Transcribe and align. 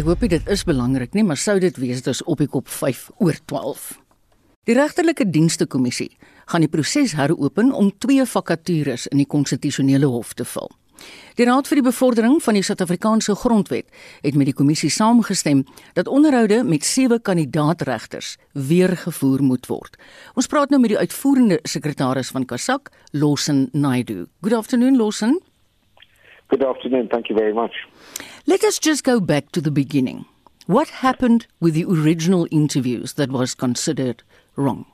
Ek 0.00 0.06
hoop 0.08 0.22
dit 0.24 0.46
is 0.48 0.62
belangrik 0.64 1.12
nie, 1.12 1.26
maar 1.28 1.36
sou 1.36 1.58
dit 1.60 1.76
wees 1.76 1.98
dis 2.00 2.22
op 2.24 2.40
die 2.40 2.48
kop 2.48 2.70
5 2.72 3.00
oor 3.20 3.36
12. 3.52 3.98
Die 4.64 4.72
regterlike 4.78 5.26
dienste 5.28 5.66
kommissie 5.68 6.14
gaan 6.48 6.64
die 6.64 6.70
proses 6.72 7.12
heropen 7.18 7.68
om 7.76 7.90
twee 8.00 8.24
vakatures 8.24 9.04
in 9.12 9.20
die 9.20 9.26
konstitusionele 9.28 10.08
hof 10.08 10.30
te 10.38 10.46
vul. 10.48 10.70
Die 11.36 11.44
Raad 11.44 11.68
vir 11.68 11.82
die 11.82 11.84
Bevordering 11.90 12.38
van 12.40 12.56
die 12.56 12.64
Suid-Afrikaanse 12.64 13.36
Grondwet 13.42 13.92
het 14.24 14.40
met 14.40 14.48
die 14.48 14.56
kommissie 14.56 14.88
saamgestem 14.88 15.66
dat 15.98 16.08
onderhoude 16.08 16.62
met 16.64 16.88
sewe 16.88 17.20
kandidaatregters 17.20 18.38
weer 18.56 18.96
gevoer 19.04 19.44
moet 19.44 19.68
word. 19.68 20.00
Ons 20.32 20.48
praat 20.48 20.72
nou 20.72 20.80
met 20.80 20.94
die 20.94 21.02
uitvoerende 21.02 21.60
sekretaris 21.68 22.32
van 22.32 22.48
Kasak, 22.48 22.88
Lawson 23.12 23.66
Naidu. 23.76 24.30
Good 24.40 24.56
afternoon, 24.62 24.96
Lawson. 24.96 25.42
Good 26.48 26.64
afternoon. 26.64 27.12
Thank 27.12 27.28
you 27.28 27.36
very 27.36 27.52
much. 27.52 27.84
Let 28.46 28.64
us 28.64 28.78
just 28.78 29.04
go 29.04 29.20
back 29.20 29.52
to 29.52 29.60
the 29.60 29.70
beginning. 29.70 30.24
What 30.66 30.88
happened 30.88 31.46
with 31.58 31.74
the 31.74 31.84
original 31.84 32.46
interviews 32.50 33.14
that 33.14 33.30
was 33.30 33.54
considered 33.54 34.22
wrong? 34.56 34.86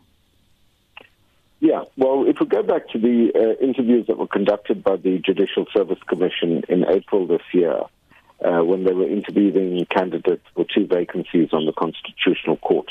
Yeah, 1.60 1.84
well, 1.96 2.26
if 2.26 2.38
we 2.40 2.46
go 2.46 2.62
back 2.62 2.88
to 2.90 2.98
the 2.98 3.32
uh, 3.34 3.64
interviews 3.64 4.06
that 4.06 4.18
were 4.18 4.26
conducted 4.26 4.84
by 4.84 4.96
the 4.96 5.18
Judicial 5.18 5.66
Service 5.74 5.98
Commission 6.06 6.62
in 6.68 6.84
April 6.88 7.26
this 7.26 7.42
year, 7.52 7.80
uh, 8.44 8.62
when 8.62 8.84
they 8.84 8.92
were 8.92 9.08
interviewing 9.08 9.84
candidates 9.86 10.44
for 10.54 10.64
two 10.64 10.86
vacancies 10.86 11.50
on 11.52 11.64
the 11.64 11.72
Constitutional 11.72 12.56
Court, 12.58 12.90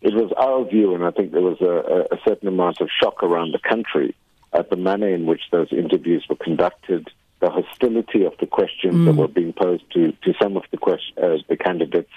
it 0.00 0.14
was 0.14 0.32
our 0.36 0.64
view, 0.64 0.94
and 0.94 1.04
I 1.04 1.10
think 1.10 1.32
there 1.32 1.42
was 1.42 1.60
a, 1.60 2.14
a 2.14 2.18
certain 2.26 2.48
amount 2.48 2.80
of 2.80 2.88
shock 3.02 3.22
around 3.22 3.52
the 3.52 3.58
country 3.58 4.14
at 4.52 4.70
the 4.70 4.76
manner 4.76 5.08
in 5.08 5.26
which 5.26 5.42
those 5.50 5.72
interviews 5.72 6.24
were 6.28 6.36
conducted 6.36 7.08
the 7.44 7.50
hostility 7.50 8.24
of 8.24 8.32
the 8.40 8.46
questions 8.46 8.94
mm. 8.94 9.04
that 9.04 9.16
were 9.16 9.28
being 9.28 9.52
posed 9.52 9.84
to, 9.92 10.12
to 10.24 10.32
some 10.40 10.56
of 10.56 10.62
the, 10.70 10.78
question, 10.78 11.14
uh, 11.22 11.36
the 11.48 11.56
candidates, 11.56 12.10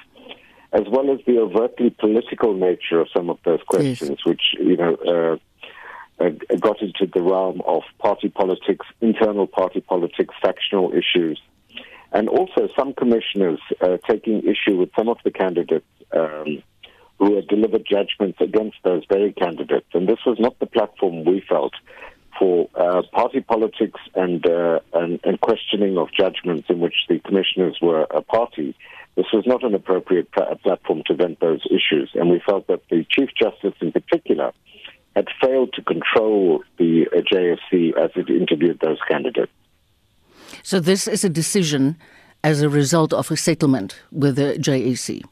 as 0.71 0.83
well 0.89 1.11
as 1.11 1.19
the 1.25 1.37
overtly 1.37 1.89
political 1.89 2.53
nature 2.53 3.01
of 3.01 3.07
some 3.13 3.29
of 3.29 3.37
those 3.43 3.59
questions, 3.67 4.19
yes. 4.19 4.25
which 4.25 4.41
you 4.57 4.77
know 4.77 4.95
uh, 6.19 6.23
uh, 6.23 6.29
got 6.59 6.81
into 6.81 7.05
the 7.13 7.21
realm 7.21 7.61
of 7.65 7.83
party 7.99 8.29
politics, 8.29 8.85
internal 9.01 9.47
party 9.47 9.81
politics, 9.81 10.33
factional 10.41 10.93
issues, 10.93 11.41
and 12.13 12.29
also 12.29 12.69
some 12.77 12.93
commissioners 12.93 13.59
uh, 13.81 13.97
taking 14.09 14.43
issue 14.43 14.77
with 14.77 14.89
some 14.97 15.09
of 15.09 15.17
the 15.25 15.31
candidates. 15.31 15.85
Um, 16.15 16.63
who 17.19 17.35
had 17.35 17.47
delivered 17.47 17.83
judgments 17.83 18.37
against 18.39 18.77
those 18.83 19.01
very 19.09 19.33
candidates. 19.33 19.87
And 19.95 20.07
this 20.07 20.19
was 20.23 20.37
not 20.39 20.59
the 20.59 20.67
platform 20.67 21.25
we 21.25 21.43
felt 21.49 21.73
for 22.37 22.69
uh, 22.75 23.01
party 23.11 23.41
politics 23.41 23.99
and, 24.15 24.45
uh, 24.45 24.79
and, 24.93 25.19
and 25.23 25.39
questioning 25.41 25.97
of 25.97 26.09
judgments 26.27 26.69
in 26.69 26.79
which 26.79 26.95
the 27.09 27.19
commissioners 27.19 27.77
were 27.81 28.03
a 28.11 28.21
party. 28.21 28.75
This 29.15 29.25
was 29.33 29.45
not 29.45 29.63
an 29.63 29.73
appropriate 29.73 30.31
pl- 30.31 30.55
platform 30.63 31.03
to 31.07 31.15
vent 31.15 31.39
those 31.39 31.65
issues, 31.65 32.11
and 32.13 32.29
we 32.29 32.41
felt 32.45 32.67
that 32.67 32.81
the 32.89 33.05
Chief 33.09 33.29
Justice, 33.39 33.73
in 33.81 33.91
particular, 33.91 34.51
had 35.15 35.27
failed 35.41 35.73
to 35.73 35.81
control 35.81 36.63
the 36.77 37.05
JSC 37.31 37.97
as 37.97 38.11
it 38.15 38.29
interviewed 38.29 38.79
those 38.79 38.99
candidates. 39.07 39.51
So, 40.63 40.79
this 40.79 41.07
is 41.07 41.23
a 41.23 41.29
decision 41.29 41.97
as 42.43 42.61
a 42.61 42.69
result 42.69 43.13
of 43.13 43.31
a 43.31 43.37
settlement 43.37 43.99
with 44.11 44.35
the 44.35 44.57
JEC? 44.59 45.23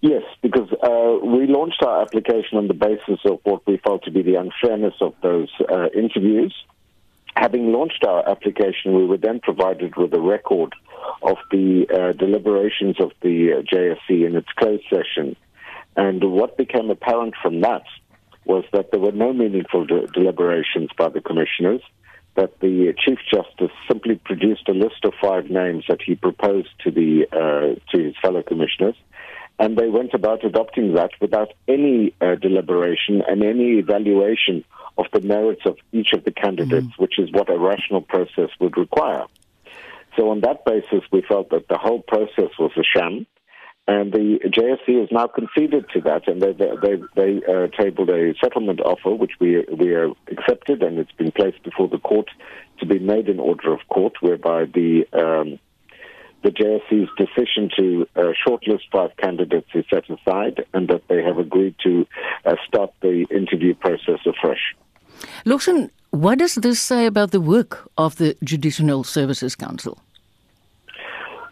Yes, 0.00 0.22
because 0.42 0.70
uh, 0.82 1.26
we 1.26 1.46
launched 1.46 1.82
our 1.82 2.02
application 2.02 2.58
on 2.58 2.68
the 2.68 2.74
basis 2.74 3.18
of 3.24 3.40
what 3.44 3.66
we 3.66 3.78
felt 3.78 4.04
to 4.04 4.10
be 4.10 4.22
the 4.22 4.36
unfairness 4.36 4.94
of 5.00 5.14
those 5.22 5.48
uh, 5.68 5.88
interviews. 5.94 6.54
Having 7.36 7.70
launched 7.70 8.02
our 8.02 8.26
application, 8.26 8.94
we 8.94 9.04
were 9.04 9.18
then 9.18 9.40
provided 9.40 9.94
with 9.96 10.14
a 10.14 10.20
record 10.20 10.74
of 11.22 11.36
the 11.50 11.86
uh, 11.92 12.12
deliberations 12.12 12.96
of 12.98 13.12
the 13.20 13.52
uh, 13.52 13.62
JSC 13.62 14.26
in 14.26 14.36
its 14.36 14.48
closed 14.56 14.84
session. 14.88 15.36
And 15.96 16.24
what 16.32 16.56
became 16.56 16.90
apparent 16.90 17.34
from 17.42 17.60
that 17.60 17.84
was 18.46 18.64
that 18.72 18.90
there 18.90 19.00
were 19.00 19.12
no 19.12 19.34
meaningful 19.34 19.84
de- 19.84 20.06
deliberations 20.08 20.88
by 20.96 21.10
the 21.10 21.20
commissioners, 21.20 21.82
that 22.36 22.58
the 22.60 22.94
Chief 23.04 23.18
Justice 23.30 23.74
simply 23.86 24.14
produced 24.14 24.68
a 24.68 24.72
list 24.72 25.04
of 25.04 25.12
five 25.20 25.50
names 25.50 25.84
that 25.88 26.00
he 26.00 26.14
proposed 26.14 26.68
to, 26.84 26.90
the, 26.90 27.26
uh, 27.32 27.78
to 27.92 28.02
his 28.02 28.14
fellow 28.22 28.42
commissioners 28.42 28.94
and 29.58 29.76
they 29.76 29.88
went 29.88 30.12
about 30.12 30.44
adopting 30.44 30.94
that 30.94 31.10
without 31.20 31.52
any 31.66 32.14
uh, 32.20 32.34
deliberation 32.34 33.22
and 33.26 33.42
any 33.42 33.78
evaluation 33.78 34.64
of 34.98 35.06
the 35.12 35.20
merits 35.20 35.62
of 35.66 35.76
each 35.92 36.12
of 36.12 36.24
the 36.24 36.30
candidates, 36.30 36.86
mm-hmm. 36.86 37.02
which 37.02 37.18
is 37.18 37.30
what 37.32 37.50
a 37.50 37.58
rational 37.58 38.00
process 38.00 38.50
would 38.60 38.76
require. 38.76 39.24
So, 40.16 40.30
on 40.30 40.40
that 40.40 40.64
basis, 40.64 41.04
we 41.12 41.22
felt 41.22 41.50
that 41.50 41.68
the 41.68 41.78
whole 41.78 42.02
process 42.02 42.50
was 42.58 42.72
a 42.76 42.82
sham. 42.82 43.26
And 43.88 44.12
the 44.12 44.40
JSC 44.46 45.00
has 45.00 45.08
now 45.12 45.28
conceded 45.28 45.88
to 45.90 46.00
that, 46.00 46.26
and 46.26 46.42
they 46.42 46.52
they, 46.52 46.96
they 47.14 47.40
uh, 47.46 47.68
tabled 47.68 48.10
a 48.10 48.34
settlement 48.42 48.80
offer, 48.80 49.14
which 49.14 49.32
we 49.38 49.64
we 49.72 49.92
are 49.92 50.10
accepted, 50.26 50.82
and 50.82 50.98
it's 50.98 51.12
been 51.12 51.30
placed 51.30 51.62
before 51.62 51.86
the 51.86 51.98
court 51.98 52.28
to 52.80 52.86
be 52.86 52.98
made 52.98 53.28
in 53.28 53.38
order 53.38 53.72
of 53.72 53.78
court, 53.88 54.14
whereby 54.20 54.64
the 54.64 55.06
um, 55.12 55.60
the 56.42 56.50
JSC's 56.50 57.10
decision 57.16 57.70
to 57.76 58.06
uh, 58.14 58.32
shortlist 58.46 58.82
five 58.92 59.10
candidates 59.16 59.68
is 59.74 59.84
set 59.92 60.04
aside 60.08 60.64
and 60.72 60.88
that 60.88 61.02
they 61.08 61.22
have 61.22 61.38
agreed 61.38 61.74
to 61.82 62.06
uh, 62.44 62.54
start 62.68 62.92
the 63.02 63.26
interview 63.30 63.74
process 63.74 64.20
afresh. 64.24 64.76
Lawson, 65.44 65.90
what 66.10 66.38
does 66.38 66.54
this 66.56 66.80
say 66.80 67.06
about 67.06 67.30
the 67.30 67.40
work 67.40 67.90
of 67.98 68.16
the 68.16 68.36
Judicial 68.42 69.04
Services 69.04 69.54
Council? 69.54 69.98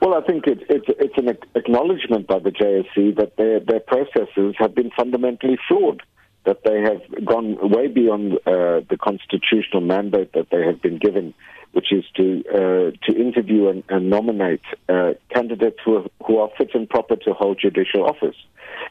Well, 0.01 0.15
I 0.15 0.21
think 0.21 0.47
it, 0.47 0.61
it, 0.69 0.83
it's 0.99 1.17
an 1.17 1.37
acknowledgement 1.55 2.27
by 2.27 2.39
the 2.39 2.51
JSC 2.51 3.17
that 3.17 3.37
their, 3.37 3.61
their 3.61 3.81
processes 3.81 4.55
have 4.59 4.75
been 4.75 4.91
fundamentally 4.91 5.59
flawed, 5.67 6.03
that 6.45 6.63
they 6.65 6.81
have 6.81 7.25
gone 7.25 7.57
way 7.71 7.87
beyond 7.89 8.35
uh, 8.47 8.81
the 8.89 8.99
constitutional 9.01 9.81
mandate 9.81 10.33
that 10.35 10.49
they 10.51 10.65
have 10.65 10.81
been 10.83 10.99
given 10.99 11.35
which 11.75 11.93
is 11.93 12.05
to 12.15 12.43
uh, 12.49 12.91
to 13.05 13.19
interview 13.19 13.69
and, 13.69 13.83
and 13.89 14.09
nominate 14.09 14.63
uh, 14.89 15.11
candidates 15.35 15.79
who 15.85 15.97
are, 15.97 16.05
who 16.25 16.39
are 16.39 16.49
fit 16.57 16.71
and 16.73 16.89
proper 16.89 17.17
to 17.17 17.33
hold 17.33 17.59
judicial 17.61 18.07
office. 18.07 18.37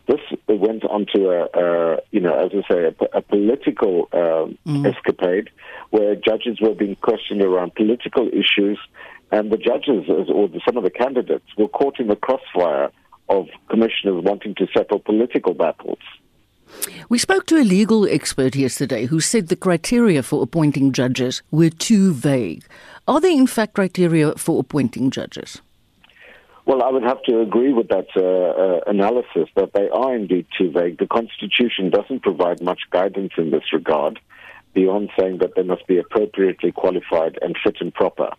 This 0.07 0.19
went 0.49 0.83
on 0.83 1.05
to 1.15 1.29
a, 1.29 1.47
a 1.53 1.97
you 2.11 2.19
know, 2.19 2.37
as 2.37 2.51
I 2.53 2.73
say, 2.73 2.83
a, 2.83 3.17
a 3.17 3.21
political 3.21 4.09
um, 4.11 4.57
mm. 4.67 4.85
escapade 4.85 5.49
where 5.91 6.15
judges 6.15 6.59
were 6.61 6.75
being 6.75 6.97
questioned 6.97 7.41
around 7.41 7.73
political 7.75 8.27
issues, 8.27 8.77
and 9.31 9.49
the 9.49 9.57
judges 9.57 10.09
or 10.09 10.49
the, 10.49 10.59
some 10.65 10.75
of 10.75 10.83
the 10.83 10.91
candidates 10.91 11.45
were 11.57 11.69
caught 11.69 11.99
in 12.01 12.07
the 12.07 12.17
crossfire 12.17 12.91
of 13.29 13.47
commissioners 13.69 14.21
wanting 14.23 14.55
to 14.55 14.67
settle 14.75 14.99
political 14.99 15.53
battles. 15.53 15.99
We 17.09 17.17
spoke 17.17 17.45
to 17.47 17.57
a 17.57 17.63
legal 17.63 18.07
expert 18.07 18.56
yesterday 18.56 19.06
who 19.06 19.19
said 19.19 19.47
the 19.47 19.56
criteria 19.56 20.23
for 20.23 20.41
appointing 20.41 20.91
judges 20.94 21.41
were 21.51 21.69
too 21.69 22.13
vague. 22.13 22.63
Are 23.07 23.19
there, 23.19 23.31
in 23.31 23.47
fact, 23.47 23.73
criteria 23.73 24.34
for 24.35 24.59
appointing 24.59 25.12
judges? 25.12 25.62
Well, 26.66 26.81
I 26.81 26.89
would 26.89 27.03
have 27.03 27.22
to 27.23 27.41
agree 27.41 27.73
with 27.73 27.89
that 27.89 28.07
uh, 28.16 28.22
uh, 28.22 28.79
analysis 28.88 29.50
that 29.56 29.73
they 29.73 29.89
are 29.89 30.16
indeed 30.16 30.47
too 30.57 30.72
vague. 30.72 30.97
The 30.97 31.07
Constitution 31.07 31.89
doesn't 31.89 32.23
provide 32.23 32.62
much 32.62 32.81
guidance 32.89 33.33
in 33.38 33.51
this 33.51 33.73
regard 33.73 34.19
beyond 34.73 35.09
saying 35.19 35.39
that 35.39 35.56
they 35.56 35.63
must 35.63 35.85
be 35.88 35.97
appropriately 35.97 36.72
qualified 36.72 37.38
and 37.41 37.57
fit 37.62 37.78
and 37.81 37.94
proper. 37.94 38.31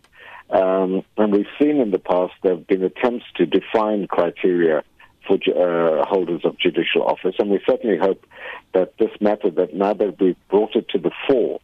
Um, 0.49 1.03
and 1.17 1.31
we've 1.33 1.45
seen 1.59 1.79
in 1.79 1.91
the 1.91 1.99
past 1.99 2.33
there 2.41 2.55
have 2.55 2.67
been 2.67 2.83
attempts 2.83 3.25
to 3.35 3.45
define 3.45 4.07
criteria 4.07 4.83
for 5.27 5.35
uh, 5.35 6.05
holders 6.05 6.41
of 6.43 6.57
judicial 6.59 7.03
office. 7.03 7.35
And 7.39 7.49
we 7.49 7.59
certainly 7.67 7.97
hope 7.97 8.25
that 8.73 8.93
this 8.97 9.11
matter, 9.19 9.49
that 9.51 9.73
now 9.73 9.93
that 9.93 10.19
we've 10.19 10.37
brought 10.49 10.75
it 10.75 10.89
to 10.89 10.99
the 10.99 11.11
fore, 11.27 11.59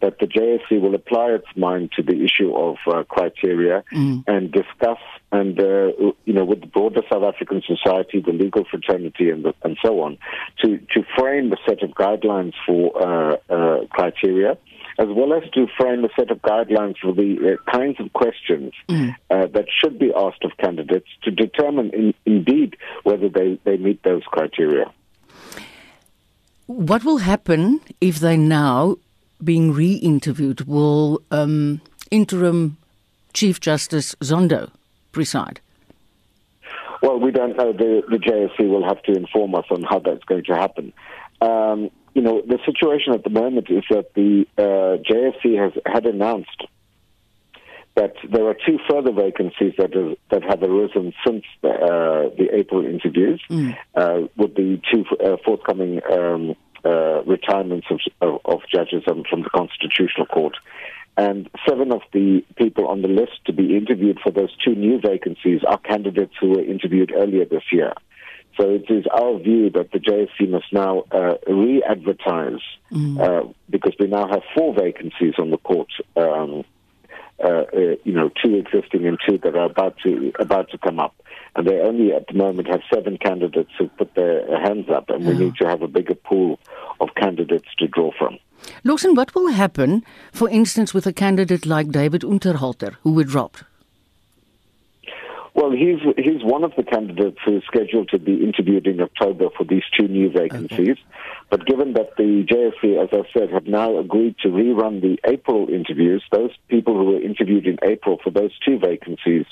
that 0.00 0.18
the 0.18 0.26
JSC 0.26 0.80
will 0.80 0.94
apply 0.94 1.30
its 1.30 1.46
mind 1.56 1.92
to 1.96 2.02
the 2.02 2.24
issue 2.24 2.54
of 2.54 2.76
uh, 2.86 3.04
criteria 3.04 3.84
mm. 3.94 4.24
and 4.26 4.50
discuss 4.50 4.98
and 5.32 5.58
uh, 5.58 5.88
you 6.26 6.34
know 6.34 6.44
with 6.44 6.60
the 6.60 6.66
broader 6.66 7.00
South 7.10 7.22
African 7.22 7.62
society, 7.66 8.20
the 8.20 8.32
legal 8.32 8.64
fraternity, 8.70 9.30
and 9.30 9.44
the, 9.44 9.54
and 9.62 9.78
so 9.82 10.00
on, 10.02 10.18
to 10.62 10.78
to 10.94 11.02
frame 11.16 11.50
a 11.52 11.56
set 11.66 11.82
of 11.82 11.90
guidelines 11.90 12.52
for 12.66 12.92
uh, 13.02 13.36
uh 13.48 13.86
criteria 13.86 14.58
as 14.98 15.08
well 15.08 15.32
as 15.32 15.48
to 15.52 15.66
frame 15.78 16.04
a 16.04 16.08
set 16.16 16.30
of 16.30 16.40
guidelines 16.42 16.96
for 17.00 17.12
the 17.12 17.56
uh, 17.58 17.72
kinds 17.72 17.98
of 18.00 18.12
questions 18.12 18.72
mm. 18.88 19.14
uh, 19.30 19.46
that 19.48 19.66
should 19.80 19.98
be 19.98 20.12
asked 20.14 20.44
of 20.44 20.52
candidates 20.58 21.08
to 21.22 21.30
determine 21.30 21.90
in, 21.94 22.14
indeed 22.26 22.76
whether 23.02 23.28
they, 23.28 23.58
they 23.64 23.76
meet 23.76 24.02
those 24.02 24.22
criteria. 24.24 24.92
What 26.66 27.04
will 27.04 27.18
happen 27.18 27.80
if 28.00 28.18
they 28.18 28.36
now, 28.36 28.96
being 29.42 29.72
re 29.72 29.94
interviewed, 29.94 30.62
will 30.62 31.22
um, 31.30 31.80
interim 32.10 32.76
Chief 33.32 33.60
Justice 33.60 34.14
Zondo 34.20 34.70
preside? 35.10 35.60
Well, 37.02 37.18
we 37.18 37.32
don't 37.32 37.56
know. 37.56 37.72
The, 37.72 38.02
the 38.08 38.16
JSC 38.16 38.68
will 38.68 38.84
have 38.84 39.02
to 39.02 39.12
inform 39.12 39.54
us 39.56 39.64
on 39.70 39.82
how 39.82 39.98
that's 39.98 40.22
going 40.24 40.44
to 40.44 40.54
happen. 40.54 40.92
Um, 41.40 41.90
you 42.14 42.22
know, 42.22 42.42
the 42.46 42.58
situation 42.66 43.14
at 43.14 43.24
the 43.24 43.30
moment 43.30 43.68
is 43.70 43.84
that 43.90 44.14
the 44.14 44.46
uh, 44.58 45.02
JSC 45.02 45.58
has 45.58 45.72
had 45.86 46.06
announced 46.06 46.66
that 47.94 48.14
there 48.30 48.46
are 48.46 48.54
two 48.54 48.78
further 48.90 49.12
vacancies 49.12 49.74
that, 49.76 49.94
is, 49.94 50.16
that 50.30 50.42
have 50.42 50.62
arisen 50.62 51.12
since 51.26 51.44
the, 51.60 51.68
uh, 51.68 52.34
the 52.36 52.48
April 52.52 52.84
interviews, 52.84 53.42
mm. 53.50 53.76
uh, 53.94 54.26
with 54.36 54.54
the 54.54 54.80
two 54.90 55.04
uh, 55.22 55.36
forthcoming 55.44 56.00
um, 56.10 56.54
uh, 56.84 57.22
retirements 57.24 57.86
of, 57.90 58.00
of, 58.20 58.40
of 58.44 58.60
judges 58.72 59.04
from 59.04 59.42
the 59.42 59.50
Constitutional 59.50 60.26
Court. 60.26 60.56
And 61.16 61.50
seven 61.68 61.92
of 61.92 62.00
the 62.12 62.42
people 62.56 62.88
on 62.88 63.02
the 63.02 63.08
list 63.08 63.44
to 63.44 63.52
be 63.52 63.76
interviewed 63.76 64.18
for 64.22 64.32
those 64.32 64.50
two 64.64 64.74
new 64.74 64.98
vacancies 64.98 65.60
are 65.66 65.78
candidates 65.78 66.32
who 66.40 66.50
were 66.50 66.64
interviewed 66.64 67.12
earlier 67.14 67.44
this 67.44 67.64
year. 67.70 67.92
So 68.58 68.68
it 68.68 68.84
is 68.90 69.04
our 69.06 69.38
view 69.38 69.70
that 69.70 69.92
the 69.92 69.98
JSC 69.98 70.48
must 70.48 70.72
now 70.72 71.04
uh, 71.10 71.34
re-advertise 71.46 72.60
mm. 72.90 73.18
uh, 73.18 73.50
because 73.70 73.94
we 73.98 74.06
now 74.06 74.28
have 74.28 74.42
four 74.54 74.74
vacancies 74.74 75.34
on 75.38 75.50
the 75.50 75.58
court. 75.58 75.88
Um, 76.16 76.64
uh, 77.42 77.48
uh, 77.48 77.96
you 78.04 78.12
know, 78.12 78.30
two 78.42 78.54
existing 78.54 79.04
and 79.04 79.18
two 79.28 79.36
that 79.38 79.56
are 79.56 79.64
about 79.64 79.96
to 80.04 80.32
about 80.38 80.70
to 80.70 80.78
come 80.78 81.00
up, 81.00 81.14
and 81.56 81.66
they 81.66 81.80
only 81.80 82.12
at 82.12 82.26
the 82.28 82.34
moment 82.34 82.68
have 82.68 82.82
seven 82.92 83.18
candidates 83.18 83.70
who 83.78 83.88
put 83.88 84.14
their 84.14 84.60
hands 84.60 84.88
up, 84.88 85.10
and 85.10 85.26
we 85.26 85.34
need 85.34 85.54
to 85.56 85.66
have 85.66 85.82
a 85.82 85.88
bigger 85.88 86.14
pool 86.14 86.60
of 87.00 87.08
candidates 87.16 87.66
to 87.78 87.88
draw 87.88 88.12
from. 88.16 88.38
Lawson, 88.84 89.16
what 89.16 89.34
will 89.34 89.48
happen, 89.48 90.04
for 90.30 90.48
instance, 90.50 90.94
with 90.94 91.04
a 91.04 91.12
candidate 91.12 91.66
like 91.66 91.90
David 91.90 92.22
Unterhalter, 92.22 92.94
who 93.02 93.12
were 93.12 93.24
dropped? 93.24 93.64
Well, 95.54 95.70
he's 95.70 96.00
he's 96.16 96.42
one 96.42 96.64
of 96.64 96.72
the 96.76 96.82
candidates 96.82 97.36
who 97.44 97.58
is 97.58 97.62
scheduled 97.66 98.08
to 98.10 98.18
be 98.18 98.42
interviewed 98.42 98.86
in 98.86 99.00
October 99.00 99.48
for 99.56 99.64
these 99.64 99.82
two 99.98 100.08
new 100.08 100.30
vacancies. 100.30 100.96
Okay. 100.96 101.04
But 101.50 101.66
given 101.66 101.92
that 101.92 102.16
the 102.16 102.46
JSC, 102.50 103.02
as 103.02 103.10
I 103.12 103.30
said, 103.38 103.50
have 103.50 103.66
now 103.66 103.98
agreed 103.98 104.36
to 104.42 104.48
rerun 104.48 105.02
the 105.02 105.18
April 105.24 105.68
interviews, 105.68 106.24
those 106.32 106.52
people 106.68 106.96
who 106.96 107.12
were 107.12 107.20
interviewed 107.20 107.66
in 107.66 107.76
April 107.82 108.18
for 108.24 108.30
those 108.30 108.52
two 108.64 108.78
vacancies 108.78 109.44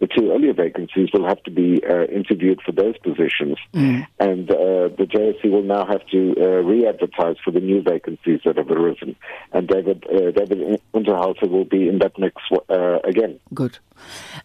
the 0.00 0.06
two 0.06 0.30
earlier 0.30 0.52
vacancies 0.52 1.08
will 1.12 1.26
have 1.26 1.42
to 1.42 1.50
be 1.50 1.82
uh, 1.84 2.04
interviewed 2.04 2.60
for 2.64 2.72
those 2.72 2.96
positions, 2.98 3.56
mm. 3.74 4.06
and 4.20 4.50
uh, 4.50 4.88
the 4.96 5.06
JSC 5.08 5.50
will 5.50 5.62
now 5.62 5.84
have 5.86 6.06
to 6.08 6.34
uh, 6.40 6.44
re-advertise 6.62 7.36
for 7.44 7.50
the 7.50 7.60
new 7.60 7.82
vacancies 7.82 8.40
that 8.44 8.56
have 8.56 8.70
arisen. 8.70 9.16
And 9.52 9.66
David 9.66 10.04
uh, 10.06 10.30
David 10.30 10.80
Unterhalter 10.94 11.48
will 11.48 11.64
be 11.64 11.88
in 11.88 11.98
that 11.98 12.18
mix 12.18 12.36
uh, 12.70 13.00
again. 13.04 13.40
Good. 13.52 13.78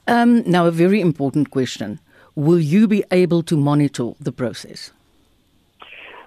Um, 0.08 0.44
now, 0.50 0.66
a 0.66 0.72
very 0.72 1.00
important 1.02 1.52
question: 1.52 2.00
Will 2.36 2.60
you 2.60 2.88
be 2.88 3.04
able 3.12 3.44
to 3.44 3.56
monitor 3.56 4.14
the 4.20 4.32
process? 4.32 4.92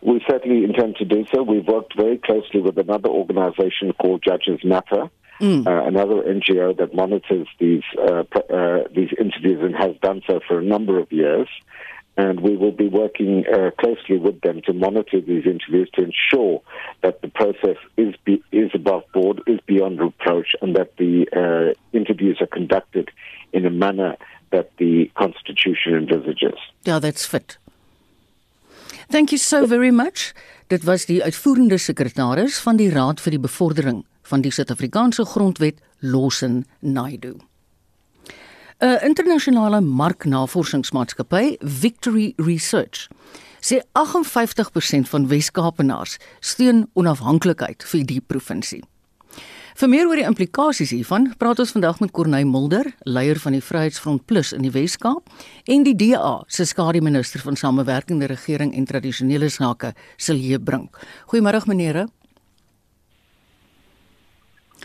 We 0.02 0.22
certainly 0.30 0.62
intend 0.62 0.96
to 0.96 1.04
do 1.04 1.26
so. 1.34 1.42
We've 1.42 1.66
worked 1.66 1.96
very 1.96 2.18
closely 2.18 2.60
with 2.60 2.78
another 2.78 3.08
organization 3.08 3.92
called 3.94 4.22
Judges 4.22 4.60
Matter 4.62 5.10
mm. 5.40 5.66
uh, 5.66 5.86
another 5.86 6.22
NGO 6.22 6.76
that 6.76 6.94
monitors 6.94 7.48
these 7.58 7.82
uh, 7.98 8.24
uh, 8.52 8.84
these 8.94 9.10
interviews 9.18 9.60
and 9.62 9.74
has 9.74 9.96
done 10.02 10.22
so 10.26 10.40
for 10.46 10.58
a 10.58 10.64
number 10.64 10.98
of 10.98 11.10
years. 11.12 11.48
And 12.18 12.40
we 12.40 12.56
will 12.56 12.72
be 12.72 12.88
working 12.88 13.44
uh, 13.46 13.72
closely 13.78 14.16
with 14.16 14.40
them 14.40 14.62
to 14.64 14.72
monitor 14.72 15.20
these 15.20 15.44
interviews 15.44 15.90
to 15.96 16.04
ensure 16.04 16.62
that 17.02 17.20
the 17.20 17.28
process 17.28 17.76
is 17.98 18.14
be, 18.24 18.42
is 18.52 18.70
above 18.72 19.02
board, 19.12 19.42
is 19.46 19.60
beyond 19.66 20.00
reproach, 20.00 20.56
and 20.62 20.74
that 20.76 20.96
the 20.96 21.26
uh, 21.36 21.74
interviews 21.92 22.38
are 22.40 22.46
conducted 22.46 23.10
in 23.52 23.66
a 23.66 23.70
manner 23.70 24.16
that 24.50 24.70
the 24.78 25.10
Constitution 25.14 25.94
envisages. 25.94 26.58
Yeah, 26.84 27.00
that's 27.00 27.26
fit. 27.26 27.58
Thank 29.10 29.30
you 29.30 29.38
so 29.38 29.66
very 29.66 29.90
much. 29.90 30.32
Dit 30.66 30.84
was 30.84 31.06
die 31.06 31.22
uitvoerende 31.22 31.78
sekretaris 31.78 32.58
van 32.58 32.76
die 32.76 32.90
Raad 32.90 33.20
vir 33.20 33.36
die 33.36 33.40
Bevordering 33.40 34.04
van 34.26 34.42
die 34.42 34.50
Suid-Afrikaanse 34.50 35.24
Grondwet 35.24 35.80
Lawson 36.00 36.64
Naidu. 36.80 37.36
'n 38.78 38.98
Internasionale 39.02 39.80
marknavorsingsmaatskappy, 39.80 41.56
Victory 41.60 42.32
Research, 42.36 43.08
sê 43.60 43.80
58% 43.92 45.08
van 45.08 45.28
Wes-Kaapenaars 45.28 46.18
steun 46.40 46.86
onafhanklikheid 46.92 47.84
vir 47.84 48.04
die 48.04 48.20
provinsie. 48.20 48.82
Vir 49.76 49.90
meer 49.92 50.06
oor 50.08 50.16
die 50.16 50.24
implikasies 50.24 50.94
hiervan, 50.94 51.26
praat 51.36 51.58
ons 51.60 51.74
vandag 51.74 51.98
met 52.00 52.12
Corneil 52.16 52.46
Mulder, 52.48 52.86
leier 53.04 53.36
van 53.36 53.52
die 53.52 53.60
Vryheidsfront 53.60 54.22
Plus 54.24 54.54
in 54.56 54.64
die 54.64 54.72
Wes-Kaap, 54.72 55.28
en 55.68 55.84
die 55.84 55.92
DA 55.92 56.38
se 56.48 56.64
skademinister 56.64 57.44
van 57.44 57.58
Samewerkende 57.60 58.30
Regering 58.30 58.72
en 58.72 58.88
Tradisionele 58.88 59.50
Sake, 59.52 59.92
Silje 60.16 60.56
Brink. 60.60 60.96
Goeiemôre 61.28 61.60
meneere. 61.68 62.06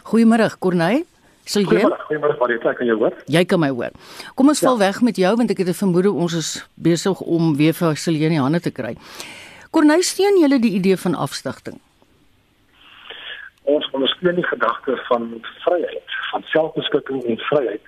Goeiemôre, 0.10 0.50
Corneil. 0.60 1.06
Sal 1.46 1.66
jy? 1.66 1.82
Goeiemôre, 2.08 2.58
ek 2.58 2.78
kan 2.78 2.88
jou 2.88 2.98
hoor. 3.02 3.16
Jy 3.28 3.44
kan 3.46 3.60
my 3.60 3.70
hoor. 3.70 3.92
Kom 4.36 4.52
ons 4.54 4.62
ja. 4.62 4.70
val 4.70 4.80
weg 4.80 5.02
met 5.02 5.18
jou 5.18 5.36
want 5.36 5.52
ek 5.52 5.64
het 5.64 5.70
'n 5.70 5.82
vermoede 5.84 6.12
ons 6.12 6.34
is 6.34 6.50
besig 6.76 7.22
om 7.22 7.56
weer 7.58 7.74
vir 7.74 7.96
Silje 7.96 8.26
in 8.26 8.36
die 8.38 8.42
hande 8.42 8.60
te 8.60 8.72
kry. 8.72 8.96
Corneil, 9.72 10.04
steun 10.04 10.40
julle 10.40 10.60
die 10.60 10.74
idee 10.76 10.98
van 10.98 11.16
afstigting? 11.16 11.80
Ons 13.64 13.90
ondersteun 13.92 14.36
die 14.36 14.48
gedagte 14.48 14.98
van 15.08 15.42
vryheid, 15.64 16.10
van 16.32 16.44
selfbeskikking 16.44 17.24
en 17.24 17.38
vryheid. 17.38 17.86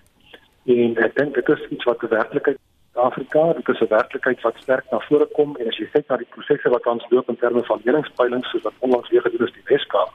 En 0.66 0.98
ek 0.98 1.16
dink 1.16 1.36
dit 1.36 1.50
is 1.50 1.68
iets 1.70 1.84
wat 1.84 2.00
die 2.00 2.10
werklikheid 2.10 2.58
Afrika, 2.94 3.54
dit 3.54 3.68
is 3.68 3.80
'n 3.82 3.88
werklikheid 3.90 4.42
wat 4.42 4.56
sterk 4.58 4.86
na 4.92 5.00
vore 5.00 5.26
kom 5.26 5.56
en 5.56 5.68
as 5.68 5.78
jy 5.78 5.90
kyk 5.92 6.08
na 6.10 6.18
die 6.18 6.30
prosesse 6.30 6.70
wat 6.70 6.86
ons 6.86 7.06
loop 7.10 7.30
in 7.30 7.38
terme 7.38 7.64
van 7.64 7.82
leningspeilings 7.84 8.50
soos 8.50 8.62
wat 8.62 8.74
onlangs 8.80 9.10
weer 9.10 9.22
gedoen 9.22 9.48
is 9.48 9.54
die 9.54 9.66
Weskaap, 9.66 10.14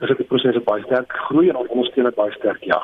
is 0.00 0.12
dit 0.12 0.22
die 0.22 0.28
proses 0.28 0.62
baie 0.68 0.84
sterk 0.84 1.12
groei 1.28 1.48
en 1.50 1.60
ons 1.60 1.72
ondersteun 1.72 2.08
dit 2.10 2.18
baie 2.18 2.32
sterk 2.36 2.64
ja. 2.68 2.82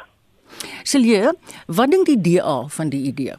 Silje, 0.84 1.32
wat 1.66 1.90
dink 1.92 2.06
die 2.08 2.20
DA 2.20 2.58
van 2.68 2.92
die 2.92 3.06
idee? 3.08 3.38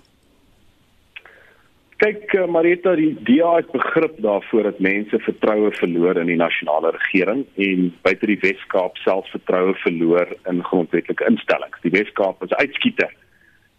Kyk 2.04 2.34
eh, 2.36 2.48
Marita, 2.52 2.96
die 3.00 3.14
DA 3.24 3.54
het 3.62 3.70
begrip 3.72 4.18
daarvoor 4.26 4.66
dat 4.68 4.80
mense 4.84 5.20
vertroue 5.24 5.70
verloor 5.78 6.18
in 6.20 6.32
die 6.32 6.40
nasionale 6.40 6.92
regering 6.98 7.46
en 7.64 7.92
buite 8.04 8.28
die 8.28 8.40
Wes-Kaap 8.42 8.98
self 9.04 9.30
vertroue 9.32 9.76
verloor 9.86 10.34
in 10.52 10.64
grondwetlike 10.68 11.24
instellings. 11.30 11.80
Die 11.86 11.94
Wes-Kaap 11.94 12.44
is 12.44 12.58
uitskieter. 12.60 13.14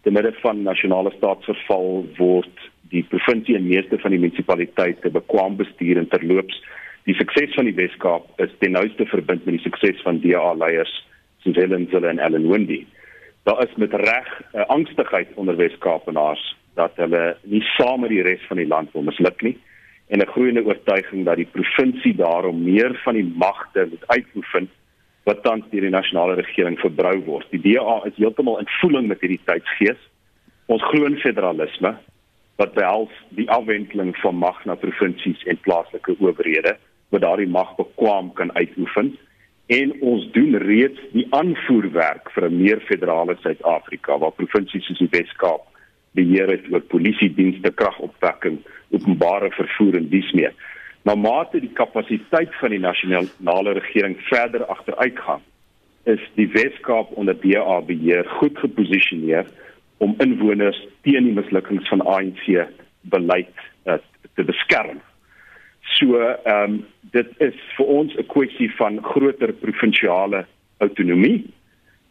Te 0.01 0.13
midde 0.15 0.31
van 0.39 0.63
nasionale 0.65 1.11
staatsverval 1.17 2.05
word 2.17 2.65
die 2.93 3.03
provinsie 3.11 3.59
en 3.59 3.67
meeste 3.67 3.99
van 4.01 4.15
die 4.15 4.21
munisipaliteite 4.23 5.11
bekwam 5.13 5.59
bestuur 5.61 6.01
en 6.01 6.09
terloops 6.09 6.57
die 7.05 7.15
sukses 7.15 7.53
van 7.53 7.67
die 7.69 7.75
Weskaap 7.77 8.39
is 8.41 8.53
ten 8.59 8.73
nouste 8.73 9.05
verbind 9.05 9.45
met 9.45 9.59
die 9.59 9.65
sukses 9.65 10.01
van 10.01 10.19
DA 10.23 10.53
leiers 10.57 10.93
soos 11.45 11.57
Helen 11.59 11.87
Zille 11.91 12.09
en 12.09 12.19
Ellen 12.19 12.49
Wendy. 12.49 12.85
Daar 13.45 13.61
is 13.63 13.75
met 13.77 13.93
reg 13.93 14.29
'n 14.53 14.57
uh, 14.57 14.65
angstigheid 14.65 15.33
onder 15.35 15.55
Weskaapenaars 15.55 16.55
dat 16.73 16.91
hulle 16.95 17.37
nie 17.43 17.61
saam 17.61 18.01
met 18.01 18.09
die 18.09 18.21
res 18.21 18.41
van 18.47 18.57
die 18.57 18.67
land 18.67 18.91
wil 18.93 19.05
misluk 19.05 19.41
nie 19.41 19.57
en 20.07 20.19
'n 20.19 20.33
groeiende 20.33 20.65
oortuiging 20.65 21.25
dat 21.25 21.35
die 21.35 21.51
provinsie 21.51 22.15
daarom 22.15 22.63
meer 22.63 22.99
van 23.03 23.13
die 23.13 23.33
magte 23.35 23.87
moet 23.89 24.07
uitoefen 24.07 24.69
wat 25.23 25.43
tans 25.43 25.65
deur 25.69 25.81
die 25.81 25.89
nasionale 25.89 26.33
regering 26.33 26.79
verbrou 26.79 27.17
word. 27.25 27.47
Die 27.49 27.61
DA 27.61 28.01
is 28.05 28.15
heeltemal 28.15 28.59
in 28.59 28.67
voeling 28.81 29.07
met 29.07 29.21
hierdie 29.21 29.41
tydsgees. 29.45 30.01
Ons 30.65 30.83
glo 30.83 31.05
in 31.05 31.17
federalisme 31.17 31.97
wat 32.55 32.73
behels 32.73 33.11
die 33.29 33.49
afwendeling 33.49 34.17
van 34.17 34.35
mag 34.35 34.65
na 34.65 34.75
provinsies 34.75 35.43
en 35.43 35.57
plaaslike 35.57 36.15
owerhede 36.19 36.77
wat 37.15 37.23
daardie 37.23 37.47
mag 37.47 37.71
bekwam 37.79 38.33
kan 38.35 38.51
uitoefen 38.55 39.13
en 39.71 39.93
ons 40.01 40.25
doen 40.35 40.57
reeds 40.61 40.99
die 41.13 41.25
aanvoerwerk 41.33 42.29
vir 42.35 42.49
'n 42.49 42.57
meer 42.61 42.79
federale 42.89 43.35
Suid-Afrika 43.39 44.17
waar 44.19 44.35
provinsies 44.35 44.85
soos 44.85 44.99
die 44.99 45.13
Wes-Kaap 45.15 45.63
beheer 46.11 46.49
het 46.51 46.67
oor 46.71 46.81
polisie 46.81 47.33
dienste, 47.33 47.71
kragopwekking, 47.71 48.59
openbare 48.91 49.51
vervoer 49.51 49.95
en 49.95 50.09
dies 50.09 50.31
meer. 50.31 50.53
Maar 51.03 51.17
mate 51.17 51.59
die 51.59 51.73
kapasiteit 51.73 52.53
van 52.59 52.69
die 52.69 52.79
nasionale 52.79 53.71
regering 53.79 54.17
verder 54.29 54.65
agteruitgaan, 54.65 55.41
is 56.03 56.21
die 56.35 56.47
Wes-Kaap 56.47 57.11
onder 57.17 57.35
DA 57.41 57.81
beheer 57.81 58.25
goed 58.25 58.57
geposisioneer 58.57 59.45
om 59.97 60.15
inwoners 60.17 60.87
teen 61.01 61.23
die 61.23 61.33
mislukkings 61.33 61.87
van 61.87 62.01
ANC 62.01 62.67
beleid 63.01 63.55
uh, 63.85 63.97
te 64.33 64.43
beskerm. 64.43 64.99
So 65.93 66.17
ehm 66.19 66.63
um, 66.63 66.85
dit 67.13 67.27
is 67.39 67.55
vir 67.77 67.85
ons 67.85 68.15
'n 68.15 68.25
kwessie 68.27 68.71
van 68.75 69.03
groter 69.03 69.53
provinsiale 69.53 70.45
autonomie, 70.77 71.45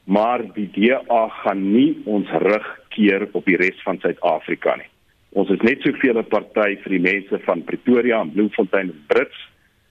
maar 0.04 0.40
die 0.54 0.70
DA 0.72 1.28
gaan 1.28 1.72
nie 1.72 1.96
ons 2.04 2.28
rug 2.30 2.66
keer 2.88 3.28
op 3.32 3.44
die 3.44 3.56
res 3.56 3.82
van 3.82 3.98
Suid-Afrika 4.00 4.76
nie. 4.76 4.88
Ons 5.34 5.50
is 5.50 5.60
net 5.60 5.82
soveel 5.82 6.18
'n 6.18 6.28
party 6.28 6.76
vir 6.82 6.90
die 6.90 7.04
mense 7.12 7.38
van 7.38 7.64
Pretoria 7.64 8.20
en 8.20 8.32
Bloemfontein 8.32 8.90
en 8.90 9.04
Brits, 9.06 9.38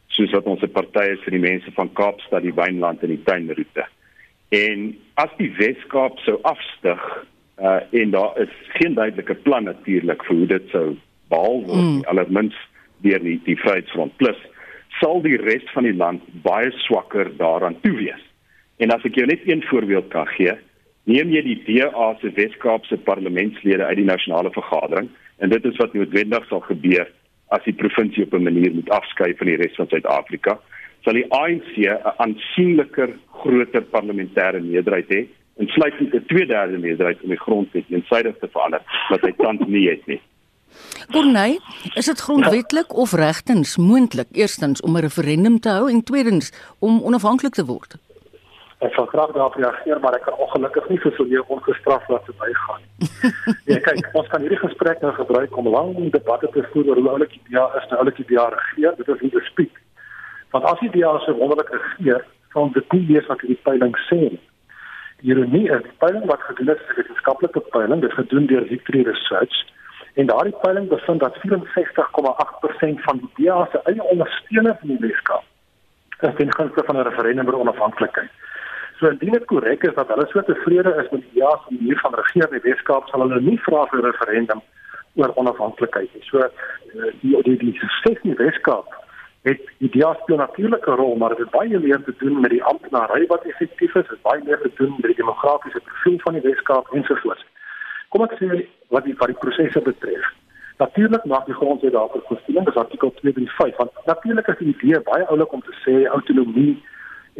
soos 0.07 0.31
wat 0.31 0.45
ons 0.45 0.63
'n 0.63 0.71
party 0.71 1.05
is 1.13 1.23
vir 1.25 1.31
die 1.31 1.45
mense 1.49 1.71
van 1.71 1.93
Kaapstad, 1.93 2.41
die 2.41 2.55
Wynland 2.55 3.03
en 3.03 3.09
die 3.09 3.23
Tuinroete. 3.23 3.85
En 4.49 4.97
as 5.13 5.29
die 5.37 5.51
Wes-Kaap 5.57 6.19
sou 6.19 6.39
afstyg 6.41 7.25
uh 7.61 7.81
en 7.91 8.11
daar 8.11 8.39
is 8.41 8.49
geen 8.79 8.93
duidelike 8.93 9.35
plan 9.35 9.63
natuurlik 9.63 10.23
vir 10.25 10.35
hoe 10.35 10.47
dit 10.47 10.69
sou 10.69 10.97
behaal 11.29 11.61
word, 11.65 11.81
mm. 11.81 12.01
allerminst 12.05 12.72
deur 13.03 13.23
die 13.23 13.39
die 13.45 13.57
Vryheidsfront 13.59 14.17
Plus 14.17 14.39
sal 14.99 15.21
die 15.23 15.37
res 15.41 15.65
van 15.73 15.87
die 15.87 15.95
land 15.95 16.23
baie 16.45 16.71
swakker 16.85 17.31
daaraan 17.37 17.79
toe 17.81 17.95
wees. 17.97 18.21
En 18.77 18.93
as 18.93 19.03
ek 19.07 19.17
jou 19.19 19.25
net 19.29 19.41
een 19.47 19.63
voorbeeld 19.69 20.09
kan 20.13 20.27
gee, 20.35 20.53
neem 21.09 21.33
jy 21.33 21.41
die 21.45 21.59
DA 21.67 22.13
se 22.21 22.31
Weskaapse 22.35 22.97
parlementslede 23.07 23.85
uit 23.85 23.99
die 23.99 24.07
nasionale 24.07 24.51
vergadering 24.55 25.09
en 25.43 25.51
dit 25.51 25.65
is 25.65 25.79
wat 25.81 25.95
noodwendig 25.97 26.45
sal 26.47 26.63
gebeur 26.67 27.09
as 27.53 27.65
die 27.67 27.75
provinsie 27.75 28.23
op 28.23 28.33
'n 28.33 28.47
manier 28.47 28.71
moet 28.73 28.89
afskei 28.89 29.33
van 29.37 29.47
die 29.47 29.59
res 29.59 29.75
van 29.75 29.89
Suid-Afrika 29.89 30.59
sal 31.03 31.13
die 31.13 31.27
ANC 31.31 31.73
'n 31.77 31.99
aansienliker 32.17 33.09
groter 33.43 33.83
parlementêre 33.95 34.61
meerderheid 34.61 35.09
hê 35.09 35.27
insluitend 35.57 36.13
'n 36.13 36.25
2/3 36.27 36.79
meerderheid 36.79 37.23
om 37.23 37.29
die 37.29 37.43
grondwet 37.45 37.89
eensydig 37.89 38.37
te 38.39 38.47
verander 38.47 38.81
wat 39.09 39.21
hy 39.21 39.31
tans 39.37 39.67
nie 39.67 39.89
het 39.89 40.07
nie. 40.07 40.21
Goeie, 41.11 41.59
is 41.93 42.05
dit 42.05 42.19
grondwetlik 42.19 42.93
of 42.93 43.13
regtens 43.13 43.77
moontlik 43.77 44.27
eerstens 44.31 44.81
om 44.81 44.97
'n 44.97 45.05
referendum 45.07 45.59
te 45.59 45.69
hou 45.69 45.89
en 45.89 46.03
tweedens 46.03 46.51
om 46.79 47.01
onafhanklik 47.03 47.53
te 47.53 47.65
word? 47.65 47.95
Ek 48.83 48.93
sal 48.93 49.05
graag 49.05 49.31
daarop 49.31 49.55
reageer, 49.55 49.99
maar 49.99 50.15
ek 50.17 50.25
kan 50.27 50.35
ongelukkig 50.43 50.89
nie 50.89 50.99
vir 50.99 51.13
so 51.15 51.23
'n 51.23 51.43
ongestraf 51.47 52.07
laat 52.07 52.25
verbygaan 52.25 52.81
nie. 52.83 53.09
ja, 53.71 53.79
kyk, 53.79 54.09
ons 54.13 54.27
kan 54.27 54.41
hierdie 54.41 54.59
gesprek 54.59 55.01
nou 55.01 55.13
gebruik 55.13 55.57
om 55.57 55.67
lang 55.67 56.11
debatte 56.11 56.49
te 56.51 56.63
voer 56.71 56.89
oor 56.89 56.99
hoe 56.99 57.09
oulik 57.09 57.29
die 57.29 57.43
DA 57.49 57.65
is, 57.79 57.87
nou 57.89 57.99
oulik 57.99 58.15
die 58.15 58.35
DA 58.35 58.49
regeer. 58.49 58.95
Dit 58.97 59.07
is 59.07 59.21
nie 59.21 59.31
bespreek. 59.31 59.79
Want 60.51 60.65
as 60.65 60.79
die 60.79 60.91
DA 60.95 61.19
so 61.19 61.35
wonderlik 61.37 61.69
regeer, 61.71 62.25
sal 62.53 62.71
dit 62.73 62.91
nie 62.91 63.05
wees 63.07 63.29
wat 63.31 63.39
die 63.39 63.59
peiling 63.63 63.95
sê 64.09 64.19
nie. 64.19 64.43
Die 65.21 65.31
ironie 65.31 65.69
is, 65.71 65.83
die 65.87 65.97
peiling 66.03 66.25
wat 66.27 66.43
gedoen 66.49 66.75
is, 66.75 66.81
is 66.81 66.89
'n 66.91 66.99
wetenskaplike 66.99 67.61
peiling, 67.71 68.01
dit 68.01 68.13
gedoen 68.13 68.45
deur 68.51 68.67
Victory 68.67 69.01
Research. 69.07 69.55
En 70.13 70.25
daardie 70.25 70.55
peiling 70.61 70.87
bevind 70.89 71.19
dat 71.19 71.37
64,8% 71.37 71.41
van 73.05 73.17
die 73.21 73.45
DA 73.45 73.67
se 73.71 73.79
eie 73.83 74.03
ondersteuners 74.03 74.81
in 74.81 74.87
die 74.87 75.07
Weskaap 75.07 75.43
is 76.19 76.35
ten 76.37 76.53
gunste 76.53 76.83
van 76.85 76.97
'n 76.97 77.07
referendum 77.09 77.47
oor 77.47 77.59
onafhanklikheid. 77.59 78.29
So 78.97 79.07
indien 79.07 79.31
dit 79.31 79.45
korrek 79.45 79.83
is 79.83 79.93
dat 79.93 80.07
hulle 80.07 80.27
so 80.27 80.41
tevrede 80.41 80.93
is 81.03 81.09
met 81.11 81.21
die 81.21 81.39
DA 81.39 81.51
se 81.51 81.73
manier 81.73 81.99
van 81.99 82.13
regeer 82.13 82.47
in 82.47 82.59
die 82.61 82.69
Weskaap, 82.69 83.07
sal 83.07 83.21
hulle 83.21 83.41
nie 83.41 83.59
vra 83.59 83.85
vir 83.85 83.99
'n 83.99 84.05
referendum 84.05 84.61
oor 85.15 85.31
onafhanklikheid 85.35 86.13
nie. 86.13 86.23
So 86.23 86.37
eh, 86.39 86.49
die 87.21 87.41
die 87.43 87.57
die 87.57 87.79
sukses 87.79 88.23
in 88.23 88.35
Weskaap 88.35 89.01
het 89.41 89.61
die 89.77 89.89
DA 89.89 90.13
speel 90.13 90.37
'n 90.37 90.95
rol, 91.01 91.15
maar 91.15 91.29
dit 91.29 91.37
het 91.37 91.49
baie 91.49 91.79
meer 91.79 92.03
te 92.03 92.13
doen 92.17 92.39
met 92.39 92.49
die 92.49 92.63
amptenary 92.63 93.25
wat 93.27 93.43
effektief 93.43 93.95
is, 93.95 94.07
dit 94.07 94.21
baie 94.21 94.41
meer 94.43 94.61
te 94.61 94.71
doen 94.75 94.93
met 94.97 95.05
die 95.11 95.15
demografiese 95.15 95.79
profiel 95.79 96.19
van 96.19 96.33
die 96.33 96.41
Weskaap 96.41 96.93
ensovoorts. 96.93 97.45
Kom 98.13 98.27
ek 98.27 98.37
sê 98.37 98.47
wat 98.93 99.07
die 99.07 99.15
wat 99.17 99.31
die 99.31 99.41
prosesse 99.41 99.81
betref. 99.81 100.25
Natuurlik 100.77 101.23
maak 101.25 101.45
die 101.49 101.55
grondwet 101.57 101.93
daarvoor 101.93 102.21
voorsiening, 102.27 102.65
dis 102.65 102.75
artikel 102.81 103.13
235, 103.21 103.77
want 103.77 103.91
natuurlik 104.05 104.47
is 104.47 104.59
die 104.59 104.73
idee 104.73 104.99
baie 105.07 105.25
oulik 105.33 105.53
om 105.53 105.61
te 105.65 105.73
sê 105.81 105.95
autonomie 106.17 106.75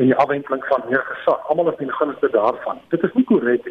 en 0.02 0.10
die 0.10 0.16
afwendeling 0.24 0.64
van 0.70 0.86
meer 0.90 1.04
gesag, 1.10 1.42
almal 1.50 1.70
is 1.72 1.82
in 1.86 1.94
gunste 1.94 2.30
daarvan. 2.34 2.82
Dit 2.90 3.04
is 3.06 3.14
nie 3.14 3.26
korrek 3.30 3.68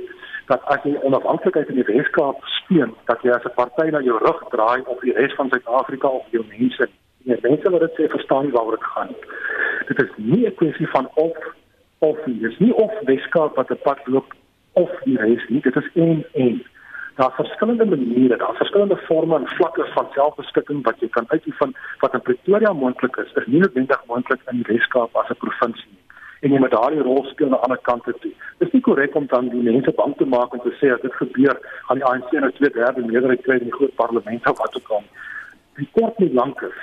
dat 0.50 0.62
as 0.74 0.82
jy 0.86 0.94
onafhanklikheid 1.08 1.70
in 1.72 1.80
die 1.80 1.86
Weskaap 1.88 2.42
steun, 2.58 2.94
dat 3.10 3.22
jy 3.26 3.34
as 3.34 3.46
'n 3.50 3.54
party 3.58 3.90
na 3.90 4.00
jou 4.00 4.18
rug 4.18 4.42
draai 4.54 4.82
op 4.86 5.00
die 5.00 5.14
res 5.18 5.34
van 5.34 5.50
Suid-Afrika 5.50 6.08
of 6.08 6.26
jou 6.30 6.44
mense. 6.48 6.88
Nee, 7.24 7.38
mense 7.42 7.70
wat 7.70 7.80
dit 7.80 7.94
sê 7.98 8.10
verstaan 8.10 8.44
nie 8.44 8.52
waaroor 8.52 8.78
dit 8.78 8.90
gaan. 8.94 9.14
Dit 9.88 10.02
is 10.02 10.12
nie 10.16 10.46
'n 10.46 10.54
kwessie 10.54 10.88
van 10.88 11.10
of 11.14 11.36
of 11.98 12.26
nie. 12.26 12.38
Dit 12.38 12.52
is 12.52 12.58
nie 12.58 12.74
of 12.74 12.92
Weskaap 13.04 13.56
wat 13.56 13.70
'n 13.70 13.82
pad 13.82 13.98
loop 14.06 14.34
of 14.72 14.90
die 15.04 15.18
res 15.18 15.48
nie. 15.48 15.60
Dit 15.60 15.76
is 15.76 15.88
een 15.94 16.24
een 16.32 16.66
daar 17.14 17.32
verskillende 17.32 17.84
maniere, 17.84 18.36
daar 18.36 18.54
verskillende 18.54 18.96
forme 18.96 19.36
en 19.36 19.48
vlakke 19.48 19.84
van 19.94 20.06
selfbeskikking 20.12 20.84
wat 20.84 21.00
jy 21.00 21.08
kan 21.08 21.24
uitoefen 21.28 21.74
wat 21.98 22.14
in 22.14 22.22
Pretoria 22.22 22.72
moontlik 22.72 23.16
is, 23.16 23.32
is 23.32 23.46
nie 23.46 23.60
noodwendig 23.60 24.04
moontlik 24.06 24.40
in 24.50 24.62
die 24.62 24.68
Weskaap 24.72 25.16
as 25.16 25.28
'n 25.28 25.40
provinsie 25.44 25.90
nie. 25.90 26.00
En 26.40 26.52
jy 26.52 26.58
moet 26.58 26.70
daardie 26.70 27.02
rol 27.02 27.24
speel 27.24 27.46
aan 27.46 27.52
die 27.52 27.64
ander 27.66 27.82
kant 27.82 28.04
toe. 28.04 28.14
Dit 28.58 28.68
is 28.68 28.72
nie 28.72 28.80
korrek 28.80 29.14
om 29.14 29.26
dan 29.26 29.48
die 29.48 29.62
mense 29.62 29.92
bang 29.92 30.16
te 30.16 30.24
maak 30.24 30.52
en 30.52 30.60
te 30.60 30.74
sê 30.80 30.94
as 30.94 31.00
dit 31.00 31.14
gebeur, 31.14 31.56
gaan 31.86 31.96
die 31.96 32.04
ANC 32.04 32.32
nou 32.32 32.52
2/3 32.52 33.06
meerderheid 33.06 33.42
kry 33.42 33.56
in 33.58 33.70
die 33.70 33.78
groot 33.78 33.94
parlement 33.94 34.50
of 34.50 34.58
wat 34.58 34.76
ook 34.76 34.88
al. 34.88 35.04
Die 35.76 35.88
kort 35.92 36.18
nie 36.18 36.32
lank 36.32 36.60
is. 36.62 36.80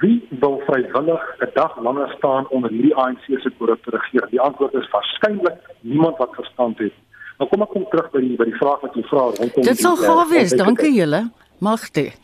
Wie 0.00 0.26
wil 0.40 0.62
vrywillig 0.66 1.24
'n 1.40 1.50
dag 1.54 1.80
langer 1.80 2.14
staan 2.16 2.48
onder 2.48 2.70
hierdie 2.70 2.94
ANC 2.94 3.24
se 3.26 3.50
korrupte 3.58 3.90
regering? 3.90 4.30
Die 4.30 4.40
antwoord 4.40 4.74
is 4.74 4.90
waarskynlik 4.90 5.60
niemand 5.80 6.16
wat 6.16 6.34
verstand 6.34 6.78
het 6.78 6.92
Maar 7.38 7.48
kom 7.50 7.62
ek 7.62 7.72
kom 7.74 7.86
terug 7.90 8.10
by 8.14 8.20
die 8.20 8.36
by 8.40 8.46
die 8.50 8.58
vraag 8.58 8.82
wat 8.86 8.98
jy 8.98 9.04
vra 9.10 9.24
rondom 9.30 9.66
Dit 9.68 9.80
sal 9.82 9.96
gaaf 9.96 10.28
wees, 10.30 10.54
dankie 10.58 10.92
julle. 10.94 11.24
Mag 11.64 11.88
dit. 11.96 12.14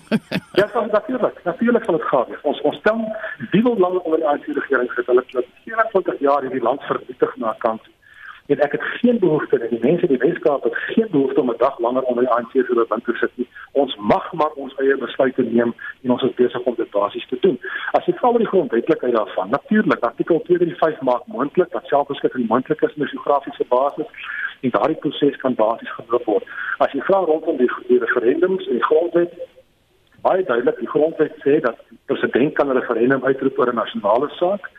ja, 0.58 0.66
dan 0.74 0.88
natuurlik. 0.92 1.40
Natuurlik 1.44 1.84
sal 1.84 1.98
dit 1.98 2.06
gaaf 2.10 2.28
wees. 2.28 2.44
Ons 2.50 2.60
ons 2.68 2.78
stel 2.82 3.00
wie 3.54 3.62
wil 3.62 3.78
langer 3.78 4.00
onder 4.00 4.22
die 4.22 4.28
ANC 4.28 4.46
regering 4.60 4.92
sit. 4.94 5.06
Hulle 5.06 5.24
het 5.26 5.50
24 5.64 6.22
jaar 6.28 6.46
hierdie 6.46 6.62
land 6.62 6.86
vernietig 6.90 7.36
na 7.42 7.56
kant 7.64 7.90
en 8.46 8.60
ek 8.60 8.72
het 8.72 8.82
geen 9.00 9.18
behoefte 9.18 9.58
en 9.58 9.70
die 9.70 9.80
mense 9.80 10.06
in 10.06 10.14
die 10.14 10.22
Weskaap 10.22 10.64
het 10.66 10.74
geen 10.74 11.08
behoefte 11.10 11.40
om 11.40 11.50
'n 11.50 11.58
dag 11.58 11.78
langer 11.78 12.02
onder 12.02 12.24
die 12.24 12.32
ANC 12.32 12.50
se 12.52 12.74
bewind 12.74 13.04
te 13.04 13.14
sit 13.20 13.30
nie. 13.34 13.48
Ons 13.72 13.96
mag 13.96 14.32
maar 14.32 14.52
ons 14.54 14.74
eie 14.76 14.96
besluite 14.96 15.42
neem 15.42 15.74
en 16.02 16.10
ons 16.10 16.22
is 16.22 16.34
besig 16.34 16.60
om 16.60 16.74
dit 16.74 16.90
basies 16.90 17.26
te 17.28 17.36
doen. 17.40 17.60
As 17.90 18.04
jy 18.04 18.12
vra 18.12 18.28
oor 18.28 18.38
die 18.38 18.52
grondwetlikheid 18.54 19.14
daarvan, 19.14 19.50
natuurlik 19.50 20.00
artikel 20.00 20.42
235 20.42 21.00
maak 21.00 21.22
moontlik 21.26 21.70
dat 21.70 21.86
selfbeskikking 21.86 22.48
moontlik 22.48 22.82
is 22.82 22.94
op 22.96 23.06
geografiese 23.06 23.64
basis 23.68 24.06
en 24.62 24.70
daardie 24.70 24.98
proses 25.04 25.36
kan 25.42 25.54
basies 25.54 25.94
geloop 25.96 26.24
word. 26.24 26.44
As 26.78 26.92
jy 26.92 27.02
vra 27.06 27.18
rondom 27.26 27.56
die, 27.56 27.70
die 27.88 27.98
referendums 27.98 28.68
en 28.68 28.78
die 28.78 28.88
grondwet 28.90 29.34
baie 30.22 30.44
duidelik 30.46 30.78
die 30.78 30.90
grondwet 30.90 31.34
sê 31.42 31.58
dat 31.64 31.78
die 31.90 31.98
president 32.10 32.54
kan 32.54 32.68
'n 32.68 32.78
referendum 32.78 33.24
uitroep 33.24 33.58
oor 33.58 33.72
'n 33.72 33.80
nasionale 33.82 34.28
saak 34.38 34.70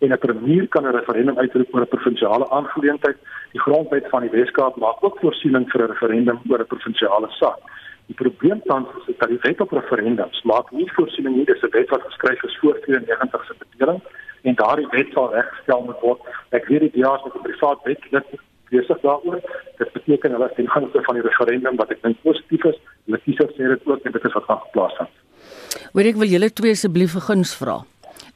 en 0.00 0.12
'n 0.12 0.18
premier 0.18 0.68
kan 0.68 0.84
'n 0.86 0.96
referendum 0.96 1.38
uitroep 1.38 1.74
oor 1.74 1.82
'n 1.82 1.94
provinsiale 1.94 2.50
aangeleentheid. 2.50 3.16
Die 3.52 3.60
grondwet 3.60 4.08
van 4.08 4.22
die 4.22 4.30
Weskaap 4.30 4.76
maak 4.76 5.04
ook 5.04 5.18
voorsiening 5.20 5.70
vir 5.70 5.80
'n 5.82 5.92
referendum 5.92 6.40
oor 6.50 6.60
'n 6.60 6.72
provinsiale 6.72 7.28
saak. 7.30 7.60
Die 8.06 8.14
probleem 8.14 8.60
tans 8.64 8.88
is 9.06 9.16
dat 9.18 9.28
die 9.28 9.38
wet 9.40 9.60
op 9.60 9.72
referendums 9.72 10.42
maak 10.42 10.70
nie 10.70 10.92
voorsiening 10.92 11.36
nie, 11.36 11.44
dis 11.44 11.62
'n 11.62 11.70
wet 11.70 11.88
wat 11.90 12.02
geskryf 12.02 12.42
is 12.42 12.58
voor 12.58 12.80
92 12.80 13.44
se 13.44 13.54
bedeling 13.70 14.02
en 14.42 14.54
daardie 14.54 14.88
wet 14.90 15.12
sal 15.12 15.32
reggestel 15.34 15.82
moet 15.82 16.00
word. 16.00 16.20
Ek 16.50 16.66
weet 16.66 16.80
die 16.80 17.02
DA 17.02 17.12
het 17.12 17.34
'n 17.34 17.42
privaat 17.42 17.80
wet 17.84 18.02
dit 18.10 18.26
besig 18.70 19.00
daaroor. 19.04 19.40
Dit 19.78 19.92
beteken 19.92 20.36
hulle 20.36 20.50
sien 20.56 20.68
gaan 20.70 20.88
van 20.92 21.18
die 21.18 21.26
referendum 21.26 21.76
wat 21.80 21.90
ek 21.94 22.02
dink 22.02 22.20
positief 22.26 22.64
is. 22.72 22.78
Hulle 23.06 23.20
kies 23.24 23.42
of 23.44 23.50
sê 23.56 23.70
dit 23.74 23.86
ook 23.86 24.04
en 24.04 24.12
dit 24.12 24.24
is 24.24 24.36
wat 24.38 24.48
gaan 24.48 24.62
geplaas 24.66 24.98
word. 24.98 25.16
Wil 25.94 26.10
ek 26.10 26.20
wil 26.20 26.30
julle 26.30 26.50
twee 26.50 26.76
asseblief 26.76 27.14
'n 27.16 27.26
guns 27.28 27.54
vra? 27.54 27.82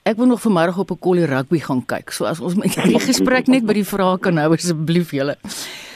Ek 0.05 0.17
wil 0.17 0.27
nog 0.27 0.41
vanmiddag 0.41 0.79
op 0.79 0.91
'n 0.91 0.99
kollie 0.99 1.27
rugby 1.27 1.59
gaan 1.59 1.87
kyk. 1.87 2.11
So 2.11 2.25
as 2.25 2.41
ons 2.41 2.55
met 2.55 2.75
die 2.93 3.01
gesprek 3.01 3.47
net 3.47 3.65
by 3.67 3.73
die 3.73 3.89
vrae 3.89 4.19
kan 4.19 4.37
hou 4.37 4.53
asseblief 4.53 5.11
julle. 5.11 5.37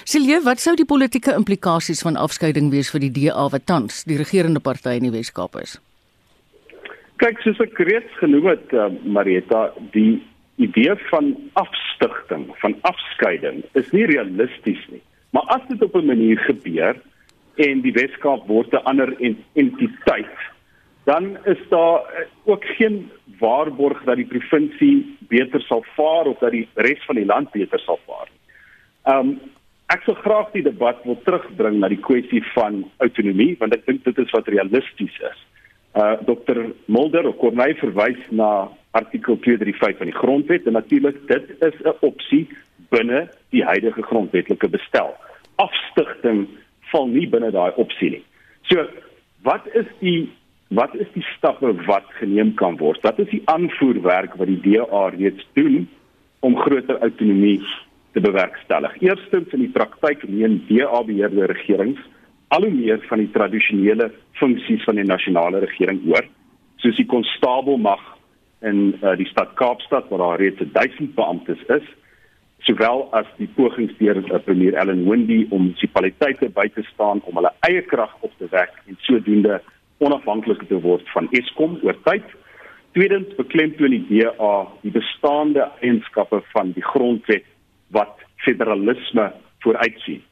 Silje, 0.05 0.41
wat 0.41 0.61
sou 0.61 0.75
die 0.75 0.89
politieke 0.89 1.35
implikasies 1.37 2.01
van 2.03 2.17
afskeiding 2.17 2.71
wees 2.71 2.91
vir 2.91 3.01
die 3.01 3.13
DA 3.13 3.49
wat 3.53 3.67
tans 3.67 4.05
die 4.05 4.17
regerende 4.17 4.61
party 4.61 4.97
in 4.97 5.03
die 5.03 5.13
Wes-Kaap 5.13 5.59
is? 5.61 5.79
Kyk, 7.21 7.41
soos 7.45 7.61
ek 7.61 7.79
reeds 7.79 8.15
genoem 8.17 8.47
het, 8.47 8.73
uh, 8.73 8.89
Marieta, 9.05 9.73
die 9.93 10.23
idee 10.59 10.95
van 11.11 11.37
afstigting, 11.53 12.49
van 12.63 12.75
afskeiding 12.81 13.63
is 13.79 13.91
nie 13.95 14.07
realisties 14.11 14.83
nie. 14.91 15.03
Maar 15.31 15.43
as 15.55 15.65
dit 15.69 15.83
op 15.83 15.95
'n 15.95 16.07
manier 16.07 16.39
gebeur 16.39 16.97
en 17.57 17.81
die 17.81 17.93
Wes-Kaap 17.93 18.47
word 18.47 18.73
'n 18.73 18.85
ander 18.85 19.15
entiteit, 19.53 20.39
dan 21.05 21.39
is 21.45 21.59
daar 21.69 22.01
uh, 22.01 22.27
ook 22.45 22.65
geen 22.65 23.11
waarborg 23.39 24.03
dat 24.05 24.17
die 24.17 24.27
provinsie 24.27 25.17
beter 25.29 25.61
sal 25.61 25.85
vaar 25.97 26.27
of 26.27 26.39
dat 26.39 26.51
die 26.51 26.69
res 26.75 27.05
van 27.05 27.15
die 27.15 27.25
land 27.25 27.51
beter 27.51 27.79
sal 27.79 28.01
vaar. 28.07 28.29
Um 29.17 29.39
ek 29.89 30.03
sou 30.05 30.17
graag 30.17 30.51
die 30.53 30.63
debat 30.63 30.99
wil 31.05 31.17
terugbring 31.25 31.79
na 31.81 31.89
die 31.89 32.01
kwessie 32.05 32.43
van 32.53 32.83
autonomie 32.99 33.55
want 33.59 33.73
ek 33.77 33.87
dink 33.87 34.05
dit 34.05 34.19
is 34.19 34.35
wat 34.37 34.51
realisties 34.53 35.17
is. 35.31 35.39
Uh 35.97 36.17
Dr 36.29 36.61
Mulder 36.85 37.29
of 37.31 37.39
Corneil 37.41 37.75
verwys 37.81 38.21
na 38.31 38.69
artikel 38.91 39.39
235 39.39 39.99
van 39.99 40.07
die 40.07 40.21
grondwet 40.21 40.67
en 40.67 40.73
natuurlik 40.73 41.21
dit 41.29 41.51
is 41.61 41.77
'n 41.85 41.97
opsie 42.01 42.49
binne 42.89 43.29
die 43.51 43.65
huidige 43.65 44.03
grondwetlike 44.03 44.69
bestel. 44.69 45.17
Afstigting 45.57 46.49
val 46.91 47.07
nie 47.07 47.29
binne 47.29 47.51
daai 47.51 47.73
opsie 47.77 48.11
nie. 48.11 48.25
So 48.63 48.87
wat 49.43 49.69
is 49.75 49.87
die 50.01 50.31
wat 50.69 50.95
is 50.95 51.09
die 51.15 51.25
stappe 51.37 51.73
wat 51.87 52.05
geneem 52.21 52.55
kan 52.55 52.77
word? 52.77 53.01
Wat 53.03 53.19
is 53.19 53.29
die 53.29 53.43
aanvoerwerk 53.45 54.35
wat 54.37 54.47
die 54.47 54.61
DA 54.61 55.09
reeds 55.09 55.47
doen 55.53 55.89
om 56.41 56.57
groter 56.57 56.99
autonomie 57.01 57.63
te 58.13 58.21
bewerkstellig? 58.21 59.01
Eerstens 59.01 59.53
in 59.53 59.65
die 59.65 59.73
praktyk 59.73 60.29
neem 60.29 60.61
DA 60.69 61.03
beheerde 61.03 61.47
regerings 61.47 62.01
al 62.49 62.65
hoe 62.65 62.73
meer 62.73 63.01
van 63.09 63.19
die 63.19 63.31
tradisionele 63.31 64.11
funksies 64.41 64.85
van 64.85 64.97
die 65.01 65.05
nasionale 65.05 65.61
regering 65.65 66.01
oor, 66.09 66.25
soos 66.81 66.97
die 66.97 67.09
konstabelmag 67.09 68.01
in 68.61 68.99
uh, 69.03 69.17
die 69.17 69.27
stad 69.27 69.55
Kaapstad 69.55 70.09
waar 70.09 70.19
daar 70.19 70.41
reeds 70.41 70.63
1000 70.73 71.15
beamptes 71.15 71.63
is 71.67 71.87
sowel 72.67 73.07
as 73.17 73.27
die 73.39 73.49
pogings 73.57 73.95
deur 74.01 74.19
uh, 74.19 74.41
premier 74.45 74.75
Ellen 74.75 75.05
Wendy 75.09 75.45
om 75.51 75.69
munisipaliteite 75.69 76.51
by 76.55 76.67
te 76.75 76.83
staan 76.93 77.23
om 77.31 77.39
hulle 77.39 77.53
eie 77.69 77.83
krag 77.87 78.15
op 78.27 78.35
te 78.39 78.49
wek 78.51 78.75
en 78.87 78.99
sodoende 79.07 79.61
onafhanklik 80.05 80.63
te 80.71 80.79
word 80.83 81.07
van 81.15 81.27
Eskom 81.35 81.79
oor 81.87 81.97
tyd. 82.07 82.27
Tweedens 82.95 83.35
beklemtoon 83.39 83.95
die 83.95 84.05
DA 84.09 84.55
die 84.83 84.95
bestaande 84.95 85.69
eienskappe 85.83 86.41
van 86.55 86.73
die 86.75 86.85
grondwet 86.85 87.47
wat 87.95 88.23
federalisme 88.47 89.31
vooruitsien. 89.65 90.23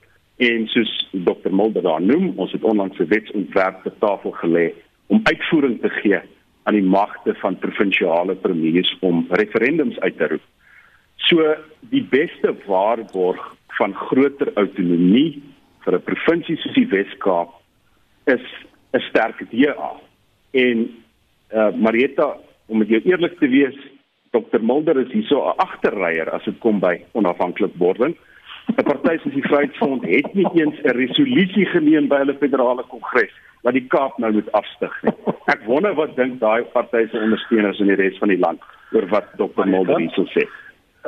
En 0.42 0.66
soos 0.70 0.92
Dr. 1.12 1.50
Mulder 1.50 1.82
daar 1.82 2.02
noem, 2.02 2.32
ons 2.36 2.52
het 2.52 2.64
onlangs 2.64 2.98
'n 2.98 3.08
wetsontwerp 3.08 3.82
ter 3.82 3.94
tafel 3.98 4.34
gelê 4.42 4.72
om 5.06 5.20
uitvoering 5.24 5.80
te 5.80 5.88
gee 5.88 6.20
aan 6.66 6.74
die 6.74 6.82
magte 6.82 7.34
van 7.42 7.58
provinsiale 7.62 8.34
premiers 8.34 8.90
om 9.00 9.26
referendums 9.38 9.98
uit 10.00 10.16
te 10.18 10.26
roep. 10.32 10.46
So 11.28 11.54
die 11.92 12.02
beste 12.10 12.54
waarborg 12.66 13.42
van 13.78 13.94
groter 13.94 14.50
autonomie 14.54 15.42
vir 15.84 15.94
'n 15.94 16.02
provinsie 16.02 16.56
soos 16.56 16.74
die 16.74 16.88
Wes-Kaap 16.90 17.54
is 18.26 18.44
'n 18.92 19.00
sterk 19.08 19.44
DA. 19.50 19.92
En 20.50 20.78
eh 21.48 21.58
uh, 21.58 21.72
Marietta, 21.74 22.36
om 22.66 22.78
met 22.78 22.88
jou 22.88 23.00
eerlik 23.04 23.38
te 23.38 23.48
wees, 23.48 23.76
Dr 24.30 24.60
Mulder 24.60 24.98
is 24.98 25.12
hierso 25.12 25.38
'n 25.46 25.56
agterryer 25.56 26.30
as 26.30 26.44
dit 26.44 26.58
kom 26.58 26.80
by 26.80 27.04
onafhanklik 27.12 27.74
wording. 27.78 28.16
'n 28.66 28.82
Party 28.82 29.18
soos 29.22 29.34
die 29.34 29.46
Vryheidsfront 29.46 30.04
het 30.04 30.34
nie 30.34 30.50
eens 30.54 30.78
'n 30.82 30.96
resolusie 30.98 31.66
geneem 31.66 32.08
by 32.08 32.16
hulle 32.16 32.36
federale 32.40 32.82
kongres 32.82 33.32
wat 33.66 33.74
die 33.74 33.86
Kaap 33.90 34.18
nou 34.22 34.30
moet 34.36 34.52
afstig 34.54 34.94
nie. 35.02 35.14
Ek 35.50 35.64
wonder 35.66 35.94
wat 35.98 36.14
dink 36.18 36.38
daai 36.42 36.62
party 36.74 37.06
se 37.10 37.18
ondersteuners 37.18 37.82
in 37.82 37.90
die 37.90 37.98
res 37.98 38.18
van 38.22 38.30
die 38.30 38.38
land 38.38 38.62
oor 38.94 39.08
wat 39.10 39.34
Dr 39.40 39.66
Mulder 39.66 39.98
hierso 39.98 40.26
sê. 40.34 40.46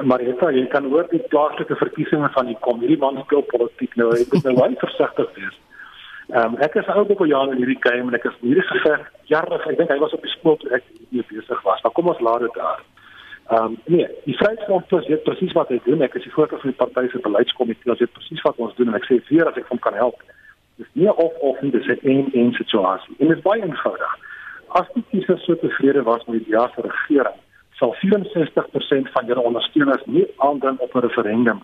Maar 0.03 0.23
jy 0.23 0.35
kan 0.41 0.55
jy 0.55 0.67
kan 0.73 0.87
oor 0.91 1.07
die 1.11 1.23
plaaslike 1.31 1.79
verkiesings 1.79 2.35
van 2.35 2.51
die 2.51 2.59
kom 2.67 2.83
hierdie 2.83 3.01
man 3.03 3.19
speel 3.25 3.47
politiek 3.53 3.95
nou. 3.99 4.11
Ek 4.15 4.35
moet 4.35 4.51
nou 4.51 4.55
baie 4.59 4.79
versigtig 4.83 5.33
wees. 5.39 5.57
Ehm 6.29 6.55
um, 6.55 6.59
ek 6.67 6.77
is 6.83 6.91
ou 6.93 7.07
op 7.07 7.25
jare 7.27 7.55
in 7.55 7.63
hierdie 7.63 7.81
game 7.87 8.11
en 8.11 8.19
ek 8.19 8.27
is 8.31 8.41
hierdie 8.43 8.67
geveg 8.71 9.07
jare. 9.33 9.61
Ek 9.63 9.79
dink 9.79 9.95
hy 9.95 9.99
was 10.03 10.15
op 10.19 10.27
die 10.27 10.35
skool 10.35 10.59
toe 10.63 10.75
ek 10.77 10.87
hier 11.11 11.27
besig 11.31 11.63
was. 11.67 11.83
Maar 11.85 11.95
kom 11.97 12.11
ons 12.15 12.25
laat 12.27 12.47
dit 12.47 12.59
daar. 12.59 12.83
Ehm 13.49 13.71
um, 13.71 13.79
nee, 13.95 14.07
die 14.27 14.37
Vryheidsfront 14.37 14.91
plus 14.91 15.07
weet 15.09 15.25
presies 15.31 15.55
wat 15.59 15.71
hy 15.73 15.79
doen. 15.87 16.03
Ek 16.05 16.19
is 16.19 16.27
die 16.27 16.35
voorsitter 16.35 16.63
van 16.63 16.75
die 16.75 16.81
party 16.83 17.07
se 17.15 17.23
beleidskomitee. 17.25 17.95
Ons 17.95 18.03
weet 18.05 18.17
presies 18.19 18.45
wat 18.45 18.61
ons 18.67 18.77
doen 18.77 18.93
en 18.93 18.99
ek 18.99 19.09
sê 19.09 19.23
weer 19.31 19.49
as 19.49 19.63
ek 19.63 19.71
hom 19.73 19.81
kan 19.87 19.97
help. 19.97 20.21
Dis 20.79 20.91
nie 20.93 21.11
of 21.11 21.35
of 21.51 21.61
nie, 21.61 21.71
dis 21.71 21.87
'n 21.87 21.99
een 22.03 22.29
een 22.33 22.53
situasie. 22.53 23.15
En 23.19 23.29
dit 23.29 23.37
is 23.37 23.43
baie 23.43 23.63
eenvoudig. 23.63 24.17
As 24.69 24.87
die 24.95 25.05
kiesers 25.11 25.45
so 25.45 25.57
tevrede 25.59 26.03
was 26.03 26.25
met 26.25 26.45
die 26.45 26.53
DA 26.53 26.71
se 26.75 26.81
regering, 26.81 27.39
sal 27.73 27.95
64% 27.95 29.11
van 29.15 29.27
julle 29.27 29.41
ondersteuners 29.51 30.05
nie 30.05 30.27
aandring 30.37 30.79
op 30.79 30.95
'n 30.95 31.07
referendum. 31.07 31.63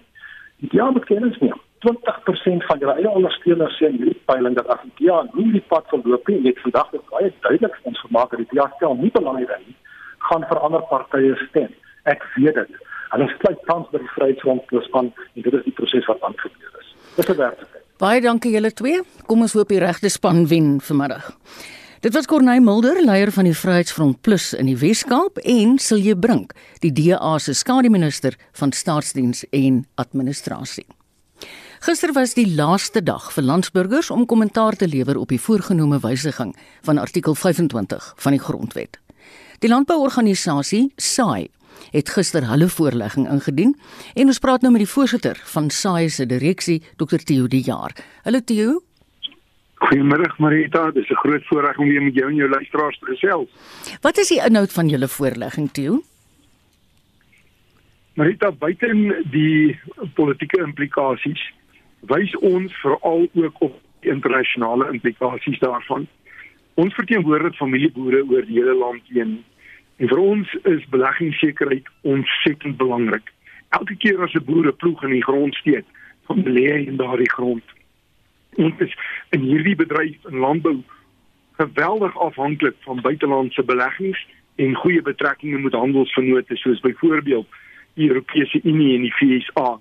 Die 0.57 0.69
DA 0.69 0.91
moet 0.91 1.05
kennis 1.05 1.39
neem. 1.39 1.61
20% 1.79 2.65
van 2.65 2.79
julle 2.79 2.95
eie 2.95 3.11
ondersteuners 3.11 3.77
sê 3.77 3.87
in 3.87 3.97
hierdie 3.97 4.23
peiling 4.25 4.55
dat 4.55 4.81
DA 4.99 5.27
nie 5.33 5.53
die 5.53 5.65
pad 5.69 5.85
sal 5.89 6.01
loop 6.05 6.29
nie, 6.29 6.41
net 6.41 6.59
vandag 6.59 6.93
is 6.93 7.09
baie 7.11 7.33
duidelik 7.41 7.79
ons 7.83 8.01
vermaak 8.01 8.31
dat 8.31 8.39
die 8.39 8.59
DA 8.59 8.73
stel 8.77 8.95
nie 8.95 9.11
belang 9.11 9.37
hierin 9.37 9.65
nie 9.67 9.77
gaan 10.29 10.45
vir 10.49 10.61
ander 10.67 10.83
partye 10.91 11.37
stem. 11.49 11.73
Ek 12.05 12.25
weet 12.37 12.55
dit. 12.61 12.83
En 13.15 13.23
ons 13.25 13.37
sluit 13.41 13.65
tans 13.69 13.89
by 13.93 14.01
die 14.03 14.13
Vryheidsfront 14.17 14.67
plus 14.71 14.91
aan 14.99 15.13
en 15.13 15.47
dit 15.47 15.57
is 15.61 15.67
die 15.69 15.77
proses 15.81 16.09
wat 16.11 16.23
aangebeur 16.29 16.79
is. 16.81 16.95
Dis 17.17 17.29
'n 17.29 17.37
werklikheid. 17.37 17.84
Baie 17.95 18.19
dankie 18.19 18.51
julle 18.51 18.73
twee. 18.75 19.05
Kom 19.29 19.45
ons 19.45 19.53
hoop 19.55 19.69
die 19.71 19.79
regte 19.79 20.11
span 20.11 20.49
wen 20.51 20.81
vanmiddag. 20.83 21.29
Dit 22.03 22.17
was 22.17 22.27
Corneil 22.27 22.61
Mulder, 22.61 22.99
leier 23.07 23.31
van 23.31 23.47
die 23.47 23.55
Vryheidsfront 23.55 24.19
Plus 24.27 24.49
in 24.59 24.67
die 24.67 24.75
Wes-Kaap 24.81 25.39
en 25.39 25.77
Silje 25.79 26.17
Brink, 26.19 26.57
die 26.83 26.91
DA 26.91 27.37
se 27.39 27.55
skademinister 27.55 28.35
van 28.59 28.75
staatsdiens 28.75 29.45
en 29.55 29.85
administrasie. 29.95 30.89
Gister 31.87 32.11
was 32.19 32.35
die 32.35 32.49
laaste 32.51 32.99
dag 33.03 33.31
vir 33.31 33.47
landsburgers 33.47 34.11
om 34.11 34.27
kommentaar 34.27 34.75
te 34.75 34.91
lewer 34.91 35.21
op 35.23 35.31
die 35.31 35.41
voorgenome 35.41 36.03
wysiging 36.03 36.51
van 36.83 36.99
artikel 36.99 37.39
25 37.39 38.13
van 38.27 38.35
die 38.35 38.43
grondwet. 38.43 38.99
Die 39.63 39.71
landbouorganisasie 39.71 40.89
SAI 40.99 41.47
het 41.91 42.09
gister 42.09 42.47
hulle 42.49 42.69
voorlegging 42.69 43.29
ingedien 43.31 43.77
en 44.15 44.27
ons 44.27 44.39
praat 44.39 44.63
nou 44.63 44.73
met 44.73 44.85
die 44.85 44.93
voorsitter 44.93 45.41
van 45.53 45.71
SAI 45.71 46.09
se 46.09 46.27
direksie, 46.27 46.83
Dr. 46.97 47.17
Theo 47.17 47.47
de 47.47 47.61
Jaar. 47.61 47.93
Hallo 48.23 48.41
Theo. 48.41 48.81
Goeiemôre 49.85 50.31
Marita, 50.39 50.91
dis 50.91 51.11
'n 51.11 51.15
groot 51.15 51.45
voorreg 51.47 51.79
om 51.79 51.89
weer 51.89 52.03
met 52.03 52.15
jou 52.15 52.29
en 52.29 52.35
jou 52.35 52.49
luisteraars 52.49 52.99
te 52.99 53.07
gesels. 53.07 53.49
Wat 54.01 54.19
is 54.19 54.29
die 54.29 54.43
inhoud 54.47 54.73
van 54.73 54.89
julle 54.89 55.09
voorlegging, 55.09 55.71
Theo? 55.73 56.03
Marita, 58.15 58.53
buiten 58.53 59.25
die 59.31 59.79
politieke 60.15 60.61
implikasies, 60.63 61.41
wys 62.01 62.37
ons 62.37 62.75
veral 62.81 63.29
ook 63.35 63.55
op 63.59 63.81
die 64.01 64.11
internasionale 64.11 64.93
implikasies 64.93 65.59
daarvan. 65.59 66.07
Ons 66.75 66.95
verteenwoordig 66.95 67.57
familieboere 67.57 68.23
oor 68.31 68.47
die 68.47 68.61
hele 68.61 68.75
land 68.75 69.03
heen 69.09 69.45
En 69.97 70.09
vir 70.09 70.19
ons 70.19 70.55
is 70.63 70.89
beleggingssekerheid 70.91 71.89
ontsettend 72.03 72.77
belangrik. 72.77 73.31
Elke 73.69 73.97
keer 73.97 74.23
as 74.23 74.35
'n 74.35 74.45
boer 74.45 74.67
'n 74.67 74.77
ploeg 74.77 75.03
in 75.03 75.11
die 75.11 75.23
grond 75.23 75.55
steek, 75.55 75.85
dan 76.27 76.43
lê 76.43 76.67
hy 76.73 76.87
in 76.87 76.97
daardie 76.97 77.31
grond. 77.31 77.65
Ons 78.55 78.75
is 78.79 78.95
in 79.31 79.41
hierdie 79.41 79.77
bedryf 79.77 80.25
in 80.31 80.39
landbou 80.39 80.83
geweldig 81.57 82.19
afhanklik 82.19 82.75
van 82.81 83.01
buitelandse 83.01 83.63
beleggings 83.63 84.27
en 84.57 84.75
goeie 84.75 85.03
betrekkinge 85.03 85.59
met 85.59 85.73
handelsvennote 85.73 86.57
soos 86.57 86.81
byvoorbeeld 86.81 87.47
die 87.95 88.09
Europese 88.09 88.61
Unie 88.63 88.95
en 88.95 89.03
die 89.03 89.15
VSA. 89.15 89.81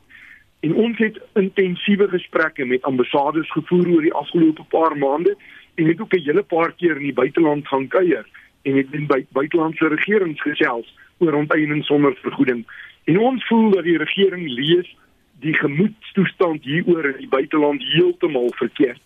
En 0.60 0.74
ons 0.74 0.98
het 0.98 1.20
intensiewe 1.34 2.08
gesprekke 2.10 2.66
met 2.66 2.82
ambassades 2.82 3.52
gevoer 3.52 3.88
oor 3.88 4.02
die 4.02 4.14
afgelope 4.14 4.64
paar 4.64 4.98
maande 4.98 5.36
en 5.76 5.86
het 5.86 6.02
ook 6.02 6.14
'n 6.14 6.22
hele 6.22 6.44
paar 6.44 6.72
keer 6.72 6.96
in 6.96 7.04
die 7.10 7.14
buiteland 7.14 7.68
gaan 7.68 7.88
kuier 7.88 8.26
en 8.64 8.76
het 8.80 8.92
in 8.92 9.08
by 9.08 9.26
buitelandse 9.36 9.88
regerings 9.88 10.42
gesels 10.42 10.90
oor 11.18 11.34
onteiening 11.34 11.84
sonder 11.86 12.16
vergoeding. 12.22 12.64
En 13.04 13.20
ons 13.20 13.48
voel 13.48 13.72
dat 13.72 13.84
die 13.84 13.98
regering 13.98 14.48
lees 14.50 14.96
die 15.44 15.54
gemoedstoestand 15.54 16.64
hieroor 16.64 17.10
in 17.10 17.18
die 17.26 17.32
buiteland 17.32 17.84
heeltemal 17.94 18.52
verkeerd. 18.56 19.02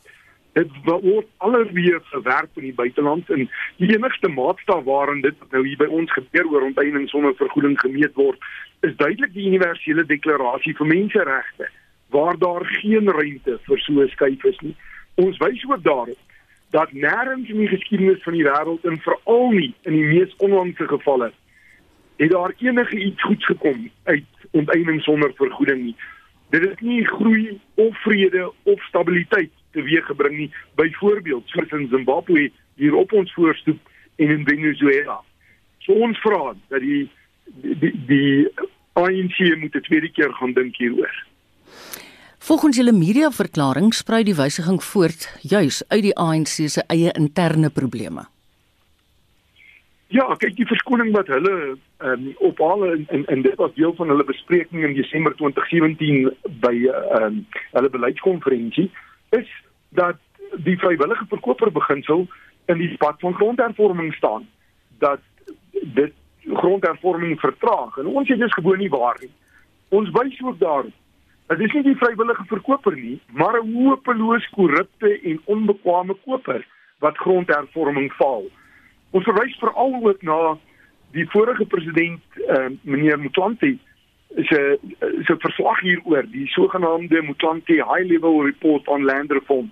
Dit 0.58 0.70
word 0.86 1.28
alweer 1.38 2.00
verwerp 2.12 2.58
in 2.58 2.70
die 2.70 2.78
buiteland 2.78 3.30
en 3.34 3.50
die 3.82 3.90
enigste 3.94 4.30
maatstaf 4.30 4.84
waarin 4.86 5.22
dit 5.22 5.38
nou 5.54 5.64
hier 5.66 5.82
by 5.82 5.90
ons 6.00 6.14
gebeur 6.14 6.50
oor 6.54 6.70
onteiening 6.70 7.10
sonder 7.10 7.36
vergoeding 7.38 7.78
gemeet 7.82 8.14
word, 8.18 8.42
is 8.86 8.96
duidelik 9.02 9.34
die 9.34 9.48
universele 9.50 10.06
deklarasie 10.06 10.76
vir 10.78 10.90
menseregte 10.94 11.70
waar 12.14 12.38
daar 12.40 12.66
geen 12.80 13.10
ruimte 13.10 13.58
vir 13.66 13.80
so 13.84 14.02
'n 14.02 14.10
skuif 14.10 14.44
is 14.44 14.60
nie. 14.62 14.76
Ons 15.16 15.38
wys 15.38 15.66
ook 15.66 15.84
daarop 15.84 16.18
dat 16.70 16.92
nêrens 16.92 17.50
in 17.50 17.60
die 17.60 17.68
geskiedenis 17.68 18.24
van 18.24 18.34
die 18.34 18.44
wêreld 18.44 18.84
en 18.84 19.00
veral 19.02 19.52
nie 19.52 19.74
in 19.82 19.94
die 19.94 20.06
mees 20.06 20.36
onlangse 20.38 20.88
gevalle 20.88 21.32
het 22.18 22.32
daar 22.32 22.54
enige 22.58 22.98
iets 22.98 23.22
goeds 23.22 23.46
gekom 23.46 23.90
uit 24.04 24.24
onteiening 24.52 25.02
sonder 25.02 25.32
vergoeding 25.36 25.84
nie. 25.84 25.96
Dit 26.50 26.62
het 26.62 26.82
nie 26.82 27.06
groei 27.06 27.60
of 27.74 28.02
vrede 28.02 28.52
of 28.64 28.84
stabiliteit 28.84 29.52
teweeggebring 29.72 30.38
nie, 30.38 30.52
byvoorbeeld 30.76 31.44
soos 31.46 31.70
in 31.70 31.88
Zimbabwe 31.92 32.52
hier 32.76 32.96
op 32.96 33.12
ons 33.12 33.34
voorstoep 33.34 33.80
en 34.16 34.30
in 34.30 34.46
Venezuela. 34.46 35.22
So 35.78 35.94
ons 35.94 36.20
vra 36.20 36.56
dat 36.68 36.82
die 36.82 37.10
die 37.46 37.78
die, 37.80 37.94
die 38.08 38.50
ANC 38.94 39.38
moet 39.60 39.76
'n 39.76 39.82
tweede 39.82 40.12
keer 40.12 40.34
gaan 40.34 40.54
dink 40.54 40.76
hieroor. 40.76 41.26
Volgens 42.48 42.78
julle 42.80 42.94
mediaverklaring 42.96 43.90
sprei 43.94 44.22
die 44.24 44.36
wysiging 44.36 44.78
voort 44.84 45.26
juis 45.44 45.82
uit 45.88 46.04
die 46.06 46.14
ANC 46.16 46.54
se 46.72 46.84
eie 46.88 47.12
interne 47.20 47.68
probleme. 47.70 48.22
Ja, 50.16 50.30
kyk 50.40 50.54
die 50.56 50.68
verskoning 50.70 51.10
wat 51.12 51.28
hulle 51.28 51.56
ehm 51.58 52.14
um, 52.14 52.30
ophaal 52.50 52.86
en 52.88 53.02
en, 53.18 53.26
en 53.34 53.42
dit 53.44 53.58
was 53.60 53.74
deel 53.76 53.92
van 53.98 54.14
hulle 54.14 54.24
bespreking 54.30 54.86
in 54.88 54.96
Desember 54.96 55.36
2017 55.36 56.30
by 56.64 56.72
ehm 56.86 57.26
um, 57.26 57.42
hulle 57.74 57.90
beleidskonferensie 57.98 58.86
is 59.40 59.52
dat 60.00 60.22
die 60.70 60.78
vrywillige 60.80 61.28
verkoper 61.34 61.72
beginsel 61.80 62.24
in 62.72 62.80
die 62.80 62.96
pad 63.02 63.20
van 63.26 63.36
grondhervorming 63.42 64.14
staan 64.14 64.48
dat 65.04 65.20
dit 66.00 66.16
grondhervorming 66.64 67.36
vertraag 67.44 67.98
en 67.98 68.08
ons 68.08 68.30
is 68.30 68.40
dus 68.40 68.56
gewoon 68.56 68.80
nie 68.80 68.90
waar 68.96 69.20
nie. 69.20 69.34
Ons 70.00 70.16
wys 70.16 70.40
ook 70.48 70.60
daarop 70.64 70.96
Dit 71.48 71.60
is 71.60 71.74
nie 71.74 71.84
die 71.84 71.96
vrywillige 71.96 72.44
verkoper 72.48 72.96
nie, 72.96 73.20
maar 73.32 73.56
'n 73.56 73.74
hopeloos 73.74 74.50
korrupte 74.50 75.20
en 75.22 75.42
onbekwame 75.46 76.16
koper 76.26 76.66
wat 77.00 77.18
grondhervorming 77.18 78.12
faal. 78.14 78.50
Ons 79.12 79.24
verwys 79.24 79.56
veral 79.60 79.94
ook 80.04 80.22
na 80.22 80.58
die 81.12 81.30
vorige 81.30 81.66
president, 81.66 82.22
uh, 82.36 82.68
meneer 82.82 83.20
Mutlanti, 83.20 83.80
se 84.36 84.80
se 85.24 85.36
verslag 85.38 85.80
hieroor, 85.80 86.26
die 86.32 86.48
sogenaamde 86.48 87.22
Mutlanti 87.22 87.74
High 87.74 88.08
Level 88.12 88.44
Report 88.44 88.88
on 88.88 89.04
Land 89.04 89.32
Reform 89.32 89.72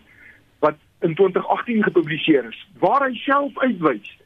wat 0.60 0.76
in 1.00 1.16
2018 1.16 1.84
gepubliseer 1.84 2.46
is, 2.50 2.68
waar 2.80 3.04
hy 3.08 3.14
self 3.14 3.58
uitwys 3.58 4.18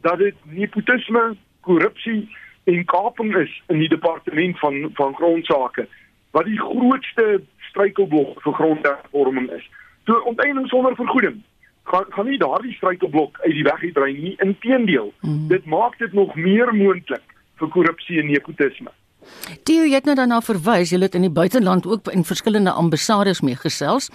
dat 0.00 0.18
dit 0.18 0.34
nepotisme, 0.44 1.34
korrupsie 1.60 2.28
en 2.64 2.84
kaping 2.84 3.34
is 3.36 3.62
in 3.66 3.78
die 3.78 3.88
departement 3.88 4.58
van 4.58 4.90
van 4.94 5.14
grondsake 5.14 5.88
wat 6.32 6.48
die 6.48 6.58
grootste 6.60 7.42
struikelblok 7.70 8.40
vir 8.44 8.56
grondhervorming 8.58 9.50
is. 9.56 9.64
Toe 10.08 10.18
onteiening 10.28 10.68
sonder 10.68 10.96
vergoeding 10.98 11.40
gaan 11.90 12.04
gaan 12.14 12.28
nie 12.30 12.38
daardie 12.38 12.74
struikelblok 12.76 13.38
uit 13.42 13.54
die 13.58 13.66
weg 13.66 13.82
uitdry 13.82 14.12
nie. 14.16 14.34
Inteendeel, 14.44 15.12
mm. 15.20 15.46
dit 15.48 15.64
maak 15.64 15.98
dit 15.98 16.12
nog 16.12 16.34
meer 16.34 16.74
moontlik 16.74 17.24
vir 17.60 17.68
korrupsie 17.68 18.20
en 18.22 18.30
nepotisme. 18.30 18.92
Theo 19.62 19.86
het 19.90 20.06
nou 20.08 20.16
daarna 20.18 20.40
verwys, 20.42 20.90
jy 20.90 20.98
het 21.02 21.14
in 21.14 21.28
die 21.28 21.34
buiteland 21.34 21.86
ook 21.86 22.10
in 22.10 22.24
verskillende 22.26 22.72
ambassades 22.74 23.40
meegesels. 23.40 24.10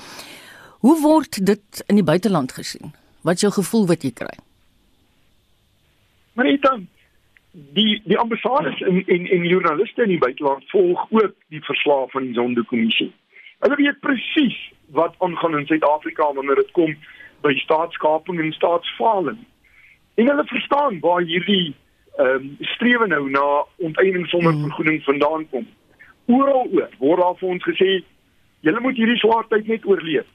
Hoe 0.84 0.98
word 1.02 1.40
dit 1.46 1.84
in 1.88 2.00
die 2.00 2.06
buiteland 2.06 2.52
gesien? 2.52 2.94
Wat 3.22 3.40
is 3.40 3.48
jou 3.48 3.54
gevoel 3.54 3.88
wat 3.88 4.04
jy 4.04 4.12
kry? 4.12 4.36
Marita, 6.38 6.76
die 7.58 8.02
die 8.06 8.18
ambassades 8.18 8.82
en 8.82 9.06
en 9.06 9.28
en 9.28 9.46
joernaliste 9.46 10.04
in 10.04 10.10
die 10.10 10.18
buiteland 10.22 10.70
volg 10.70 11.06
ook 11.10 11.34
die 11.50 11.64
verslae 11.64 12.06
van 12.10 12.24
die 12.24 12.34
Zondo-kommissie. 12.34 13.14
Hulle 13.60 13.76
weet 13.76 14.00
presies 14.00 14.58
wat 14.94 15.16
aangaan 15.18 15.58
in 15.58 15.66
Suid-Afrika 15.66 16.34
wanneer 16.34 16.56
dit 16.56 16.72
kom 16.72 16.94
by 17.42 17.54
staatskaping 17.58 18.40
en 18.40 18.52
staatsfaling. 18.54 19.40
En 20.16 20.28
hulle 20.28 20.46
verstaan 20.46 21.00
waar 21.00 21.22
hierdie 21.22 21.76
ehm 22.18 22.36
um, 22.36 22.56
strewe 22.60 23.08
nou 23.08 23.30
na 23.30 23.66
onteiening 23.78 24.28
sonder 24.28 24.54
mm. 24.54 24.62
vergoeding 24.62 25.04
vandaan 25.04 25.50
kom. 25.50 25.68
Oral 26.26 26.70
oor 26.74 26.90
word 26.98 27.22
daar 27.22 27.36
vir 27.42 27.50
ons 27.50 27.64
gesê 27.64 27.92
julle 28.66 28.80
moet 28.82 28.98
hierdie 28.98 29.20
swaar 29.22 29.46
tyd 29.50 29.68
net 29.68 29.86
oorleef. 29.86 30.30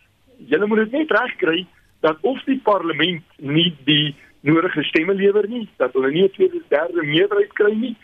Julle 0.50 0.66
moet 0.66 0.84
dit 0.84 0.98
net 0.98 1.10
regkry 1.10 1.66
dat 2.00 2.18
of 2.20 2.42
die 2.46 2.60
parlement 2.62 3.22
nie 3.38 3.74
die 3.84 4.14
nodige 4.42 4.82
stemme 4.82 5.14
lewer 5.14 5.48
nie, 5.48 5.68
dat 5.76 5.92
hulle 5.92 6.10
nie 6.10 6.24
'n 6.24 6.30
tweede 6.30 6.62
derde 6.68 7.02
meerderheid 7.02 7.52
kry 7.52 7.72
nie, 7.72 7.96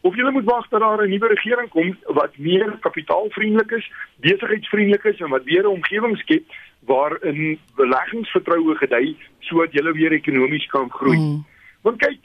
of 0.00 0.16
julle 0.16 0.30
moet 0.30 0.44
wag 0.44 0.68
dat 0.68 0.80
daar 0.80 1.02
'n 1.02 1.10
nuwe 1.10 1.26
regering 1.26 1.68
kom 1.68 1.96
wat 2.06 2.38
meer 2.38 2.76
kapitaalvriendelik 2.80 3.70
is, 3.70 3.90
besigheidsvriendelik 4.16 5.04
is 5.04 5.20
en 5.20 5.28
wat 5.28 5.44
weer 5.44 5.62
'n 5.62 5.76
omgewing 5.76 6.18
skep 6.18 6.44
waarin 6.80 7.58
beleggingsvertroue 7.76 8.74
gedei 8.76 9.16
sodat 9.38 9.72
julle 9.72 9.92
weer 9.92 10.12
ekonomies 10.12 10.66
kan 10.66 10.90
groei. 10.90 11.18
Mm. 11.18 11.44
Want 11.82 11.96
kyk, 11.96 12.18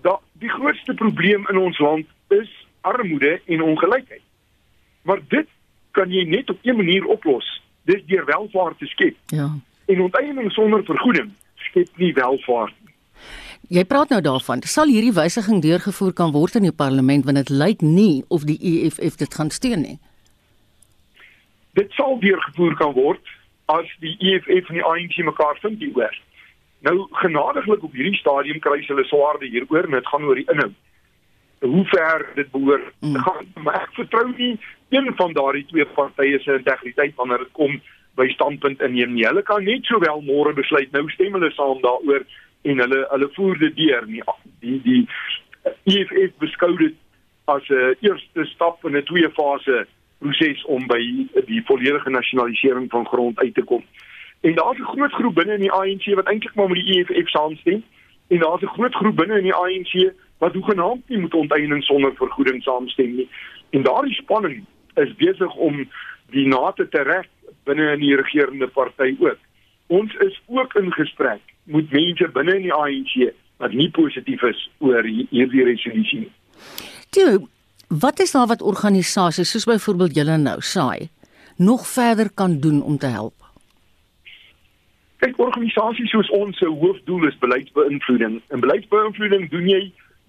da 0.00 0.20
die 0.32 0.48
grootste 0.48 0.94
probleem 0.94 1.48
in 1.48 1.58
ons 1.58 1.78
land 1.78 2.06
is 2.28 2.66
armoede 2.80 3.40
en 3.46 3.62
ongelykheid. 3.62 4.22
Maar 5.02 5.20
dit 5.28 5.48
kan 5.90 6.10
jy 6.10 6.24
net 6.24 6.50
op 6.50 6.58
een 6.62 6.76
manier 6.76 7.04
oplos. 7.04 7.62
Dis 7.84 8.04
deur 8.06 8.24
welvaart 8.24 8.78
te 8.78 8.86
skep. 8.86 9.16
Ja. 9.26 9.48
En 9.86 10.00
onteiening 10.00 10.52
sonder 10.52 10.84
vergoeding 10.84 11.32
skep 11.54 11.88
nie 11.96 12.12
welvaart 12.12 12.74
Jy 13.72 13.84
praat 13.88 14.10
nou 14.12 14.20
daarvan, 14.20 14.60
sal 14.68 14.90
hierdie 14.92 15.14
wysiging 15.16 15.62
deurgevoer 15.64 16.12
kan 16.12 16.34
word 16.34 16.58
in 16.58 16.66
die 16.66 16.74
parlement 16.74 17.24
want 17.24 17.40
dit 17.40 17.52
lyk 17.52 17.80
nie 17.80 18.24
of 18.28 18.44
die 18.44 18.58
EFF 18.60 19.16
dit 19.16 19.34
gaan 19.34 19.50
steun 19.50 19.80
nie. 19.86 19.96
Dit 21.78 21.92
sal 21.96 22.18
deurgevoer 22.20 22.76
kan 22.76 22.92
word 22.92 23.32
as 23.72 23.88
die 24.04 24.12
EFF 24.20 24.68
en 24.68 24.80
die 24.80 24.84
ANC 24.84 25.16
mekaar 25.24 25.56
vind 25.62 25.80
hieroor. 25.80 26.12
Nou 26.84 27.06
genadiglik 27.22 27.86
op 27.88 27.96
hierdie 27.96 28.20
stadium 28.20 28.60
kry 28.60 28.82
hulle 28.84 29.06
swaarde 29.08 29.48
hieroor 29.48 29.88
en 29.88 29.96
dit 29.96 30.12
gaan 30.12 30.28
oor 30.28 30.40
die 30.40 30.48
inhoud. 30.52 30.76
Hoe 31.64 31.84
ver 31.88 32.26
dit 32.36 32.50
behoort 32.52 32.90
te 33.00 33.08
mm. 33.08 33.20
gaan, 33.24 33.46
maar 33.64 33.80
ek 33.80 33.96
vertrou 33.96 34.26
nie 34.36 34.52
een 34.92 35.08
van 35.16 35.32
daardie 35.32 35.64
twee 35.70 35.86
partye 35.96 36.38
se 36.44 36.58
integriteit 36.60 37.16
wanneer 37.16 37.46
dit 37.46 37.54
kom 37.56 37.80
by 38.20 38.28
standpunt 38.36 38.82
inneem 38.84 39.14
nie. 39.16 39.24
Hulle 39.24 39.42
kan 39.42 39.64
net 39.64 39.88
sowel 39.88 40.20
môre 40.26 40.52
besluit 40.52 40.92
nou 40.92 41.08
stem 41.16 41.32
hulle 41.38 41.50
saam 41.56 41.80
daaroor 41.82 42.28
en 42.64 42.78
hulle 42.78 43.06
hulle 43.10 43.28
voer 43.32 43.58
dit 43.58 43.76
deur 43.76 44.06
nie 44.06 44.22
die 44.60 44.78
die 44.82 45.02
EFF 45.84 46.36
beskou 46.42 46.72
dit 46.80 46.94
as 47.44 47.68
'n 47.68 47.96
eerste 48.00 48.44
stap 48.44 48.84
in 48.84 48.96
'n 48.96 49.04
twee 49.04 49.30
fase 49.30 49.86
proses 50.18 50.64
om 50.64 50.86
by 50.86 51.00
die 51.46 51.62
volledige 51.64 52.10
nasionalisering 52.10 52.90
van 52.90 53.06
grond 53.06 53.38
uit 53.38 53.54
te 53.54 53.62
kom. 53.62 53.84
En 54.40 54.54
daar's 54.54 54.78
'n 54.78 54.92
groot 54.94 55.12
groep 55.12 55.34
binne 55.34 55.54
in 55.54 55.66
die 55.66 55.72
ANC 55.72 56.14
wat 56.14 56.26
eintlik 56.26 56.54
maar 56.54 56.68
met 56.68 56.84
die 56.84 56.98
EFF 56.98 57.28
saamstem 57.28 57.82
en 58.28 58.38
daar's 58.38 58.62
'n 58.62 58.76
groot 58.76 58.94
groep 58.94 59.16
binne 59.16 59.36
in 59.38 59.48
die 59.50 59.54
ANC 59.54 60.12
wat 60.38 60.54
hoegenaamd 60.54 61.08
nie 61.08 61.18
met 61.18 61.34
onteiening 61.34 61.84
sonder 61.84 62.14
vergoeding 62.14 62.62
saamstem 62.62 63.14
nie. 63.16 63.28
En 63.70 63.82
daardie 63.82 64.14
spanning 64.14 64.64
is 64.94 65.16
besig 65.16 65.54
om 65.54 65.88
die 66.30 66.46
nate 66.46 66.88
te 66.88 67.02
reg 67.02 67.26
binne 67.64 67.92
in 67.92 68.00
die 68.00 68.16
regerende 68.16 68.66
party 68.66 69.16
ook. 69.18 69.38
Ons 69.86 70.14
is 70.14 70.42
ook 70.46 70.74
in 70.74 70.92
gesprek 70.92 71.40
met 71.64 71.90
mense 71.90 72.28
binne 72.32 72.56
in 72.56 72.62
die 72.68 72.74
ANC 72.74 73.34
wat 73.62 73.72
nie 73.72 73.90
positief 73.90 74.42
is 74.42 74.60
oor 74.78 75.06
hierdie 75.06 75.64
resolusie 75.64 76.24
nie. 76.24 76.32
Toe, 77.14 77.46
wat 77.88 78.20
is 78.20 78.34
daar 78.34 78.48
wat 78.50 78.62
organisasies 78.62 79.50
soos 79.50 79.66
byvoorbeeld 79.70 80.16
julle 80.18 80.36
nou 80.38 80.60
saai 80.60 81.08
nog 81.56 81.86
verder 81.86 82.30
kan 82.34 82.58
doen 82.60 82.82
om 82.82 82.98
te 82.98 83.06
help? 83.06 83.34
Kyk, 85.22 85.38
organisasies 85.38 86.10
soos 86.10 86.30
ons 86.34 86.58
se 86.58 86.66
hoofdoel 86.66 87.28
is 87.28 87.38
beleidsbeïnvloeding. 87.38 88.40
En 88.48 88.60
beleidsbeïnvloeding 88.60 89.46
doen 89.50 89.68
jy 89.68 89.84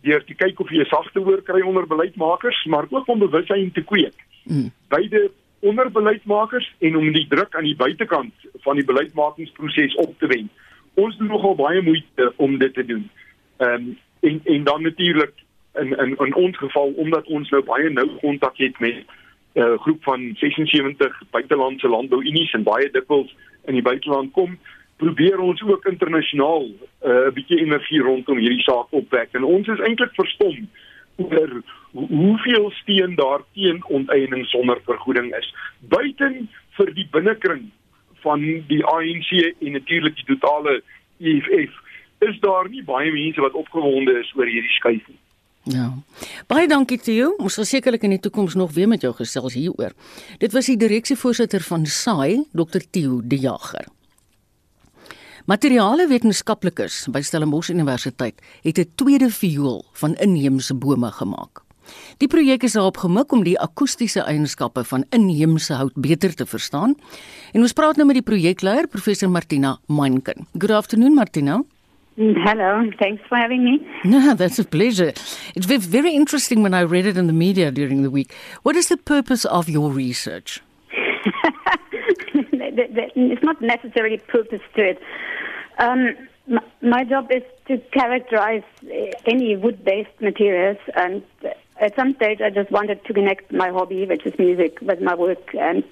deur 0.06 0.22
te 0.26 0.36
kyk 0.38 0.60
of 0.62 0.70
jy 0.70 0.84
'n 0.84 0.92
sagte 0.92 1.20
hoor 1.20 1.42
kry 1.42 1.62
onder 1.62 1.88
beleidsmakers, 1.88 2.66
maar 2.66 2.86
ook 2.90 3.08
om 3.08 3.20
bewustheid 3.20 3.74
te 3.74 3.82
kweek. 3.82 4.16
Mm. 4.44 4.72
Beide 4.88 5.32
onder 5.60 5.92
beleidsmakers 5.92 6.76
en 6.80 6.96
om 6.96 7.12
die 7.12 7.28
druk 7.28 7.56
aan 7.56 7.64
die 7.64 7.76
buitekant 7.76 8.34
van 8.62 8.76
die 8.76 8.86
beleidsmakingsproses 8.86 9.96
op 9.96 10.20
te 10.20 10.28
wen 10.28 10.50
ons 10.96 11.18
doen 11.18 11.28
nogal 11.28 11.56
baie 11.56 11.82
moeite 11.82 12.34
om 12.36 12.58
dit 12.58 12.74
te 12.74 12.86
doen. 12.86 13.10
Ehm 13.58 13.74
um, 13.74 13.98
en 14.26 14.42
en 14.44 14.64
dan 14.64 14.82
natuurlik 14.82 15.34
in 15.74 15.98
in 15.98 16.16
in 16.18 16.36
ons 16.36 16.58
geval 16.58 16.94
omdat 16.96 17.26
ons 17.26 17.50
nou 17.50 17.64
baie 17.64 17.90
nou 17.90 18.08
kontak 18.22 18.58
het 18.58 18.80
met 18.80 18.96
'n 18.96 19.62
uh, 19.62 19.80
groep 19.80 20.04
van 20.04 20.36
76 20.36 21.22
buitelandse 21.32 21.88
landbouunies 21.88 22.54
en 22.54 22.64
baie 22.64 22.90
dikwels 22.92 23.36
in 23.66 23.74
die 23.74 23.82
buiteland 23.82 24.32
kom, 24.32 24.58
probeer 24.98 25.40
ons 25.40 25.62
ook 25.62 25.86
internasionaal 25.86 26.66
eh, 27.00 27.10
'n 27.10 27.28
uh, 27.28 27.32
bietjie 27.34 27.60
energie 27.60 28.02
rondom 28.02 28.38
hierdie 28.38 28.62
saak 28.62 28.88
opwek 28.90 29.30
en 29.32 29.44
ons 29.44 29.68
is 29.68 29.80
eintlik 29.80 30.14
verstom 30.14 30.70
oor 31.16 31.62
hoeveel 31.92 32.72
steun 32.72 33.16
daar 33.16 33.42
teen 33.54 33.84
onteiening 33.86 34.46
sonder 34.46 34.80
vergoeding 34.84 35.36
is. 35.36 35.54
Buiten 35.80 36.50
vir 36.78 36.94
die 36.94 37.08
binnekring 37.12 37.72
van 38.26 38.42
die 38.70 38.82
ANC 38.86 39.32
en 39.62 39.78
natuurlik 39.78 40.18
die 40.20 40.28
totale 40.34 40.82
EFF 41.20 41.82
is 42.26 42.40
daar 42.42 42.70
nie 42.70 42.84
baie 42.84 43.12
mense 43.14 43.42
wat 43.44 43.54
opgewonde 43.54 44.20
is 44.20 44.34
oor 44.36 44.50
hierdie 44.50 44.76
skuif 44.80 45.08
nie. 45.08 45.22
Ja. 45.66 45.90
Baie 46.46 46.68
dankie 46.70 47.00
Theo. 47.02 47.32
Ons 47.42 47.58
sal 47.58 47.66
sekerlik 47.66 48.04
in 48.06 48.14
die 48.14 48.22
toekoms 48.22 48.54
nog 48.54 48.76
weer 48.76 48.90
met 48.90 49.02
jou 49.02 49.14
gesels 49.18 49.58
hieroor. 49.58 49.96
Dit 50.38 50.54
was 50.54 50.70
die 50.70 50.78
direksievoorsitter 50.78 51.66
van 51.66 51.88
SAI, 51.90 52.44
Dr 52.54 52.86
Theo 52.92 53.22
De 53.26 53.40
Jager. 53.42 53.90
Materiale 55.50 56.08
wetenskaplikes 56.10 57.04
by 57.14 57.22
Stellenbosch 57.26 57.74
Universiteit 57.74 58.42
het 58.62 58.80
'n 58.80 58.92
tweede 58.96 59.30
viool 59.30 59.86
van 59.94 60.16
inheemse 60.16 60.74
bome 60.74 61.12
gemaak. 61.12 61.65
Die 62.18 62.28
projek 62.28 62.64
is 62.64 62.74
daarop 62.78 62.98
gemik 62.98 63.32
om 63.32 63.44
die 63.44 63.60
akoestiese 63.60 64.26
eienskappe 64.26 64.84
van 64.84 65.06
inheemse 65.16 65.74
hout 65.74 65.96
beter 65.96 66.36
te 66.36 66.46
verstaan. 66.46 66.96
En 67.54 67.62
ons 67.62 67.74
praat 67.74 67.96
nou 67.96 68.08
met 68.08 68.22
die 68.22 68.26
projekleier, 68.26 68.88
professor 68.88 69.30
Martina 69.30 69.78
Mankin. 69.88 70.48
Good 70.58 70.72
afternoon, 70.72 71.14
Martina. 71.14 71.62
Hello, 72.18 72.90
thanks 73.00 73.22
for 73.28 73.38
having 73.38 73.64
me. 73.64 73.80
No, 74.04 74.36
that's 74.40 74.60
a 74.60 74.64
pleasure. 74.64 75.14
It's 75.56 75.66
very 75.66 76.14
interesting 76.14 76.64
when 76.64 76.74
I 76.74 76.84
read 76.84 77.06
it 77.06 77.18
in 77.18 77.28
the 77.28 77.34
media 77.34 77.72
during 77.72 78.04
the 78.04 78.10
week. 78.10 78.34
What 78.64 78.76
is 78.76 78.88
the 78.88 78.98
purpose 78.98 79.46
of 79.46 79.68
your 79.68 79.92
research? 79.92 80.62
it's 82.32 83.44
not 83.44 83.62
necessarily 83.62 84.18
purpose 84.18 84.62
to 84.76 84.82
it. 84.82 85.02
Um, 85.78 86.16
my 86.82 87.04
job 87.04 87.32
is 87.32 87.44
to 87.68 87.78
characterize 87.92 88.64
any 89.26 89.58
wood-based 89.58 90.22
materials 90.22 90.78
and 90.96 91.24
at 91.80 91.96
some 91.96 92.16
stage 92.16 92.42
I 92.42 92.50
just 92.50 92.72
wanted 92.72 93.04
to 93.06 93.14
connect 93.14 93.52
my 93.52 93.70
hobby, 93.70 94.06
which 94.06 94.26
is 94.26 94.38
music, 94.40 94.80
with 94.82 95.02
my 95.02 95.16
work. 95.16 95.54
And 95.54 95.84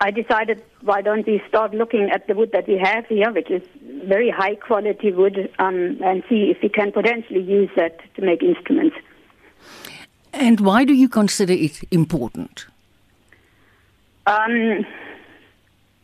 I 0.00 0.10
decided, 0.10 0.62
why 0.82 1.02
don't 1.02 1.26
we 1.26 1.42
start 1.48 1.74
looking 1.74 2.10
at 2.10 2.26
the 2.26 2.34
wood 2.34 2.50
that 2.52 2.68
we 2.68 2.78
have 2.78 3.06
here, 3.06 3.32
which 3.32 3.50
is 3.50 3.62
very 4.04 4.30
high 4.30 4.54
quality 4.54 5.12
wood, 5.12 5.50
um, 5.58 5.98
and 6.02 6.22
see 6.28 6.50
if 6.50 6.58
we 6.62 6.68
can 6.68 6.92
potentially 6.92 7.42
use 7.42 7.70
that 7.76 8.00
to 8.14 8.22
make 8.22 8.42
instruments. 8.42 8.96
And 10.32 10.60
why 10.60 10.84
do 10.84 10.92
you 10.92 11.08
consider 11.08 11.52
it 11.52 11.80
important? 11.90 12.66
Um, 14.26 14.84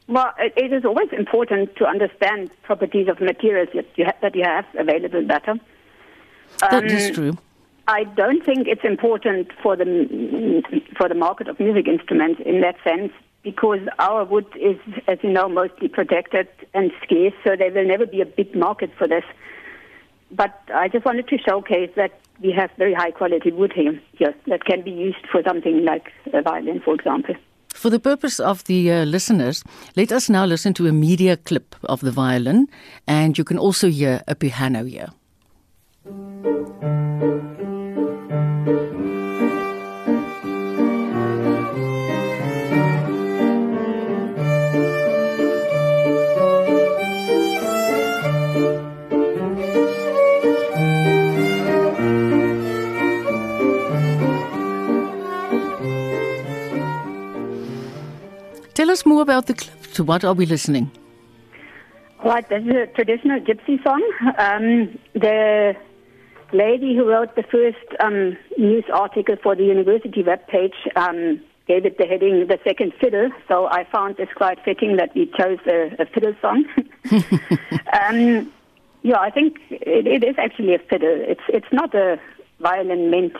well, 0.09 0.33
it, 0.38 0.52
it 0.56 0.72
is 0.72 0.85
always 0.85 1.09
important 1.12 1.76
to 1.76 1.87
understand 1.87 2.50
properties 2.62 3.09
of 3.09 3.20
materials 3.20 3.68
that 3.74 3.87
you, 3.96 4.04
ha- 4.04 4.16
that 4.22 4.35
you 4.35 4.44
have 4.44 4.66
available 4.78 5.24
better. 5.26 5.52
Um, 5.52 5.61
that 6.70 6.85
is 6.85 7.09
um, 7.09 7.14
true. 7.14 7.38
I 7.90 8.05
don't 8.05 8.44
think 8.44 8.68
it's 8.68 8.85
important 8.85 9.48
for 9.61 9.74
the 9.74 10.62
for 10.96 11.09
the 11.09 11.16
market 11.16 11.48
of 11.48 11.59
music 11.59 11.88
instruments 11.88 12.40
in 12.46 12.61
that 12.61 12.76
sense 12.85 13.11
because 13.42 13.81
our 13.98 14.24
wood 14.24 14.46
is, 14.55 14.76
as 15.09 15.18
you 15.22 15.31
know, 15.31 15.48
mostly 15.48 15.88
protected 15.88 16.46
and 16.72 16.92
scarce, 17.03 17.35
so 17.42 17.57
there 17.57 17.72
will 17.72 17.88
never 17.88 18.07
be 18.07 18.20
a 18.20 18.26
big 18.26 18.55
market 18.55 18.92
for 18.96 19.09
this. 19.09 19.24
But 20.31 20.57
I 20.72 20.87
just 20.87 21.05
wanted 21.05 21.26
to 21.29 21.38
showcase 21.38 21.90
that 21.96 22.20
we 22.40 22.53
have 22.53 22.70
very 22.79 22.94
high 22.94 23.11
quality 23.11 23.50
wood 23.50 23.72
here, 23.74 24.00
that 24.46 24.64
can 24.64 24.83
be 24.83 24.92
used 24.92 25.26
for 25.33 25.42
something 25.42 25.85
like 25.85 26.12
a 26.33 26.42
violin, 26.42 26.81
for 26.85 26.94
example. 26.94 27.35
For 27.74 27.90
the 27.90 27.98
purpose 27.98 28.38
of 28.38 28.62
the 28.64 28.92
uh, 28.92 29.05
listeners, 29.05 29.64
let 29.96 30.12
us 30.12 30.29
now 30.31 30.44
listen 30.44 30.74
to 30.74 30.87
a 30.87 30.92
media 30.92 31.37
clip 31.37 31.74
of 31.85 32.00
the 32.03 32.12
violin, 32.12 32.68
and 33.09 33.37
you 33.37 33.42
can 33.42 33.59
also 33.59 33.88
hear 33.88 34.22
a 34.29 34.37
piano 34.37 34.85
here. 34.85 35.09
Tell 58.90 58.94
us 58.94 59.07
more 59.07 59.22
about 59.22 59.46
the 59.46 59.55
clip. 59.55 59.83
To 59.92 60.03
what 60.03 60.24
are 60.24 60.35
we 60.35 60.46
listening? 60.46 60.90
Right, 62.24 62.48
this 62.48 62.64
is 62.64 62.74
a 62.74 62.87
traditional 62.88 63.38
gypsy 63.38 63.81
song. 63.85 64.03
Um, 64.37 64.98
the 65.12 65.76
lady 66.53 66.96
who 66.96 67.09
wrote 67.09 67.37
the 67.37 67.44
first 67.44 67.87
um, 68.00 68.37
news 68.59 68.83
article 68.92 69.37
for 69.40 69.55
the 69.55 69.62
university 69.62 70.24
webpage 70.24 70.74
um, 70.96 71.40
gave 71.68 71.87
it 71.87 71.98
the 71.98 72.05
heading 72.05 72.48
"The 72.48 72.59
Second 72.64 72.92
Fiddle." 73.00 73.31
So 73.46 73.68
I 73.68 73.85
found 73.85 74.16
this 74.16 74.29
quite 74.35 74.59
fitting 74.64 74.96
that 74.96 75.14
we 75.14 75.26
chose 75.38 75.61
a, 75.68 75.94
a 76.03 76.07
fiddle 76.07 76.35
song. 76.42 76.64
um, 77.12 78.53
yeah, 79.03 79.20
I 79.20 79.31
think 79.31 79.59
it, 79.70 80.05
it 80.09 80.24
is 80.24 80.35
actually 80.37 80.74
a 80.74 80.81
fiddle. 80.81 81.16
It's 81.33 81.46
it's 81.48 81.72
not 81.72 81.94
a 81.94 82.18
violin 82.59 83.09
meant 83.09 83.37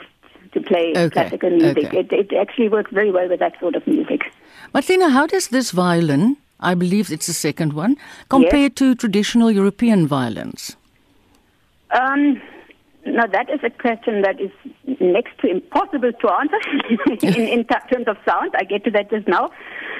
to 0.53 0.61
play 0.61 0.93
Okay, 0.97 1.11
classical 1.11 1.51
music. 1.51 1.87
okay. 1.87 1.99
It, 1.99 2.13
it 2.13 2.33
actually 2.35 2.69
works 2.69 2.93
very 2.93 3.11
well 3.11 3.29
with 3.29 3.41
that 3.41 3.59
sort 3.59 3.75
of 3.75 3.85
music. 3.89 4.23
Martina, 4.73 5.11
how 5.11 5.27
does 5.27 5.49
this 5.49 5.71
violin, 5.71 6.37
I 6.61 6.75
believe 6.75 7.11
it's 7.11 7.27
the 7.27 7.33
second 7.33 7.73
one, 7.73 7.97
compare 8.29 8.71
to 8.71 8.95
traditional 8.95 9.51
European 9.51 10.07
violins? 10.07 10.77
Um, 11.91 12.41
now 13.07 13.27
that 13.27 13.51
is 13.51 13.61
a 13.63 13.71
question 13.71 14.23
that 14.23 14.41
is 14.41 14.51
next 15.01 15.39
to 15.41 15.49
impossible 15.51 16.13
to 16.13 16.31
answer 16.31 17.27
in, 17.27 17.59
in 17.59 17.65
terms 17.65 18.07
of 18.07 18.17
sound. 18.27 18.53
I 18.57 18.65
get 18.65 18.85
to 18.85 18.91
that 18.93 19.11
just 19.11 19.27
now. 19.27 19.51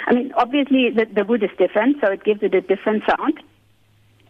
I 0.07 0.15
mean, 0.15 0.33
obviously 0.37 0.91
the, 0.91 1.07
the 1.13 1.25
wood 1.25 1.43
is 1.43 1.51
different, 1.59 1.97
so 2.01 2.11
it 2.11 2.25
gives 2.25 2.43
it 2.43 2.55
a 2.55 2.61
different 2.61 3.03
sound. 3.09 3.41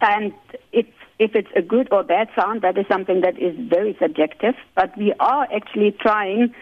And 0.01 0.33
it's, 0.73 0.93
if 1.19 1.35
it's 1.35 1.51
a 1.55 1.63
good 1.63 1.89
or 1.93 2.03
bad 2.03 2.29
sound, 2.35 2.63
that 2.63 2.79
is 2.79 2.87
something 2.89 3.21
that 3.21 3.39
is 3.39 3.55
very 3.69 3.97
subjective. 4.01 4.55
But 4.75 4.97
we 4.97 5.13
are 5.21 5.47
actually 5.55 5.93
trying 6.01 6.55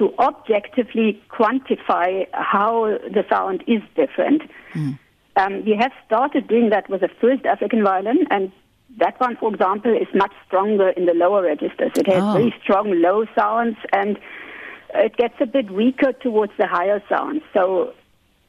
to 0.00 0.12
objectively 0.18 1.22
quantify 1.28 2.26
how 2.32 2.86
the 3.16 3.22
sound 3.28 3.62
is 3.66 3.82
different. 3.94 4.42
Um, 5.36 5.64
we 5.64 5.76
have 5.78 5.92
started 6.06 6.48
doing 6.48 6.70
that 6.70 6.88
with 6.88 7.02
the 7.02 7.10
first 7.20 7.44
African 7.44 7.84
violin, 7.84 8.26
and 8.30 8.50
that 8.98 9.20
one, 9.20 9.36
for 9.36 9.52
example, 9.52 9.92
is 9.94 10.08
much 10.14 10.32
stronger 10.46 10.88
in 10.88 11.04
the 11.04 11.12
lower 11.14 11.42
registers. 11.42 11.92
It 11.96 12.06
has 12.08 12.22
Oh. 12.24 12.32
very 12.38 12.54
strong 12.62 12.86
low 13.02 13.26
sounds, 13.38 13.76
and 13.92 14.18
it 14.94 15.16
gets 15.16 15.34
a 15.40 15.46
bit 15.46 15.70
weaker 15.70 16.12
towards 16.12 16.52
the 16.56 16.66
higher 16.66 17.00
sounds. 17.08 17.42
So, 17.54 17.92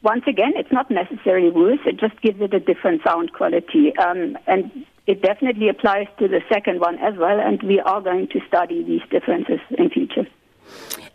once 0.01 0.23
again, 0.25 0.53
it's 0.55 0.71
not 0.71 0.89
necessarily 0.89 1.49
worse. 1.49 1.79
It 1.85 1.97
just 1.97 2.19
gives 2.21 2.39
it 2.41 2.53
a 2.53 2.59
different 2.59 3.03
sound 3.03 3.33
quality, 3.33 3.95
um, 3.97 4.37
and 4.47 4.71
it 5.05 5.21
definitely 5.21 5.67
applies 5.69 6.07
to 6.19 6.27
the 6.27 6.41
second 6.49 6.79
one 6.79 6.97
as 6.99 7.15
well. 7.17 7.39
And 7.39 7.61
we 7.63 7.79
are 7.81 8.01
going 8.01 8.27
to 8.29 8.39
study 8.47 8.83
these 8.83 9.05
differences 9.11 9.59
in 9.77 9.89
future. 9.89 10.25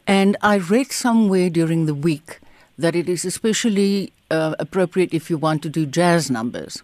And 0.06 0.36
I 0.42 0.56
read 0.56 0.92
somewhere 0.92 1.50
during 1.50 1.86
the 1.86 1.94
week 1.94 2.38
that 2.78 2.94
it 2.94 3.08
is 3.08 3.24
especially 3.24 4.12
uh, 4.30 4.54
appropriate 4.58 5.12
if 5.12 5.30
you 5.30 5.38
want 5.38 5.62
to 5.62 5.68
do 5.68 5.86
jazz 5.86 6.30
numbers. 6.30 6.82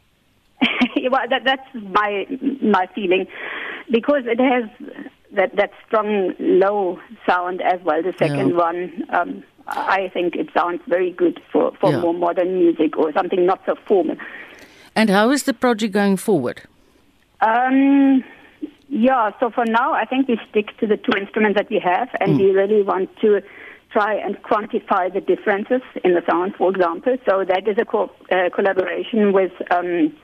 well, 1.10 1.22
that, 1.30 1.44
that's 1.44 1.68
my 1.74 2.26
my 2.62 2.86
feeling, 2.94 3.26
because 3.90 4.22
it 4.26 4.40
has 4.40 4.64
that 5.32 5.54
that 5.56 5.70
strong 5.86 6.34
low 6.38 6.98
sound 7.26 7.60
as 7.62 7.80
well. 7.82 8.02
The 8.02 8.14
second 8.18 8.50
Yeah. 8.50 8.56
one, 8.56 9.04
um, 9.10 9.42
I 9.66 10.08
think 10.12 10.36
it 10.36 10.48
sounds 10.54 10.80
very 10.88 11.10
good 11.10 11.40
for 11.52 11.72
for 11.80 11.90
Yeah. 11.90 12.00
more 12.00 12.14
modern 12.14 12.58
music 12.58 12.96
or 12.96 13.12
something 13.12 13.44
not 13.46 13.60
so 13.66 13.74
formal. 13.86 14.16
And 14.94 15.10
how 15.10 15.30
is 15.30 15.44
the 15.44 15.54
project 15.54 15.92
going 15.94 16.16
forward? 16.16 16.62
Um, 17.40 18.22
yeah, 18.94 19.30
so 19.40 19.48
for 19.50 19.64
now, 19.64 19.94
I 19.94 20.04
think 20.04 20.28
we 20.28 20.38
stick 20.50 20.76
to 20.80 20.86
the 20.86 20.98
two 20.98 21.12
instruments 21.18 21.56
that 21.58 21.70
we 21.70 21.78
have, 21.82 22.08
and 22.20 22.36
we 22.38 22.50
really 22.50 22.82
want 22.82 23.08
to 23.22 23.40
try 23.90 24.14
and 24.14 24.36
quantify 24.42 25.12
the 25.12 25.20
differences 25.20 25.80
in 26.04 26.12
the 26.14 26.22
sound, 26.30 26.54
for 26.56 26.70
example. 26.70 27.16
So 27.28 27.42
that 27.48 27.66
is 27.66 27.76
a 27.78 27.84
co- 27.86 28.10
uh, 28.30 28.50
collaboration 28.54 29.32
with 29.32 29.52
um, 29.70 30.14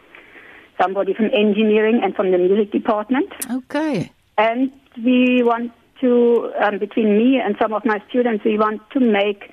somebody 0.80 1.14
from 1.14 1.26
engineering 1.32 2.00
and 2.02 2.14
from 2.14 2.30
the 2.30 2.38
music 2.38 2.70
department. 2.72 3.30
Okay. 3.50 4.10
And 4.36 4.70
we 5.02 5.42
want 5.42 5.72
to, 6.02 6.52
um, 6.62 6.78
between 6.78 7.16
me 7.16 7.40
and 7.42 7.56
some 7.60 7.72
of 7.72 7.84
my 7.86 8.02
students, 8.10 8.44
we 8.44 8.58
want 8.58 8.82
to 8.90 9.00
make 9.00 9.50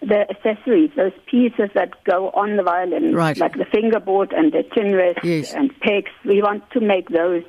the 0.00 0.26
accessories, 0.30 0.90
those 0.96 1.12
pieces 1.30 1.70
that 1.74 1.90
go 2.04 2.30
on 2.30 2.56
the 2.56 2.62
violin, 2.62 3.14
Right. 3.14 3.36
like 3.38 3.54
the 3.56 3.64
fingerboard 3.64 4.32
and 4.32 4.52
the 4.52 4.62
chin 4.74 4.94
rest 4.94 5.18
Yes. 5.24 5.54
and 5.54 5.70
pegs. 5.80 6.10
We 6.24 6.42
want 6.42 6.68
to 6.72 6.80
make 6.80 7.08
those 7.08 7.44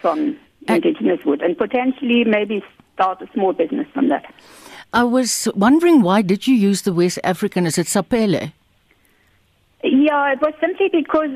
from 0.00 0.36
indigenous 0.68 1.24
wood 1.24 1.42
and 1.42 1.56
potentially 1.56 2.24
maybe 2.24 2.62
start 2.94 3.22
a 3.22 3.28
small 3.32 3.52
business 3.52 3.86
from 3.92 4.08
that. 4.08 4.32
I 4.92 5.04
was 5.04 5.48
wondering 5.54 6.02
why 6.02 6.22
did 6.22 6.46
you 6.46 6.54
use 6.54 6.82
the 6.82 6.92
West 6.92 7.18
African? 7.24 7.66
Is 7.66 7.78
it 7.78 7.86
sapele? 7.86 8.52
Yeah, 9.82 10.32
it 10.32 10.40
was 10.40 10.54
simply 10.60 10.88
because, 10.90 11.30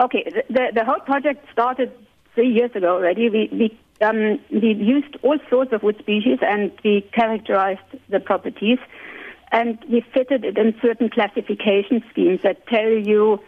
okay, 0.00 0.24
the, 0.24 0.42
the, 0.48 0.68
the 0.74 0.84
whole 0.84 1.00
project 1.00 1.46
started 1.52 1.92
three 2.34 2.48
years 2.48 2.70
ago 2.74 2.96
already. 2.96 3.28
We, 3.28 3.48
we, 3.52 3.78
um, 4.04 4.40
we 4.50 4.74
used 4.74 5.16
all 5.22 5.38
sorts 5.48 5.72
of 5.72 5.82
wood 5.82 5.96
species 5.98 6.38
and 6.42 6.72
we 6.84 7.02
characterized 7.12 7.80
the 8.08 8.20
properties 8.20 8.78
and 9.52 9.78
we 9.88 10.00
fitted 10.12 10.44
it 10.44 10.58
in 10.58 10.74
certain 10.82 11.08
classification 11.08 12.02
schemes 12.10 12.40
that 12.42 12.66
tell 12.66 12.90
you 12.90 13.40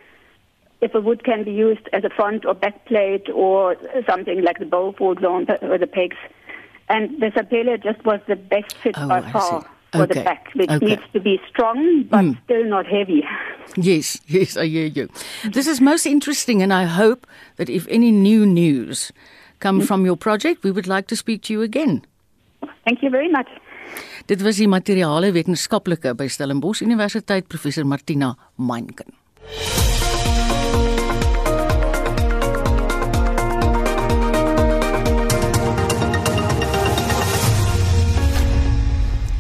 if 0.81 0.95
a 0.95 1.01
wood 1.01 1.25
can 1.25 1.45
be 1.45 1.53
used 1.53 1.89
as 1.93 2.05
a 2.05 2.11
front 2.11 2.45
or 2.45 2.55
back 2.55 2.85
plate 2.87 3.29
or 3.35 3.77
something 4.09 4.43
like 4.43 4.59
the 4.59 4.67
bow, 4.67 4.95
for 4.97 5.13
example, 5.13 5.57
or 5.63 5.79
the 5.79 5.87
pegs. 5.87 6.17
And 6.89 7.21
the 7.21 7.27
sapele 7.27 7.83
just 7.83 8.05
was 8.05 8.21
the 8.29 8.37
best 8.37 8.77
fit 8.83 8.95
Oh, 8.97 9.09
by 9.09 9.21
far 9.33 9.67
for 9.93 10.03
Okay. 10.03 10.15
the 10.15 10.25
back, 10.25 10.49
which 10.55 10.71
Okay. 10.71 10.87
needs 10.87 11.03
to 11.13 11.21
be 11.21 11.41
strong 11.49 12.05
but 12.11 12.25
hmm. 12.25 12.33
still 12.45 12.65
not 12.65 12.87
heavy. 12.87 13.25
Yes, 13.77 14.19
yes, 14.27 14.57
I 14.57 14.67
hear 14.67 14.87
you. 14.87 15.09
This 15.45 15.67
is 15.67 15.81
most 15.81 16.07
interesting, 16.07 16.63
and 16.63 16.73
I 16.73 16.85
hope 16.85 17.27
that 17.57 17.69
if 17.69 17.87
any 17.89 18.11
new 18.11 18.47
news 18.47 19.13
come 19.61 19.81
hmm. 19.81 19.87
from 19.87 20.07
your 20.07 20.17
project, 20.17 20.65
we 20.65 20.71
would 20.71 20.87
like 20.87 21.07
to 21.09 21.17
speak 21.17 21.43
to 21.43 21.53
you 21.53 21.63
again. 21.63 22.03
Thank 22.85 23.03
you 23.03 23.11
very 23.11 23.31
much. 23.31 23.47
Dit 24.27 24.43
was 24.43 24.57
die 24.57 24.67
materiale 24.67 25.33
wetenskaplike 25.33 26.15
by 26.17 26.29
Stellenbosch 26.29 26.83
Universiteit 26.83 27.49
professor 27.49 27.85
Martina 27.87 28.37
Meinken. 28.57 29.13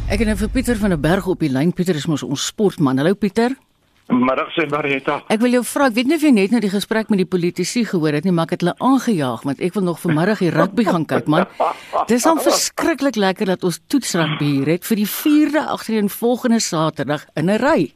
Ek 0.09 0.23
het 0.23 0.31
nou 0.31 0.39
vir 0.41 0.49
Pieter 0.49 0.79
van 0.81 0.95
der 0.95 1.01
Berg 1.05 1.27
op 1.29 1.43
die 1.45 1.51
lyn. 1.53 1.69
Pieter 1.77 1.99
is 1.99 2.07
mos 2.09 2.23
ons 2.25 2.47
sportman. 2.49 2.97
Hallo 2.97 3.13
Pieter. 3.13 3.53
Middag 4.09 4.55
sê 4.55 4.65
Marietta. 4.73 5.19
Ek 5.29 5.43
wil 5.43 5.59
jou 5.59 5.61
vra, 5.69 5.91
ek 5.91 5.99
weet 5.99 6.09
nie 6.09 6.17
of 6.17 6.25
jy 6.25 6.31
net 6.33 6.55
nou 6.55 6.63
die 6.65 6.71
gesprek 6.73 7.11
met 7.13 7.21
die 7.21 7.29
politici 7.29 7.83
gehoor 7.85 8.17
het 8.17 8.25
nie, 8.25 8.33
maar 8.33 8.49
ek 8.49 8.55
het 8.57 8.65
hulle 8.65 8.75
aangejaag 8.81 9.45
want 9.45 9.61
ek 9.61 9.77
wil 9.77 9.85
nog 9.85 10.01
vanmiddag 10.01 10.41
die 10.41 10.55
rugby 10.55 10.87
gaan 10.89 11.05
kyk 11.11 11.29
man. 11.29 11.45
Dis 12.09 12.25
al 12.25 12.41
verskriklik 12.41 13.21
lekker 13.21 13.53
dat 13.53 13.69
ons 13.69 13.83
toetsrugby 13.85 14.49
hier 14.55 14.73
het 14.79 14.89
vir 14.89 15.03
die 15.03 15.09
4de 15.13 15.67
agtereenvolgende 15.77 16.65
Saterdag 16.65 17.29
in 17.37 17.53
'n 17.53 17.61
ry. 17.61 17.93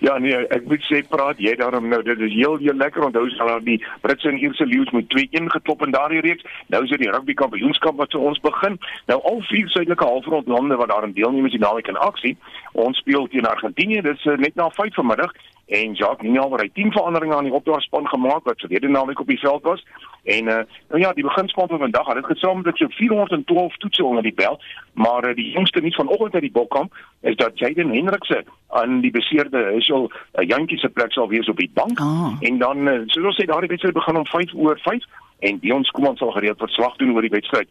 Ja 0.00 0.18
nee, 0.18 0.36
ek 0.54 0.66
moet 0.68 0.84
sê 0.88 1.00
praat 1.08 1.40
jy 1.42 1.54
daarom 1.60 1.88
nou. 1.88 2.02
Dit 2.02 2.20
is 2.20 2.34
heel 2.34 2.56
heel 2.62 2.76
lekker. 2.76 3.04
Onthou 3.04 3.24
sal 3.34 3.50
daar 3.52 3.64
die 3.64 3.78
Britse 4.02 4.28
en 4.28 4.38
Ierse 4.38 4.66
leeu's 4.66 4.90
met 4.96 5.08
2-1 5.14 5.50
geklop 5.56 5.84
in 5.86 5.94
daardie 5.94 6.20
reeks. 6.24 6.44
Nou 6.72 6.82
is 6.84 6.92
dit 6.92 7.04
die 7.04 7.10
rugby 7.10 7.34
kampioenskap 7.38 7.96
wat 8.00 8.12
vir 8.12 8.20
ons 8.20 8.40
begin. 8.44 8.78
Nou 9.10 9.20
al 9.22 9.42
vier 9.50 9.68
suidelike 9.68 10.04
halfrondlande 10.04 10.76
wat 10.80 10.92
daarin 10.92 11.16
deelneem 11.16 11.46
is 11.50 11.56
die 11.56 11.64
naweek 11.64 11.88
in 11.88 12.00
aksie. 12.08 12.36
Ons 12.72 12.98
speel 13.02 13.28
teen 13.32 13.48
Argentinië. 13.48 14.02
Dis 14.04 14.24
uh, 14.24 14.38
net 14.38 14.54
na 14.60 14.70
5 14.74 14.94
vanmiddag 15.00 15.32
en 15.66 15.92
Jacques 15.92 16.22
Ninaal 16.22 16.52
het 16.52 16.74
10 16.74 16.92
veranderinge 16.92 17.34
aan 17.34 17.44
die 17.44 17.52
opdragspan 17.52 18.08
gemaak 18.08 18.44
wat 18.44 18.60
verlede 18.60 18.88
naweek 18.88 19.20
op 19.20 19.26
die 19.26 19.38
veld 19.38 19.62
was. 19.62 19.84
En 20.24 20.44
uh, 20.46 20.58
nou 20.88 21.00
ja, 21.00 21.12
die 21.12 21.24
beginspan 21.24 21.68
van 21.68 21.78
vandag 21.78 22.06
het 22.06 22.14
dit 22.14 22.24
gesamentlik 22.24 22.76
so 22.76 22.86
412 22.88 23.76
toetse 23.76 24.04
onder 24.04 24.22
die 24.22 24.34
bel, 24.34 24.60
maar 24.92 25.28
uh, 25.28 25.34
die 25.34 25.50
jongste 25.50 25.80
nuus 25.80 25.94
vanoggend 25.94 26.34
uit 26.34 26.42
die 26.42 26.52
Bokkamp 26.52 26.94
is 27.20 27.36
dat 27.36 27.58
Jaden 27.58 27.92
Hendrikse 27.92 28.44
aan 28.68 29.00
die 29.00 29.10
beseerde 29.10 29.70
Hussel 29.72 30.10
uh, 30.10 30.48
Jantjie 30.48 30.78
se 30.78 30.88
plek 30.88 31.12
sal 31.12 31.28
wees 31.28 31.48
op 31.48 31.56
die 31.56 31.70
bank 31.74 32.00
Ah. 32.00 32.36
en 32.40 32.58
dan 32.58 32.88
uh, 32.88 33.00
soos 33.06 33.24
ons 33.24 33.36
sê 33.42 33.46
daardie 33.46 33.68
wedstryd 33.68 33.94
begin 33.94 34.16
om 34.16 34.26
5 34.26 34.54
oor 34.54 34.78
5 34.78 35.04
en 35.38 35.58
Dion 35.58 35.84
Skuman 35.84 36.16
sal 36.16 36.30
gereeld 36.30 36.58
verslag 36.58 36.96
doen 36.96 37.14
oor 37.14 37.20
die 37.20 37.30
wedstryd. 37.30 37.68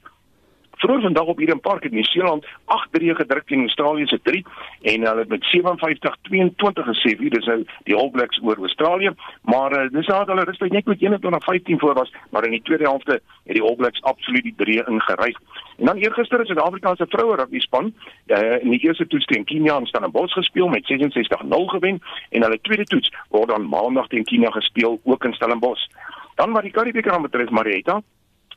Vroeger 0.84 1.04
vandag 1.04 1.26
op 1.26 1.40
Eden 1.40 1.60
Park 1.60 1.84
het 1.84 1.92
Nieu-Seeland 1.92 2.46
8-3 2.46 2.50
gedruk 2.92 3.46
teen 3.46 3.60
Australië 3.60 4.06
se 4.06 4.20
3 4.22 4.46
en 4.82 5.06
hulle 5.06 5.20
het 5.20 5.28
met 5.28 5.46
57-22 5.56 6.84
gesê 6.90 7.18
wie 7.18 7.30
dis 7.30 7.46
nou 7.46 7.64
die 7.84 7.96
All 7.96 8.10
Blacks 8.10 8.40
oor 8.44 8.58
Australië, 8.58 9.12
maar 9.42 9.72
uh, 9.72 9.90
dis 9.92 10.08
nadat 10.08 10.28
hulle 10.28 10.44
rustig 10.44 10.70
net 10.70 10.86
met 10.86 11.00
21-15 11.02 11.80
voor 11.84 11.94
was, 11.94 12.12
maar 12.30 12.44
in 12.46 12.52
die 12.52 12.62
tweede 12.62 12.84
helfte 12.84 13.12
het 13.12 13.56
die 13.56 13.62
All 13.62 13.76
Blacks 13.76 14.02
absoluut 14.02 14.44
die 14.44 14.54
3 14.58 14.84
ingeryg. 14.88 15.38
En 15.78 15.86
dan 15.86 15.98
eergister 15.98 16.38
het 16.40 16.48
Suid-Afrika 16.48 16.96
se 16.96 17.06
vroue 17.10 17.36
rugby 17.36 17.60
span 17.60 17.94
uh, 18.28 18.64
in 18.64 18.70
die 18.70 18.80
eerste 18.80 19.08
toets 19.08 19.26
teen 19.26 19.46
Kenia 19.46 19.78
in 19.78 19.88
Stellenbosch 19.88 20.34
gespeel 20.34 20.68
met 20.68 20.92
66-0 20.92 21.64
gewen 21.76 22.02
en 22.30 22.42
hulle 22.42 22.60
tweede 22.62 22.84
toets 22.84 23.14
word 23.30 23.48
dan 23.48 23.70
maandag 23.70 24.08
teen 24.08 24.24
Kenia 24.24 24.52
gespeel 24.52 25.00
ook 25.04 25.24
in 25.24 25.34
Stellenbosch. 25.34 25.88
Dan 26.36 26.52
wat 26.52 26.68
die 26.68 26.72
Karibebeker 26.72 27.22
betref 27.22 27.50
Marietta 27.50 28.02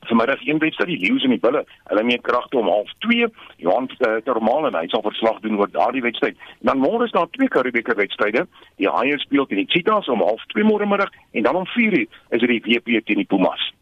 vanmiddag 0.08 0.42
een 0.46 0.58
wedstryd 0.58 0.88
die 0.88 0.98
Lions 0.98 1.24
en 1.24 1.34
die 1.34 1.40
Bulle. 1.42 1.64
Hulle 1.90 2.04
mee 2.04 2.20
kragte 2.20 2.58
om 2.58 2.68
0.5. 2.68 3.30
Johan 3.56 3.88
uh, 3.98 4.16
Termal 4.24 4.66
en 4.66 4.78
hy 4.78 4.86
sal 4.92 5.04
verslag 5.06 5.40
doen 5.44 5.58
oor 5.58 5.70
daardie 5.70 6.02
wedstryd. 6.02 6.36
Dan 6.60 6.82
môre 6.82 7.04
is 7.04 7.14
daar 7.14 7.30
twee 7.30 7.48
Karibeker 7.48 7.96
wedstryde. 7.96 8.46
Die 8.80 8.90
Haie 8.90 9.18
speel 9.18 9.46
teen 9.46 9.62
die 9.64 9.70
Cheetahs 9.70 10.08
om 10.08 10.22
0.5 10.24 10.66
môre 10.66 10.88
middag 10.88 11.14
en 11.32 11.42
dan 11.42 11.62
om 11.62 11.66
4:00 11.76 12.06
is 12.30 12.40
dit 12.40 12.48
die 12.48 12.62
WP 12.64 13.06
teen 13.06 13.22
die 13.22 13.30
Pumas. 13.30 13.72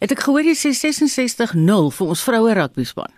Het 0.00 0.12
ek 0.16 0.22
gehoor 0.24 0.46
jy 0.46 0.56
sê 0.56 0.70
66-0 0.72 1.90
vir 1.96 2.12
ons 2.12 2.22
vroue 2.24 2.54
rugby 2.56 2.84
span? 2.88 3.12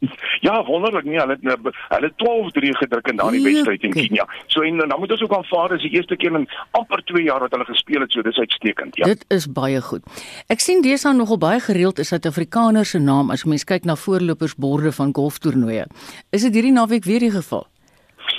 Ja, 0.46 0.64
wonderlik 0.64 1.04
nie. 1.04 1.18
Hulle 1.18 1.36
het 1.40 1.76
hulle 1.88 2.10
12-3 2.22 2.72
gedruk 2.80 3.08
in 3.08 3.20
daardie 3.20 3.42
wedstryd 3.44 3.82
in 3.88 3.94
Kenia. 3.94 4.26
So 4.52 4.62
en 4.62 4.78
dan 4.78 4.98
moet 4.98 5.10
ons 5.10 5.22
ook 5.22 5.36
aanvaar 5.36 5.74
dis 5.74 5.86
die 5.88 5.94
eerste 5.96 6.16
keer 6.16 6.34
in 6.38 6.48
amper 6.78 7.02
2 7.04 7.24
jaar 7.24 7.40
wat 7.40 7.54
hulle 7.56 7.68
gespeel 7.68 8.04
het, 8.04 8.12
so 8.12 8.22
dis 8.22 8.38
uitstekend. 8.38 8.96
Ja. 8.96 9.10
Dit 9.12 9.24
is 9.34 9.48
baie 9.52 9.80
goed. 9.82 10.04
Ek 10.52 10.60
sien 10.64 10.84
deesdae 10.84 11.14
nogal 11.16 11.40
baie 11.42 11.60
gereeld 11.60 12.02
is 12.02 12.12
Suid-Afrikaners 12.12 12.94
se 12.94 13.00
naam 13.02 13.32
as 13.34 13.44
mens 13.44 13.64
kyk 13.64 13.88
na 13.88 13.96
voorlopersborde 13.96 14.92
van 14.92 15.14
golftoernooie. 15.16 15.86
Is 16.30 16.46
dit 16.48 16.54
hierdie 16.54 16.76
naweek 16.76 17.08
weer 17.08 17.24
die 17.24 17.32
geval? 17.34 17.66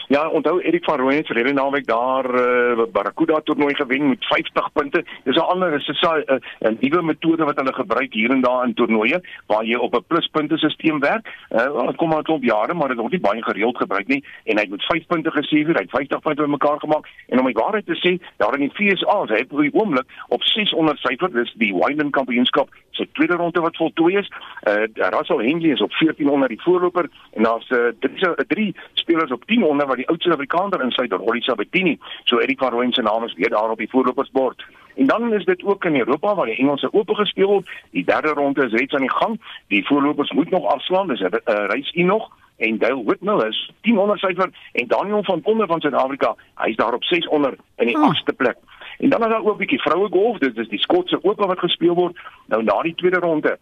Ja, 0.07 0.29
onthou 0.29 0.61
Erik 0.61 0.83
van 0.83 0.99
Rooyen 0.99 1.17
het 1.17 1.25
verlede 1.25 1.53
naweek 1.53 1.87
daar 1.87 2.25
uh, 2.35 2.83
Barracuda 2.91 3.39
toernooi 3.43 3.75
gewen 3.75 4.09
met 4.09 4.25
50 4.25 4.71
punte. 4.73 5.05
Dis 5.23 5.35
'n 5.35 5.39
ander 5.39 5.73
is 5.73 5.87
'n 5.87 6.05
uh, 6.05 6.37
'n 6.59 6.77
nuwe 6.79 7.01
metode 7.01 7.43
wat 7.43 7.55
hulle 7.55 7.73
gebruik 7.73 8.13
hier 8.13 8.29
en 8.29 8.41
daar 8.41 8.67
in 8.67 8.73
toernooie 8.73 9.21
waar 9.45 9.63
jy 9.65 9.75
op 9.75 9.95
'n 9.95 10.03
pluspuntesisteem 10.07 10.99
werk. 10.99 11.27
Uh, 11.49 11.89
kom 11.95 12.09
maar 12.09 12.21
klop 12.21 12.43
jare, 12.43 12.73
maar 12.73 12.87
dit 12.87 12.97
word 12.97 13.11
nie 13.11 13.19
baie 13.19 13.43
gereeld 13.43 13.77
gebruik 13.77 14.07
nie 14.07 14.23
en 14.43 14.55
hy 14.55 14.61
het 14.61 14.69
met 14.69 14.83
5 14.83 15.05
punte 15.07 15.31
geseëvier, 15.31 15.75
hy 15.75 15.81
het 15.81 15.89
50 15.89 16.19
punte 16.19 16.41
bymekaar 16.41 16.79
gemaak 16.79 17.07
en 17.27 17.39
om 17.39 17.45
die 17.45 17.61
waarheid 17.61 17.85
te 17.85 17.95
sê, 17.95 18.25
daar 18.37 18.59
in 18.59 18.69
die 18.69 18.95
FSA, 18.95 19.25
hy 19.27 19.37
het 19.37 19.51
op 19.51 19.59
die 19.59 19.73
oomblik 19.73 20.05
op 20.27 20.43
600 20.43 20.97
syfer, 20.99 21.31
dis 21.31 21.53
die 21.53 21.73
Wineland 21.73 22.11
Kampioenskap 22.11 22.69
se 22.97 23.07
tweede 23.11 23.33
ronde 23.33 23.59
wat 23.59 23.75
voltooi 23.75 24.17
is. 24.17 24.31
Uh 24.63 24.83
Russell 24.93 25.45
Henley 25.45 25.71
is 25.71 25.81
op 25.81 25.91
1400 25.91 26.49
die 26.49 26.61
voorloper 26.61 27.09
en 27.33 27.43
daar's 27.43 27.69
uh, 27.69 27.87
drie, 27.99 28.45
drie 28.47 28.75
spelers 28.93 29.31
op 29.31 29.43
1000 29.45 29.83
wat 29.83 29.96
die 29.97 30.07
oudste 30.07 30.33
Afrikaner 30.33 30.81
in 30.81 30.91
Suid-Afrika 30.91 31.51
Sabatini. 31.51 31.97
So 32.23 32.39
Erik 32.39 32.59
van 32.59 32.71
Rooyen 32.71 32.93
se 32.93 33.01
naam 33.01 33.23
is 33.23 33.33
weer 33.33 33.49
daar 33.49 33.69
op 33.69 33.77
die 33.77 33.89
voorlopersbord. 33.89 34.65
En 34.95 35.07
dan 35.07 35.33
is 35.33 35.45
dit 35.45 35.63
ook 35.63 35.85
in 35.85 35.95
Europa 35.95 36.35
waar 36.35 36.45
die 36.45 36.57
Engelse 36.57 36.93
Ope 36.93 37.15
gespeel 37.15 37.47
word. 37.47 37.69
Die 37.91 38.05
derde 38.05 38.29
ronde 38.29 38.65
is 38.65 38.71
reeds 38.71 38.93
aan 38.93 39.07
die 39.07 39.13
gang. 39.13 39.41
Die 39.67 39.85
voorlopers 39.85 40.31
moet 40.31 40.49
nog 40.49 40.65
afslaan. 40.65 41.07
Dis 41.07 41.19
'n 41.19 41.25
uh, 41.25 41.39
reis 41.45 41.91
hier 41.91 42.05
nog 42.05 42.29
en 42.57 42.77
Dale 42.77 43.03
Whitnell 43.03 43.47
is 43.47 43.71
1000 43.81 44.19
syfer 44.19 44.49
en 44.71 44.87
Daniel 44.87 45.23
van 45.23 45.39
Onder 45.43 45.67
van 45.67 45.81
Suid-Afrika, 45.81 46.35
hy's 46.55 46.75
daar 46.75 46.93
op 46.93 47.03
600 47.03 47.59
in 47.75 47.85
die 47.85 47.97
8ste 47.97 48.31
oh. 48.31 48.37
plek. 48.37 48.57
En 48.97 49.09
dan 49.09 49.21
is 49.21 49.27
daar 49.27 49.45
ook 49.45 49.53
'n 49.53 49.57
bietjie 49.57 49.81
vroue 49.81 50.09
golf, 50.09 50.37
dit 50.37 50.57
is 50.57 50.67
die 50.67 50.79
Skotse 50.79 51.23
Ope 51.23 51.47
wat 51.47 51.59
gespeel 51.59 51.93
word. 51.93 52.17
Nou 52.45 52.63
na 52.63 52.81
die 52.81 52.95
tweede 52.95 53.19
ronde 53.19 53.59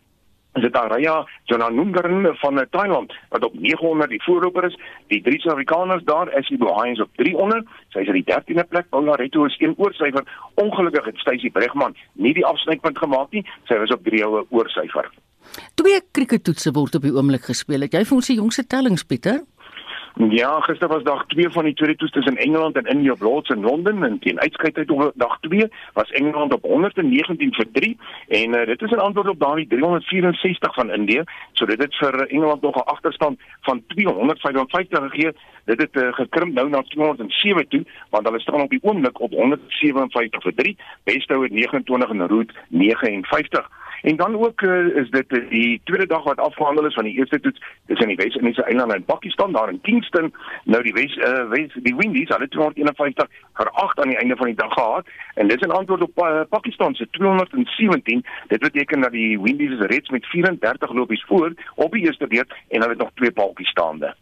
is 0.55 0.63
dit 0.63 0.75
Araya 0.75 1.25
Jonanungaran 1.51 2.35
van 2.41 2.65
Thailand 2.69 3.13
wat 3.29 3.43
op 3.43 3.53
900 3.59 4.09
die 4.09 4.23
voorloper 4.23 4.65
is. 4.69 4.77
Die 5.07 5.21
drie 5.21 5.39
Suid-Afrikaners 5.39 6.03
daar, 6.03 6.31
Ashley 6.37 6.57
Bohains 6.57 7.01
op 7.01 7.09
300. 7.15 7.67
Sy 7.93 8.05
is 8.05 8.11
in 8.13 8.19
die 8.21 8.27
13de 8.29 8.67
plek. 8.69 8.89
Paula 8.89 9.15
Reto 9.19 9.45
is 9.45 9.59
een 9.59 9.75
oorsyfer. 9.77 10.23
Ongelukkig 10.53 11.05
het 11.05 11.17
Stacy 11.23 11.51
Bregman 11.51 11.95
nie 12.13 12.33
die 12.33 12.45
afsnypunt 12.45 12.97
gemaak 12.97 13.31
nie. 13.31 13.45
Sy 13.67 13.79
was 13.81 13.93
op 13.93 14.03
3 14.03 14.27
oor 14.27 14.45
oorsyfer. 14.49 15.11
Twee 15.79 15.99
krieketoetse 16.11 16.71
word 16.73 16.95
op 16.97 17.03
die 17.05 17.13
oomblik 17.13 17.45
gespeel. 17.51 17.85
Het 17.85 17.99
jy 17.99 18.05
vir 18.07 18.17
ons 18.17 18.31
die 18.31 18.39
jongste 18.39 18.65
tellings 18.67 19.05
Pieter? 19.07 19.43
Ja, 20.15 20.59
gister 20.59 20.87
was 20.87 21.03
dag 21.03 21.25
2 21.27 21.49
van 21.49 21.63
die 21.63 21.73
tweede 21.73 21.95
toets 21.95 22.11
tussen 22.11 22.37
Engeland 22.37 22.75
en 22.75 22.85
India 22.85 23.11
op 23.11 23.21
Lords 23.21 23.49
in 23.49 23.61
Londen 23.61 24.03
en 24.03 24.19
teen 24.19 24.39
uitskeidheid 24.39 24.89
op 24.89 25.11
dag 25.15 25.39
2 25.39 25.67
was 25.93 26.11
Engeland 26.11 26.53
op 26.53 26.63
119 26.63 27.53
vir 27.53 27.65
3 27.71 27.97
en 28.27 28.55
uh, 28.55 28.65
dit 28.65 28.81
is 28.81 28.91
'n 28.91 29.05
antwoord 29.07 29.27
op 29.27 29.39
daardie 29.39 29.67
364 29.67 30.73
van 30.73 30.91
India. 30.91 31.23
So 31.51 31.65
dit 31.65 31.81
het 31.81 31.95
vir 31.95 32.27
Engeland 32.27 32.61
nog 32.61 32.75
'n 32.75 32.89
agterstand 32.89 33.39
van 33.61 33.83
255 33.87 34.99
gegee. 34.99 35.31
Dit 35.65 35.81
het 35.81 35.95
uh, 35.95 36.13
gekrimp 36.13 36.53
nou 36.53 36.69
na 36.69 36.81
207 36.81 37.67
toe 37.67 37.85
want 38.09 38.25
hulle 38.25 38.39
staan 38.39 38.61
op 38.61 38.69
die 38.69 38.83
oomblik 38.83 39.19
op 39.19 39.31
157 39.31 40.41
vir 40.41 40.53
3. 40.55 40.77
Besthou 41.03 41.43
het 41.43 41.51
29 41.51 42.09
en 42.09 42.27
Root 42.27 42.51
59. 42.67 43.69
En 44.05 44.15
dan 44.15 44.35
ook 44.45 44.61
uh, 44.61 44.95
is 45.01 45.09
dit 45.09 45.25
uh, 45.27 45.49
die 45.49 45.81
tweede 45.83 46.05
dag 46.05 46.23
wat 46.23 46.37
afgehandel 46.37 46.85
is 46.85 46.93
van 46.93 47.03
die 47.03 47.17
eerste 47.17 47.39
toets 47.39 47.61
dis 47.85 47.99
in 47.99 48.07
die 48.07 48.15
Wes-Indiese 48.15 48.63
eilande 48.63 48.95
in 48.95 49.05
Pakistan 49.05 49.51
daar 49.51 49.69
in 49.69 49.81
Kingston. 49.81 50.33
Nou 50.63 50.83
die 50.83 50.93
Wes 50.93 51.15
uh, 51.15 51.49
Wes 51.49 51.73
die 51.87 51.95
Windies 51.95 52.29
hulle 52.29 52.47
251 52.47 53.29
vir 53.57 53.71
8 53.85 53.99
aan 53.99 54.13
die 54.13 54.17
einde 54.17 54.35
van 54.35 54.51
die 54.51 54.59
dag 54.59 54.73
gehad 54.73 55.09
en 55.35 55.47
dis 55.47 55.65
'n 55.65 55.73
antwoord 55.79 56.01
op 56.01 56.21
uh, 56.21 56.41
Pakistan 56.49 56.93
se 56.93 57.07
217. 57.11 58.25
Dit 58.47 58.59
beteken 58.59 59.01
dat 59.01 59.11
die 59.11 59.41
Windies 59.41 59.71
is 59.71 59.85
reeds 59.85 60.09
met 60.09 60.25
34 60.25 60.93
lopies 60.93 61.23
voor 61.27 61.53
op 61.75 61.91
die 61.91 62.05
eerste 62.05 62.27
beurt 62.27 62.53
en 62.67 62.79
hulle 62.79 62.93
het 62.93 63.01
nog 63.01 63.11
twee 63.13 63.31
paaltjies 63.31 63.69
staande. 63.69 64.15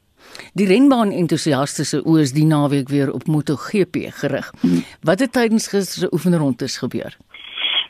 Die 0.54 0.68
renbaan 0.68 1.12
entoesiaste 1.12 1.84
se 1.86 2.00
oë 2.06 2.22
is 2.22 2.32
die 2.32 2.46
naweek 2.46 2.90
weer 2.90 3.12
op 3.12 3.28
MotoGP 3.28 3.96
gerig. 4.22 4.54
Wat 5.02 5.20
het 5.20 5.32
tydens 5.32 5.68
gister 5.68 6.00
se 6.00 6.14
oefenrondes 6.14 6.78
gebeur? 6.78 7.18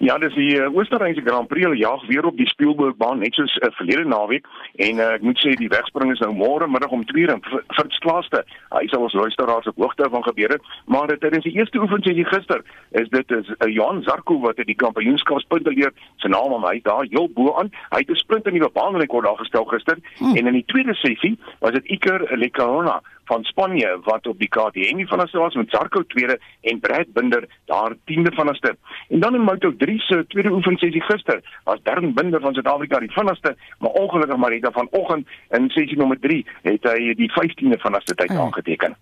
Ja, 0.03 0.17
dis 0.19 0.33
die 0.35 0.57
uh, 0.59 0.65
Oostenrykse 0.75 1.21
Grand 1.23 1.47
Prix 1.47 1.63
hulle 1.63 1.77
jag 1.79 2.01
weer 2.09 2.25
op 2.25 2.35
die 2.35 2.47
Spielbergbaan 2.47 3.21
net 3.23 3.37
soos 3.39 3.53
uh, 3.61 3.69
verlede 3.77 4.03
naweek 4.03 4.47
en 4.83 4.99
uh, 4.99 5.05
ek 5.15 5.23
moet 5.23 5.39
sê 5.39 5.53
die 5.55 5.69
wegspring 5.71 6.11
is 6.11 6.19
nou 6.19 6.33
môre 6.35 6.67
middag 6.67 6.91
om 6.91 7.05
2:00 7.07 7.31
in 7.37 7.43
Firstklaaste. 7.77 8.41
Hy 8.75 8.83
sal 8.91 9.05
ons 9.07 9.15
luisteraars 9.15 9.69
op 9.71 9.79
hoogte 9.79 10.09
van 10.11 10.25
gebeure, 10.27 10.59
maar 10.91 11.07
dit 11.07 11.23
is 11.29 11.47
die 11.47 11.55
eerste 11.55 11.79
oefensessie 11.79 12.27
gister. 12.33 12.65
Is 12.99 13.07
dit 13.15 13.31
is 13.31 13.53
uh, 13.53 13.69
Johan 13.71 14.03
Zarco 14.03 14.41
wat 14.43 14.59
die 14.59 14.75
kampioenskapspunte 14.83 15.71
leer. 15.71 15.95
Sy 16.19 16.33
naam 16.35 16.51
hom 16.57 16.67
hy 16.67 16.81
daar 16.83 17.07
heel 17.07 17.31
bo 17.31 17.55
aan. 17.61 17.71
Hy 17.95 18.03
het 18.03 18.11
'n 18.11 18.23
sprint 18.25 18.51
in 18.51 18.59
die 18.59 18.73
baanrekord 18.75 19.23
daar 19.23 19.39
gestel 19.39 19.71
gister 19.71 20.03
hmm. 20.19 20.35
en 20.35 20.51
in 20.51 20.59
die 20.59 20.67
tweede 20.67 20.99
sessie 20.99 21.37
was 21.63 21.79
dit 21.79 21.95
Iker 21.95 22.27
Lecuona 22.35 22.99
van 23.25 23.43
Spanje 23.43 23.99
wat 24.03 24.27
op 24.27 24.39
die 24.39 24.49
KTM 24.49 25.05
van 25.05 25.21
ons 25.21 25.31
was 25.31 25.55
met 25.55 25.69
Zarco 25.69 26.03
tweede 26.05 26.39
en 26.61 26.79
Brad 26.79 27.13
Binder 27.13 27.47
daar 27.65 27.93
10de 27.93 28.33
van 28.35 28.57
te. 28.59 28.75
En 29.09 29.19
dan 29.19 29.35
in 29.35 29.49
Moto3 29.49 29.95
se 29.95 30.25
tweede 30.27 30.51
oefensessie 30.51 31.01
gister 31.01 31.41
was 31.63 31.79
Darren 31.83 32.13
Binder 32.13 32.39
van 32.39 32.53
Suid-Afrika 32.53 32.99
die 32.99 33.11
vinnigste, 33.11 33.55
maar 33.79 33.91
ongelukkig 33.91 34.37
maar 34.37 34.51
het 34.51 34.65
hy 34.65 34.71
vanoggend 34.71 35.27
in 35.49 35.69
sessie 35.69 35.97
nommer 35.97 36.19
3 36.19 36.45
het 36.61 36.83
hy 36.83 37.13
die 37.13 37.31
15de 37.31 37.79
van 37.79 37.95
ons 37.95 38.03
tyd 38.03 38.29
ah. 38.29 38.39
aangeteken. 38.39 38.97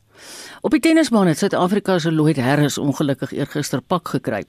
Op 0.62 0.72
die 0.72 0.80
tennisbaan 0.80 1.28
het 1.28 1.38
Suid-Afrika 1.38 2.00
se 2.00 2.12
Lloyd 2.12 2.38
Harris 2.38 2.78
ongelukkig 2.78 3.32
eergister 3.32 3.82
pak 3.82 4.08
gekry. 4.08 4.44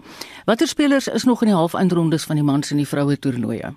Watter 0.44 0.68
spelers 0.68 1.08
is 1.08 1.24
nog 1.24 1.42
in 1.42 1.48
die 1.48 1.56
halfeindrondes 1.56 2.24
van 2.24 2.36
die 2.36 2.44
mans 2.44 2.70
en 2.70 2.76
die 2.76 2.88
vroue 2.88 3.18
toernooie? 3.18 3.72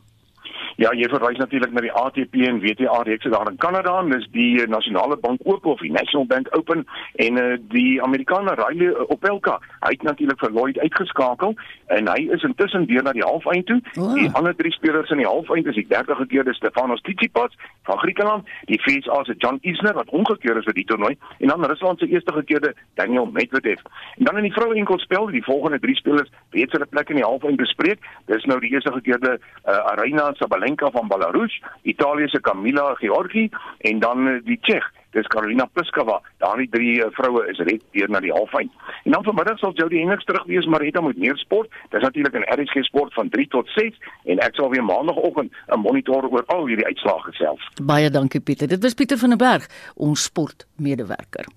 Ja, 0.75 0.89
jy 0.91 1.07
verwys 1.07 1.37
natuurlik 1.39 1.71
na 1.71 1.79
die 1.85 1.93
ATP 1.95 2.33
en 2.49 2.57
WTA 2.59 2.97
reekse 3.07 3.29
daar 3.31 3.47
in 3.47 3.55
Kanada, 3.63 3.93
dis 4.09 4.25
die 4.33 4.57
uh, 4.59 4.65
Nasionale 4.67 5.15
Bank 5.23 5.39
Oop 5.47 5.65
of 5.71 5.79
die 5.79 5.91
National 5.91 6.25
Bank 6.27 6.49
Open 6.57 6.81
en 7.23 7.39
uh, 7.39 7.45
die 7.71 8.01
Amerikaner 8.03 8.59
Riley 8.59 8.91
Opelka, 9.07 9.55
hy 9.85 9.93
het 9.93 10.03
natuurlik 10.03 10.41
vir 10.43 10.51
Lloyd 10.51 10.79
uitgeskakel 10.83 11.55
en 11.95 12.09
hy 12.11 12.25
is 12.35 12.43
intussen 12.43 12.87
weer 12.89 13.05
na 13.05 13.13
die 13.15 13.23
halfeind 13.23 13.69
toe. 13.69 13.77
Oh. 13.95 14.09
Die 14.17 14.27
ander 14.35 14.55
drie 14.59 14.73
spelers 14.75 15.13
in 15.15 15.21
die 15.23 15.29
halfeind 15.29 15.69
is 15.71 15.79
die 15.79 15.85
30 15.93 16.25
keer 16.33 16.43
dis 16.43 16.59
Stefanos 16.59 17.03
Tsitsipas 17.07 17.55
van 17.87 18.01
Griekeland, 18.03 18.51
die 18.67 18.81
FSA 18.81 19.21
se 19.23 19.37
John 19.39 19.61
Isner 19.63 19.95
wat 19.95 20.11
omgekeer 20.11 20.59
is 20.59 20.67
vir 20.67 20.75
die 20.75 20.87
toernooi 20.91 21.13
en 21.39 21.53
dan 21.53 21.63
Rusland 21.71 22.03
se 22.03 22.11
eerste 22.11 22.35
gekeerde 22.35 22.73
Daniel 22.99 23.29
Medvedev. 23.31 23.79
En 24.19 24.27
dan 24.27 24.43
in 24.43 24.49
die 24.49 24.53
vroue 24.57 24.75
enkelspel, 24.75 25.31
die 25.31 25.45
volgende 25.47 25.79
drie 25.79 25.95
spelers 25.95 26.33
weet 26.51 26.75
hulle 26.75 26.89
plek 26.91 27.15
in 27.15 27.21
die 27.21 27.27
halfeind 27.27 27.61
bespreek. 27.63 28.03
Dis 28.27 28.43
nou 28.49 28.59
die 28.59 28.73
eerste 28.75 28.91
gekeerde 28.91 29.37
uh, 29.39 29.79
Arena 29.93 30.33
Sabalenka 30.35 30.64
Sabalenka 30.65 30.91
van 30.91 31.07
Belarus, 31.07 31.61
Italië 31.81 32.27
se 32.27 32.41
Camila 32.41 32.93
Giorgi 32.93 33.49
en 33.77 33.99
dan 33.99 34.27
eh, 34.27 34.41
die 34.43 34.59
Tsjech 34.61 34.91
dis 35.11 35.27
Karolina 35.27 35.65
Pliskova. 35.65 36.21
Daardie 36.37 36.67
drie 36.69 36.99
uh, 36.99 37.05
vroue 37.11 37.45
is 37.47 37.57
red 37.57 37.83
deur 37.91 38.09
na 38.09 38.19
die 38.19 38.33
halfeind. 38.35 38.71
En 39.03 39.11
dan 39.11 39.23
vanmiddag 39.23 39.59
sal 39.59 39.71
Jody 39.73 40.01
Hendricks 40.01 40.25
terug 40.27 40.43
wees, 40.49 40.65
Marita 40.67 41.01
met 41.01 41.17
meer 41.17 41.37
sport. 41.37 41.71
Dis 41.93 42.03
natuurlik 42.03 42.33
in 42.35 42.43
RSG 42.51 42.83
Sport 42.83 43.13
van 43.13 43.29
3 43.29 43.47
tot 43.47 43.69
6 43.77 43.95
en 44.25 44.41
ek 44.43 44.59
sal 44.59 44.69
weer 44.73 44.83
maandagooggend 44.83 45.53
'n 45.71 45.79
monitor 45.79 46.27
oor 46.27 46.43
al 46.45 46.67
hierdie 46.67 46.85
uitslae 46.85 47.21
gesels. 47.29 47.69
Baie 47.81 48.09
dankie 48.09 48.41
Pieter. 48.41 48.67
Dit 48.67 48.83
was 48.83 48.93
Pieter 48.93 49.17
van 49.17 49.29
der 49.29 49.37
Berg, 49.37 49.69
ons 49.95 50.23
sportmedewerker. 50.23 51.47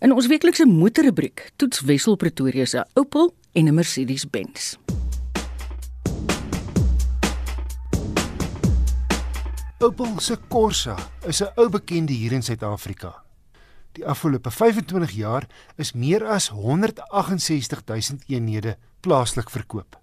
In 0.00 0.12
ons 0.12 0.26
weeklikse 0.26 0.66
motorrubriek 0.66 1.50
toets 1.56 1.80
Wessel 1.80 2.16
Pretoria 2.16 2.64
se 2.64 2.86
Opel 2.94 3.34
en 3.52 3.64
'n 3.68 3.74
Mercedes-Benz. 3.74 4.78
Opel 9.78 10.18
se 10.18 10.36
Corsa 10.48 10.96
is 11.22 11.40
'n 11.40 11.52
ou 11.54 11.68
bekende 11.68 12.12
hier 12.12 12.32
in 12.32 12.42
Suid-Afrika. 12.42 13.22
Die 13.92 14.06
afgelope 14.06 14.50
25 14.50 15.10
jaar 15.10 15.46
is 15.76 15.92
meer 15.92 16.26
as 16.26 16.48
168 16.48 17.82
000 17.84 18.18
eenhede 18.26 18.76
plaaslik 19.00 19.50
verkoop. 19.50 20.00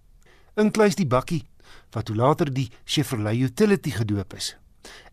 Inkluis 0.56 0.96
die 0.96 1.08
bakkie 1.08 1.44
wat 1.92 2.08
hoe 2.08 2.18
later 2.18 2.54
die 2.54 2.72
Chevrolet 2.86 3.36
Utility 3.40 3.92
gedoop 3.92 4.34
is. 4.34 4.56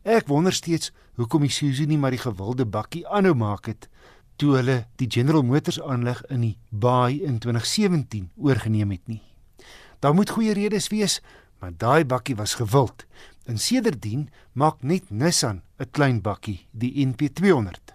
Ek 0.03 0.27
wonder 0.27 0.53
steeds 0.53 0.93
hoekom 1.15 1.43
Isuzu 1.43 1.85
nie 1.87 1.99
maar 1.99 2.11
die 2.11 2.23
gewilde 2.23 2.65
bakkie 2.65 3.07
aanhou 3.09 3.35
maak 3.35 3.67
het 3.67 3.89
toe 4.37 4.57
hulle 4.57 4.87
die 4.97 5.11
General 5.11 5.43
Motors 5.43 5.81
aanleg 5.81 6.23
in 6.31 6.41
die 6.41 6.59
Baai 6.71 7.23
in 7.23 7.39
2017 7.39 8.31
oorgeneem 8.37 8.91
het 8.91 9.09
nie. 9.09 9.23
Daar 9.99 10.15
moet 10.15 10.31
goeie 10.31 10.53
redes 10.53 10.89
wees, 10.89 11.21
Maar 11.63 11.73
daai 11.77 12.05
bakkie 12.05 12.35
was 12.37 12.55
gewild. 12.59 13.05
En 13.45 13.59
sedertdien 13.59 14.29
maak 14.53 14.83
net 14.83 15.11
Nissan 15.11 15.63
'n 15.79 15.91
klein 15.91 16.21
bakkie, 16.21 16.67
die 16.71 17.07
NP200. 17.07 17.93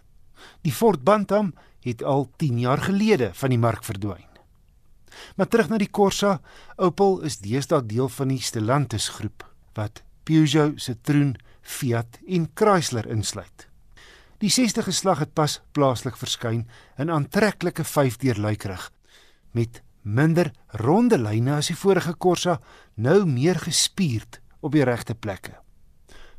Die 0.62 0.72
Ford 0.72 1.04
Bantam 1.04 1.54
het 1.80 2.04
al 2.04 2.30
10 2.36 2.60
jaar 2.60 2.78
gelede 2.78 3.30
van 3.34 3.50
die 3.50 3.60
mark 3.60 3.84
verdwyn. 3.84 4.28
Maar 5.36 5.48
terug 5.48 5.70
na 5.70 5.78
die 5.78 5.90
Corsa, 5.90 6.42
Opel 6.76 7.22
is 7.22 7.38
deesdae 7.38 7.86
deel 7.86 8.10
van 8.10 8.28
die 8.28 8.42
Stellantis 8.42 9.10
groep 9.10 9.46
wat 9.74 10.04
Peugeot, 10.24 10.82
Citroen, 10.82 11.36
Fiat 11.62 12.20
en 12.28 12.50
Chrysler 12.54 13.08
insluit. 13.08 13.68
Die 14.38 14.50
60 14.50 14.86
geslag 14.86 15.20
het 15.20 15.34
pas 15.34 15.62
plaaslik 15.72 16.18
verskyn 16.18 16.68
in 16.98 17.10
aantreklike 17.10 17.86
5-deur 17.86 18.38
luikrig 18.38 18.92
met 19.52 19.82
minder 20.02 20.52
ronde 20.68 21.18
lyne 21.18 21.56
as 21.58 21.72
die 21.72 21.78
vorige 21.78 22.14
Corsa, 22.18 22.60
nou 22.96 23.26
meer 23.26 23.58
gespierd 23.60 24.42
op 24.60 24.72
die 24.72 24.84
regte 24.84 25.16
plekke. 25.16 25.56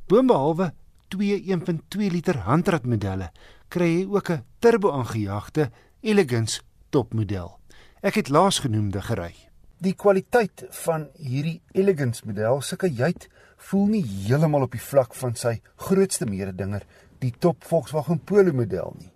Boonbehalwe 0.09 0.73
twee 1.09 1.41
1.2 1.45 2.11
liter 2.13 2.43
handratmodelle, 2.47 3.31
kry 3.69 3.89
jy 3.89 4.07
ook 4.07 4.31
'n 4.31 4.45
turbo-aangejaagde 4.61 5.71
Elegance 6.01 6.63
topmodel. 6.91 7.59
Ek 8.03 8.15
het 8.15 8.29
laasgenoemde 8.29 9.01
gery. 9.03 9.35
Die 9.79 9.95
kwaliteit 9.95 10.65
van 10.85 11.09
hierdie 11.17 11.61
Elegance 11.73 12.23
model, 12.27 12.61
sulke 12.61 12.89
juit, 12.91 13.29
voel 13.57 13.87
nie 13.87 14.05
heeltemal 14.05 14.63
op 14.63 14.73
die 14.73 14.83
vlak 14.83 15.15
van 15.15 15.35
sy 15.35 15.61
grootste 15.77 16.27
mededinger, 16.27 16.83
die 17.19 17.33
top 17.39 17.65
Volkswagen 17.65 18.19
Polo 18.19 18.53
model 18.53 18.95
nie. 18.99 19.13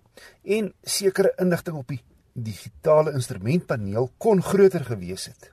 En 0.57 0.73
sekere 0.83 1.33
inligting 1.37 1.77
op 1.77 1.87
die 1.87 2.01
digitale 2.33 3.13
instrumentpaneel 3.13 4.11
kon 4.17 4.41
groter 4.43 4.85
gewees 4.85 5.25
het. 5.25 5.51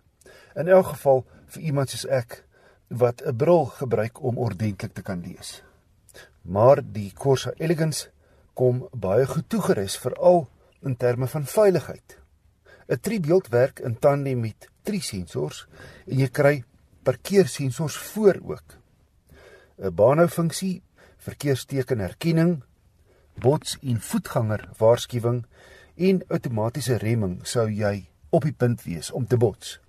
In 0.56 0.68
elk 0.68 0.86
geval 0.86 1.24
vir 1.46 1.62
iemand 1.62 1.90
soos 1.90 2.06
ek 2.06 2.44
wat 2.90 3.22
'n 3.22 3.36
bril 3.36 3.64
gebruik 3.64 4.22
om 4.22 4.38
ordentlik 4.38 4.92
te 4.92 5.02
kan 5.02 5.20
lees. 5.20 5.62
Maar 6.42 6.82
die 6.92 7.12
Corsa 7.12 7.52
Elegance 7.56 8.10
kom 8.54 8.88
baie 8.92 9.26
goed 9.26 9.48
toegerus 9.48 9.98
veral 9.98 10.48
in 10.82 10.96
terme 10.96 11.26
van 11.26 11.46
veiligheid. 11.46 12.18
'n 12.88 13.00
Driebeeld 13.00 13.48
werk 13.48 13.78
in 13.78 13.98
tandem 13.98 14.40
met 14.40 14.68
drie 14.82 15.02
sensors 15.02 15.66
en 16.06 16.18
jy 16.18 16.28
kry 16.28 16.64
parkeersensors 17.02 17.96
voor 17.96 18.40
ook. 18.42 18.78
'n 19.78 19.94
Baanhoufunksie, 19.94 20.82
verkeerstekenherkenning, 21.16 22.62
bots- 23.34 23.78
en 23.82 24.00
voetganger 24.00 24.68
waarskuwing 24.78 25.46
en 25.96 26.24
outomatiese 26.28 26.96
remming 26.96 27.46
sou 27.46 27.70
jy 27.70 28.08
op 28.28 28.42
die 28.42 28.52
punt 28.52 28.82
wees 28.82 29.10
om 29.10 29.26
te 29.26 29.36
bots. 29.36 29.80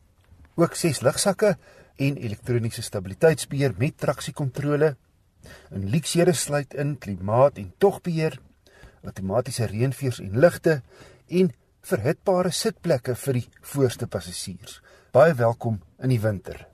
Ook 0.56 0.76
ses 0.76 1.02
lugsakke 1.02 1.58
en 2.02 2.18
elektroniese 2.18 2.82
stabiliteitsbeheer 2.82 3.74
met 3.78 3.98
traksiekontrole. 3.98 4.96
'n 5.72 5.90
Lieksere 5.94 6.34
sluit 6.34 6.74
in 6.74 6.98
klimaat 6.98 7.58
en 7.58 7.74
togbeheer, 7.78 8.40
outomatiese 9.04 9.66
reënveers 9.66 10.20
en 10.20 10.40
ligte 10.40 10.82
en 11.28 11.52
verhitbare 11.82 12.52
sitplekke 12.52 13.16
vir 13.16 13.34
die 13.34 13.48
voorste 13.62 14.08
passasiers. 14.08 14.82
Baie 15.12 15.34
welkom 15.34 15.82
in 16.00 16.10
die 16.10 16.22
winter. 16.22 16.68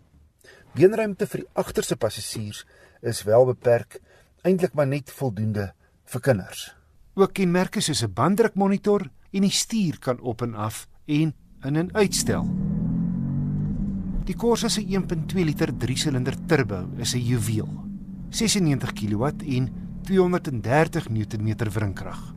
Beenruimte 0.76 1.28
vir 1.28 1.44
die 1.44 1.50
agterste 1.54 1.96
passasiers 1.96 2.66
is 3.02 3.24
wel 3.24 3.46
beperk, 3.46 4.02
eintlik 4.44 4.74
maar 4.74 4.88
net 4.88 5.12
voldoende 5.12 5.72
vir 6.06 6.22
kinders. 6.22 6.76
Ook 7.16 7.34
kenmerke 7.34 7.82
soos 7.82 8.04
'n 8.04 8.14
banddrukmonitor 8.14 9.10
en 9.32 9.42
die 9.42 9.52
stuur 9.52 10.00
kan 10.00 10.20
op 10.20 10.42
en 10.42 10.56
af 10.56 10.88
en 11.06 11.34
in 11.62 11.76
en 11.76 11.94
uitstel. 11.96 12.77
Die 14.28 14.36
Corsa 14.36 14.68
se 14.68 14.82
1.2 14.84 15.46
liter 15.46 15.72
3-silinder 15.72 16.36
turbo 16.48 16.82
is 17.00 17.14
'n 17.16 17.24
juweel. 17.24 17.70
96 18.30 18.92
kW 18.94 19.24
en 19.56 19.70
230 20.04 21.10
Nm 21.10 21.56
wrinkrag. 21.72 22.36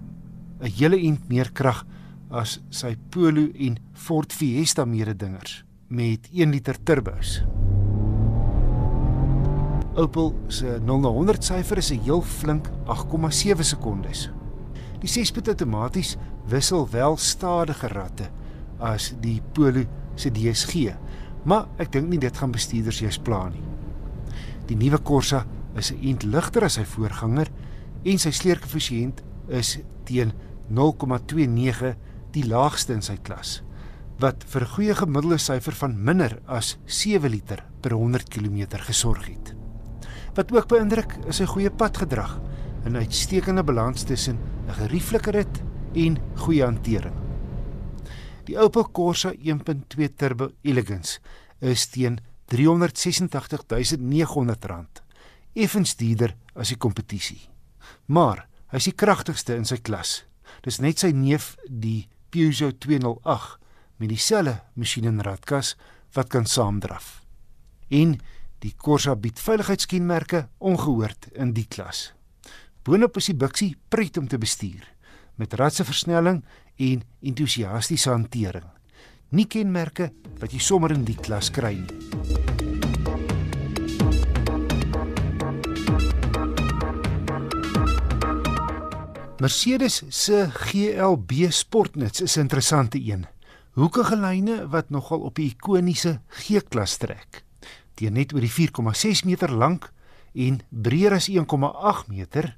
'n 0.61 0.71
Hele 0.71 0.97
ent 0.97 1.29
meer 1.29 1.51
krag 1.53 1.85
as 2.31 2.61
sy 2.71 2.97
Polo 3.11 3.49
en 3.55 3.79
Ford 3.93 4.33
Fiesta 4.33 4.85
mededingers 4.85 5.65
met 5.89 6.29
1 6.33 6.51
liter 6.51 6.77
turbos. 6.83 7.43
Opel 9.95 10.35
se 10.47 10.79
0 10.79 11.01
na 11.01 11.09
100 11.09 11.45
syfer 11.45 11.79
is 11.79 11.91
'n 11.91 12.03
heel 12.05 12.23
flink 12.23 12.71
8,7 12.87 13.65
sekondes. 13.65 14.31
Die 15.01 15.09
6-spoed 15.09 15.49
outomaties 15.49 16.17
wissel 16.47 16.89
wel 16.91 17.17
stadiger 17.17 17.93
ratte 17.93 18.31
as 18.79 19.15
die 19.21 19.43
Polo 19.53 19.85
se 20.15 20.31
DSG, 20.31 20.95
maar 21.45 21.69
ek 21.79 21.93
dink 21.93 22.09
nie 22.09 22.19
dit 22.19 22.37
gaan 22.37 22.53
bestuurders 22.53 23.01
juis 23.01 23.19
pla 23.19 23.49
nie. 23.49 23.65
Die 24.67 24.77
nuwe 24.77 24.99
Corsa 25.03 25.47
is 25.77 25.93
'n 25.93 25.99
ent 26.03 26.25
ligter 26.25 26.65
as 26.65 26.75
sy 26.75 26.85
voorganger 26.85 27.49
en 28.05 28.19
sy 28.19 28.31
sleerkoëffisiënt 28.31 29.23
is 29.49 29.79
teen 30.05 30.33
0,29 30.71 31.97
die 32.33 32.47
laagste 32.47 32.93
in 32.95 33.03
sy 33.03 33.17
klas 33.17 33.63
wat 34.21 34.45
vir 34.45 34.63
'n 34.63 34.75
goeie 34.75 34.95
gemiddelde 34.95 35.39
syfer 35.39 35.73
van 35.73 36.05
minder 36.05 36.41
as 36.47 36.77
7 36.87 37.31
liter 37.31 37.65
per 37.81 37.93
100 37.93 38.29
km 38.29 38.77
gesorg 38.79 39.27
het. 39.27 39.55
Wat 40.35 40.53
ook 40.53 40.69
beïndruk 40.69 41.17
is 41.27 41.37
sy 41.37 41.47
goeie 41.47 41.71
padgedrag, 41.71 42.41
'n 42.85 42.97
uitstekende 42.97 43.63
balans 43.65 44.03
tussen 44.03 44.39
'n 44.69 44.73
gerieflike 44.73 45.31
rit 45.31 45.63
en 45.95 46.19
goeie 46.35 46.65
hantering. 46.65 47.30
Die 48.51 48.59
Opel 48.59 48.83
Corsa 48.91 49.31
1.2 49.31 50.09
Turbo 50.19 50.51
Elegance 50.67 51.21
is 51.63 51.87
teen 51.87 52.19
R386.900, 52.51 54.03
effens 55.55 55.95
duurder 55.95 56.35
as 56.59 56.69
die 56.73 56.79
kompetisie. 56.83 57.47
Maar 58.11 58.51
hy 58.75 58.77
is 58.83 58.89
die 58.91 58.99
kragtigste 58.99 59.55
in 59.55 59.63
sy 59.71 59.79
klas. 59.79 60.27
Dis 60.67 60.83
net 60.83 60.99
sy 60.99 61.15
neef, 61.15 61.55
die 61.63 62.11
Peugeot 62.35 62.75
208 62.83 63.63
met 64.03 64.11
dieselfde 64.17 64.67
masjien 64.75 65.07
en 65.13 65.23
radkas 65.23 65.79
wat 66.19 66.27
kan 66.35 66.43
saamdraf. 66.43 67.23
En 67.87 68.19
die 68.67 68.75
Corsa 68.75 69.15
bied 69.15 69.39
veiligheidskenmerke 69.39 70.51
ongehoord 70.59 71.31
in 71.39 71.55
die 71.55 71.71
klas. 71.71 72.11
Boonop 72.83 73.15
is 73.23 73.31
die 73.31 73.39
buksie 73.47 73.79
pret 73.95 74.19
om 74.19 74.27
te 74.27 74.43
bestuur 74.43 74.83
met 75.41 75.55
ratse 75.57 75.87
versnelling 75.89 76.43
en 76.81 77.03
entoesiastiese 77.21 78.11
hantering. 78.11 78.67
Nie 79.31 79.47
kenmerke 79.47 80.11
wat 80.41 80.53
jy 80.53 80.59
sommer 80.59 80.97
in 80.97 81.05
die 81.05 81.19
klas 81.21 81.53
kry 81.55 81.77
nie. 81.79 82.01
Mercedes 89.41 90.03
se 90.09 90.51
GLB 90.53 91.49
Sportnuts 91.51 92.21
is 92.21 92.37
'n 92.37 92.41
interessante 92.41 92.99
een. 92.99 93.27
Hoekige 93.71 94.17
lyne 94.17 94.69
wat 94.69 94.91
nogal 94.91 95.21
op 95.21 95.35
die 95.35 95.47
ikoniese 95.47 96.21
G-klas 96.29 96.97
trek. 96.97 97.45
Teen 97.95 98.13
net 98.13 98.33
oor 98.33 98.41
die 98.41 98.53
4,6 98.53 99.25
meter 99.25 99.53
lank 99.53 99.93
en 100.35 100.61
breër 100.69 101.13
as 101.13 101.29
1,8 101.29 102.09
meter 102.09 102.57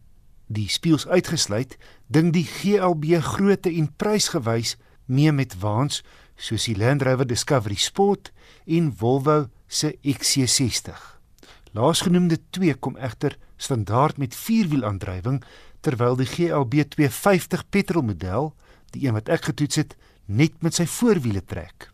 die 0.53 0.69
spieëls 0.69 1.07
uitgesluit, 1.09 1.77
ding 2.07 2.33
die 2.35 2.47
GLB 2.47 3.19
grootte 3.25 3.71
en 3.73 3.89
prysgewys 3.97 4.77
mee 5.07 5.33
met 5.33 5.57
waans 5.61 6.03
soos 6.37 6.67
die 6.69 6.77
Land 6.77 7.03
Rover 7.07 7.27
Discovery 7.27 7.79
Sport 7.79 8.33
en 8.67 8.93
Volvo 8.97 9.49
se 9.67 9.97
XC60. 10.03 10.97
Laasgenoemde 11.73 12.39
twee 12.51 12.75
kom 12.75 12.97
egter 12.97 13.37
standaard 13.57 14.19
met 14.19 14.37
vierwielaandrywing 14.37 15.43
terwyl 15.81 16.17
die 16.17 16.29
GLB 16.29 16.85
250 16.95 17.65
petrolmodel, 17.69 18.53
die 18.95 19.07
een 19.07 19.17
wat 19.17 19.31
ek 19.33 19.51
getoets 19.51 19.81
het, 19.81 19.97
net 20.27 20.61
met 20.63 20.79
sy 20.79 20.87
voorwiele 20.87 21.43
trek. 21.45 21.91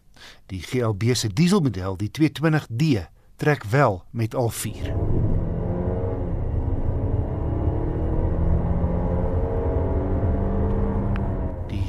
Die 0.52 0.60
GLB 0.64 1.14
se 1.16 1.30
dieselmodel, 1.32 1.96
die 2.00 2.10
220D, 2.10 3.06
trek 3.38 3.64
wel 3.70 4.02
met 4.10 4.34
al 4.34 4.50
vier. 4.50 5.17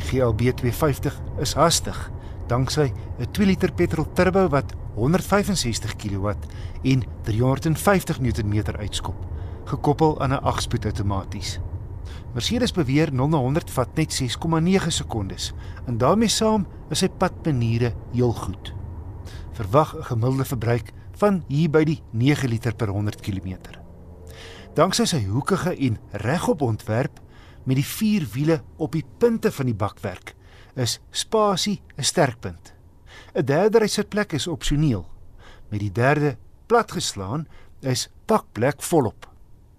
GLB 0.10 0.56
250 0.58 1.22
is 1.38 1.54
hastig 1.54 1.98
danksy 2.50 2.90
'n 3.20 3.32
2 3.32 3.46
liter 3.46 3.72
petrol 3.72 4.08
turbo 4.14 4.48
wat 4.50 4.74
165 4.96 5.96
kW 5.96 6.34
en 6.82 7.04
350 7.24 8.20
Nm 8.20 8.64
uitskop, 8.80 9.16
gekoppel 9.66 10.22
aan 10.22 10.34
'n 10.34 10.44
8-spoed 10.44 10.86
outomaties. 10.86 11.60
Mercedes 12.34 12.72
beweer 12.72 13.14
0 13.14 13.30
na 13.30 13.38
100 13.38 13.70
vat 13.72 13.96
net 13.96 14.12
6,9 14.14 14.92
sekondes 14.92 15.54
en 15.86 15.98
daarmee 15.98 16.28
saam 16.28 16.66
is 16.90 17.00
sy 17.00 17.10
padmaniere 17.10 17.94
heel 18.12 18.34
goed. 18.34 18.74
Verwag 19.52 19.96
'n 19.96 20.04
gemiddelde 20.04 20.46
verbruik 20.46 20.92
van 21.12 21.44
hier 21.48 21.70
by 21.70 21.84
die 21.84 22.02
9 22.12 22.50
liter 22.50 22.76
per 22.76 22.88
100 22.88 23.22
km. 23.22 23.58
Danksy 24.74 25.06
sy 25.06 25.26
hoekige 25.26 25.76
en 25.76 26.00
regop 26.12 26.62
ontwerp 26.62 27.20
met 27.64 27.76
die 27.76 27.86
vier 27.86 28.28
wiele 28.34 28.62
op 28.78 28.92
die 28.92 29.06
punte 29.18 29.52
van 29.52 29.66
die 29.66 29.76
bakwerk 29.76 30.36
is 30.76 31.00
spasie 31.12 31.82
'n 31.98 32.04
sterkpunt. 32.04 32.74
'n 33.36 33.46
Derde 33.46 33.80
rysitplek 33.80 34.34
is 34.34 34.48
opsioneel. 34.48 35.10
Met 35.70 35.80
die 35.80 35.92
derde 35.92 36.38
platgeslaan, 36.66 37.48
is 37.80 38.10
pakplek 38.26 38.82
volop. 38.82 39.28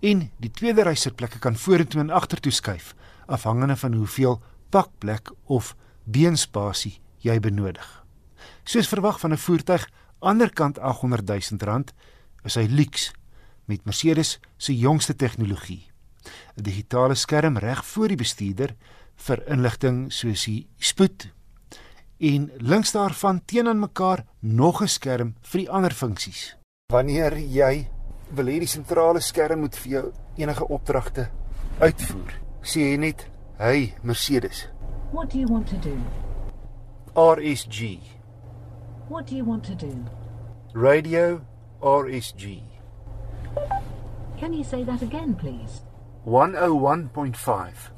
En 0.01 0.31
die 0.41 0.51
tweede 0.51 0.83
ry 0.83 0.95
sitplekke 0.95 1.39
kan 1.39 1.57
vorentoe 1.57 2.01
en 2.01 2.11
agtertoe 2.11 2.53
skuif 2.53 2.95
afhangende 3.27 3.77
van 3.77 3.95
hoeveel 3.95 4.41
pakplek 4.69 5.31
of 5.45 5.77
beenspasie 6.05 6.99
jy 7.19 7.41
benodig. 7.41 8.05
Soos 8.65 8.89
verwag 8.89 9.21
van 9.21 9.33
'n 9.33 9.39
voertuig 9.39 9.89
aanderkant 10.19 10.79
800 10.79 11.27
000 11.27 11.63
rand 11.65 11.93
is 12.45 12.55
hy 12.55 12.67
luks 12.67 13.13
met 13.65 13.85
Mercedes 13.85 14.41
se 14.57 14.77
jongste 14.77 15.17
tegnologie. 15.17 15.90
'n 16.57 16.63
Digitale 16.63 17.15
skerm 17.15 17.59
reg 17.59 17.85
voor 17.85 18.09
die 18.09 18.17
bestuurder 18.17 18.75
vir 19.17 19.43
inligting 19.49 20.13
soos 20.13 20.45
die 20.45 20.69
spoed 20.79 21.29
en 22.21 22.51
links 22.59 22.93
daarvan 22.93 23.41
teenoor 23.45 23.77
mekaar 23.77 24.25
nog 24.41 24.83
'n 24.83 24.89
skerm 24.89 25.35
vir 25.41 25.59
die 25.61 25.71
ander 25.71 25.91
funksies. 25.91 26.57
Wanneer 26.93 27.39
jy 27.39 27.89
wil 28.31 28.47
hê 28.47 28.59
die 28.59 28.67
sentrale 28.67 29.21
skerm 29.21 29.61
moet 29.61 29.77
vir 29.77 29.93
jou 29.93 30.13
enige 30.37 30.69
opdragte 30.69 31.31
uitvoer, 31.79 32.33
sê 32.63 32.81
jy 32.81 32.97
net: 32.97 33.27
"Hey 33.59 33.95
Mercedes, 34.03 34.69
what 35.13 35.31
do 35.31 35.39
you 35.39 35.49
want 35.49 35.67
to 35.69 35.77
do?" 35.77 35.97
RSG. 37.15 37.99
What 39.09 39.27
do 39.27 39.35
you 39.35 39.45
want 39.45 39.65
to 39.65 39.75
do? 39.75 40.05
Radio 40.73 41.41
RSG. 41.81 42.63
Can 44.39 44.53
you 44.53 44.65
say 44.65 44.85
that 44.85 45.03
again, 45.03 45.35
please? 45.35 45.83
101.5 46.25 47.91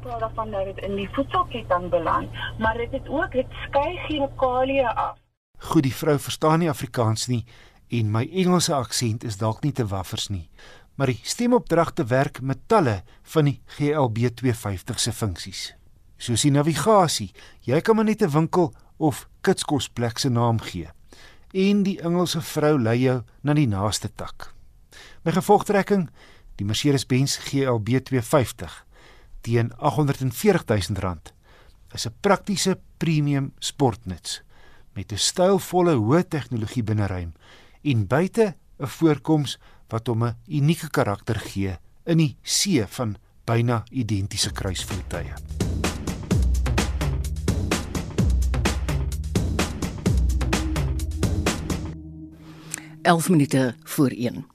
praat 0.00 0.20
daarvan 0.20 0.50
dat 0.50 0.64
dit 0.64 0.78
in 0.84 0.94
die 0.96 1.08
voedselketting 1.12 1.90
beland, 1.92 2.30
maar 2.58 2.76
dit 2.76 2.92
is 2.92 3.08
ook 3.08 3.32
dit 3.32 3.46
skei 3.66 3.96
chemikalieë 4.06 4.92
af. 4.94 5.18
Goed, 5.58 5.82
die 5.82 5.94
vrou 5.94 6.18
verstaan 6.18 6.58
nie 6.58 6.70
Afrikaans 6.70 7.26
nie 7.28 7.44
en 7.88 8.08
my 8.10 8.22
Engelse 8.32 8.74
aksent 8.74 9.24
is 9.28 9.36
dalk 9.36 9.60
nie 9.60 9.72
te 9.76 9.84
waffers 9.86 10.28
nie, 10.32 10.48
maar 10.94 11.12
die 11.12 11.20
stemopdragte 11.22 12.06
werk 12.08 12.40
met 12.40 12.62
talle 12.66 13.02
van 13.34 13.50
die 13.50 13.60
GLB 13.76 14.30
250 14.40 15.00
se 15.00 15.12
funksies. 15.12 15.66
Soos 16.16 16.46
die 16.48 16.54
navigasie, 16.54 17.28
jy 17.60 17.80
kan 17.80 17.96
maar 17.96 18.08
net 18.08 18.22
'n 18.22 18.32
winkel 18.32 18.72
of 18.96 19.28
kitskosplek 19.40 20.18
se 20.18 20.28
naam 20.28 20.60
gee 20.60 20.88
en 21.52 21.82
die 21.82 21.98
Engelse 22.00 22.40
vrou 22.40 22.78
lei 22.78 22.98
jou 23.00 23.22
na 23.42 23.54
die 23.54 23.66
naaste 23.66 24.08
tak. 24.14 24.52
My 25.24 25.32
gevolgtrekking, 25.32 26.08
die 26.60 26.68
Mercedes-Benz 26.68 27.38
GLB 27.48 28.02
250 28.04 28.84
teen 29.40 29.70
R840 29.80 30.92
000 30.92 31.16
is 31.94 32.06
'n 32.06 32.14
praktiese 32.20 32.78
premium 32.98 33.52
sportnuts 33.58 34.42
met 34.92 35.12
'n 35.12 35.16
stylvolle 35.16 35.94
hoë 35.96 36.28
tegnologie 36.28 36.82
binneruim 36.82 37.32
en 37.82 38.06
buite 38.06 38.54
'n 38.78 38.86
voorkoms 38.86 39.58
wat 39.88 40.06
hom 40.06 40.24
'n 40.24 40.36
unieke 40.46 40.90
karakter 40.90 41.38
gee 41.40 41.78
in 42.04 42.18
die 42.18 42.36
see 42.42 42.86
van 42.86 43.16
byna 43.44 43.84
identiese 43.90 44.52
kruisvoertuie. 44.52 45.32
11 53.02 53.28
minute 53.28 53.74
voor 53.84 54.10
1. 54.10 54.46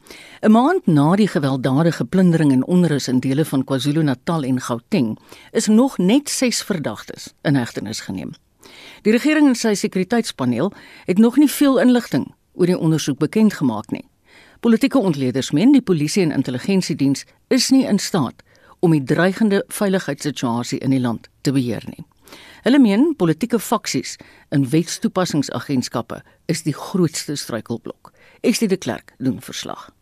'n 0.46 0.52
Maand 0.52 0.86
na 0.86 1.16
die 1.16 1.28
gewelddadige 1.28 2.06
plundering 2.06 2.52
en 2.52 2.66
onrus 2.66 3.08
in 3.08 3.20
dele 3.20 3.46
van 3.46 3.64
KwaZulu-Natal 3.64 4.44
en 4.44 4.62
Gauteng, 4.62 5.18
is 5.52 5.68
nog 5.68 5.98
net 5.98 6.30
6 6.30 6.62
verdagtes 6.64 7.34
in 7.42 7.56
hegtenis 7.56 8.00
geneem. 8.00 8.32
Die 9.02 9.12
regering 9.12 9.48
en 9.48 9.56
sy 9.56 9.74
sekuriteitspaneel 9.74 10.72
het 11.06 11.18
nog 11.18 11.38
nie 11.38 11.50
veel 11.50 11.80
inligting 11.80 12.28
oor 12.54 12.66
die 12.66 12.78
ondersoek 12.78 13.18
bekend 13.18 13.54
gemaak 13.54 13.90
nie. 13.90 14.06
Politieke 14.60 14.98
ontleeders 14.98 15.52
meen 15.52 15.72
die 15.72 15.82
polisie 15.82 16.24
en 16.24 16.32
intelligensiediens 16.32 17.26
is 17.48 17.70
nie 17.70 17.88
in 17.88 18.00
staat 18.00 18.44
om 18.80 18.92
die 18.92 19.04
dreigende 19.04 19.64
veiligheidssituasie 19.68 20.80
in 20.80 20.90
die 20.90 21.02
land 21.02 21.28
te 21.42 21.52
beheer 21.52 21.84
nie. 21.88 22.06
Hulle 22.62 22.80
meen 22.80 23.16
politieke 23.16 23.60
faksies 23.60 24.18
in 24.50 24.70
wetstoepassingsagentskappe 24.70 26.22
is 26.46 26.64
die 26.64 26.74
grootste 26.74 27.36
struikelblok. 27.36 28.14
Estie 28.42 28.68
de 28.68 28.78
Klerk 28.78 29.14
doen 29.18 29.42
verslag. 29.42 29.95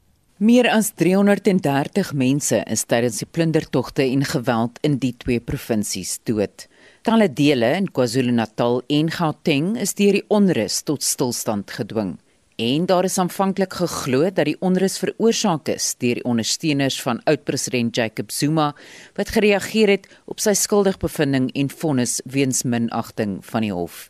Meer 0.44 0.68
as 0.68 0.90
330 1.00 2.10
mense 2.20 2.58
is 2.74 2.82
tydens 2.92 3.22
die 3.22 3.28
plundertogte 3.32 4.04
en 4.04 4.26
geweld 4.28 4.82
in 4.84 4.98
die 5.00 5.14
twee 5.16 5.40
provinsies 5.40 6.18
dood. 6.28 6.66
Talle 7.08 7.30
dele 7.32 7.70
in 7.78 7.88
KwaZulu-Natal 7.88 8.82
en 8.98 9.14
Gauteng 9.16 9.70
is 9.80 9.96
deur 9.96 10.18
die 10.18 10.26
onrus 10.28 10.82
tot 10.84 11.08
stilstand 11.08 11.72
gedwing. 11.72 12.18
En 12.60 12.90
daar 12.92 13.08
is 13.08 13.16
aanvanklik 13.24 13.80
geglo 13.80 14.28
dat 14.28 14.52
die 14.52 14.58
onrus 14.60 15.00
veroorsaak 15.00 15.72
is 15.78 15.94
deur 16.04 16.20
die 16.20 16.28
ondersteuners 16.28 17.00
van 17.08 17.24
oud-president 17.24 17.96
Jacob 17.96 18.36
Zuma 18.36 18.74
wat 19.16 19.32
gereageer 19.38 19.96
het 19.96 20.12
op 20.28 20.44
sy 20.44 20.58
skuldigbevindings 20.60 21.56
en 21.56 21.72
vonnis 21.72 22.20
weens 22.28 22.66
minagting 22.68 23.40
van 23.48 23.64
die 23.64 23.72
hof. 23.72 24.10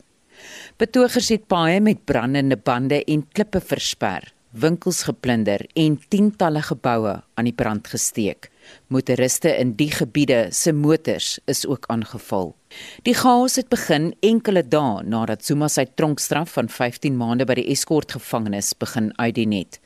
Betogers 0.82 1.30
het 1.30 1.46
paaie 1.46 1.78
met 1.78 2.02
brandende 2.10 2.58
bande 2.58 3.04
en 3.06 3.22
klippe 3.30 3.62
versper, 3.62 4.33
winkels 4.54 5.02
geplunder 5.02 5.64
en 5.74 5.96
tientalle 6.08 6.62
geboue 6.62 7.14
aan 7.34 7.46
die 7.48 7.54
brand 7.56 7.88
gesteek. 7.90 8.50
Motoriste 8.86 9.50
in 9.50 9.74
die 9.78 9.90
gebiede 9.90 10.48
se 10.54 10.72
motors 10.72 11.38
is 11.50 11.64
ook 11.66 11.88
aangeval. 11.90 12.54
Die 13.02 13.16
chaos 13.18 13.58
het 13.58 13.68
begin 13.72 14.12
enkele 14.22 14.62
dae 14.62 15.02
nadat 15.02 15.44
Zuma 15.44 15.68
sy 15.68 15.86
tronkstraf 15.98 16.54
van 16.54 16.70
15 16.70 17.16
maande 17.18 17.46
by 17.48 17.58
die 17.58 17.66
Escort 17.74 18.14
gevangenis 18.14 18.72
begin 18.78 19.10
uitdien 19.18 19.56
het. 19.58 19.80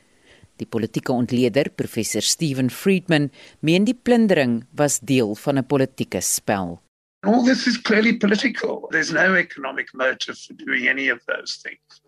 Die 0.59 0.67
politieke 0.67 1.15
ontleder, 1.15 1.71
professor 1.71 2.23
Steven 2.23 2.69
Friedman, 2.71 3.31
meen 3.61 3.87
die 3.87 3.95
plundering 3.95 4.67
was 4.77 4.99
deel 5.01 5.35
van 5.35 5.59
'n 5.59 5.67
politieke 5.67 6.21
spel. 6.21 6.81
All 7.27 7.45
this 7.45 7.67
is 7.67 7.81
clearly 7.81 8.17
political. 8.17 8.87
There's 8.91 9.13
no 9.13 9.35
economic 9.35 9.95
motive 9.95 10.37
for 10.37 10.55
doing 10.57 10.89
any 10.89 11.11
of 11.11 11.25
those 11.25 11.59
things. 11.63 12.03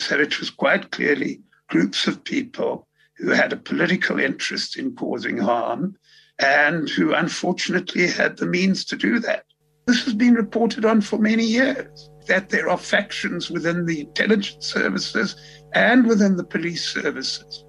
So 0.00 0.18
it 0.20 0.38
was 0.38 0.50
quite 0.50 0.88
clearly 0.90 1.40
groups 1.68 2.06
of 2.06 2.24
people 2.24 2.86
who 3.16 3.30
had 3.30 3.52
a 3.52 3.56
political 3.56 4.18
interest 4.18 4.76
in 4.76 4.94
causing 4.94 5.38
harm 5.38 5.96
and 6.38 6.88
who 6.88 7.14
unfortunately 7.14 8.06
had 8.06 8.36
the 8.36 8.46
means 8.46 8.84
to 8.84 8.96
do 8.96 9.18
that. 9.20 9.44
This 9.86 10.04
has 10.04 10.14
been 10.14 10.34
reported 10.34 10.84
on 10.84 11.00
for 11.00 11.18
many 11.18 11.44
years 11.44 12.10
that 12.26 12.48
there 12.48 12.68
are 12.70 12.78
factions 12.78 13.50
within 13.50 13.84
the 13.84 14.00
intelligence 14.00 14.66
services 14.66 15.36
and 15.74 16.06
within 16.06 16.36
the 16.36 16.44
police 16.44 16.84
services, 16.84 17.64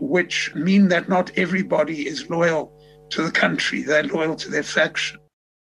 which 0.00 0.54
mean 0.54 0.88
that 0.88 1.08
not 1.08 1.30
everybody 1.36 2.08
is 2.08 2.30
loyal 2.30 2.72
to 3.10 3.22
the 3.22 3.30
country, 3.30 3.82
they're 3.82 4.04
loyal 4.04 4.34
to 4.36 4.50
their 4.50 4.62
faction. 4.62 5.18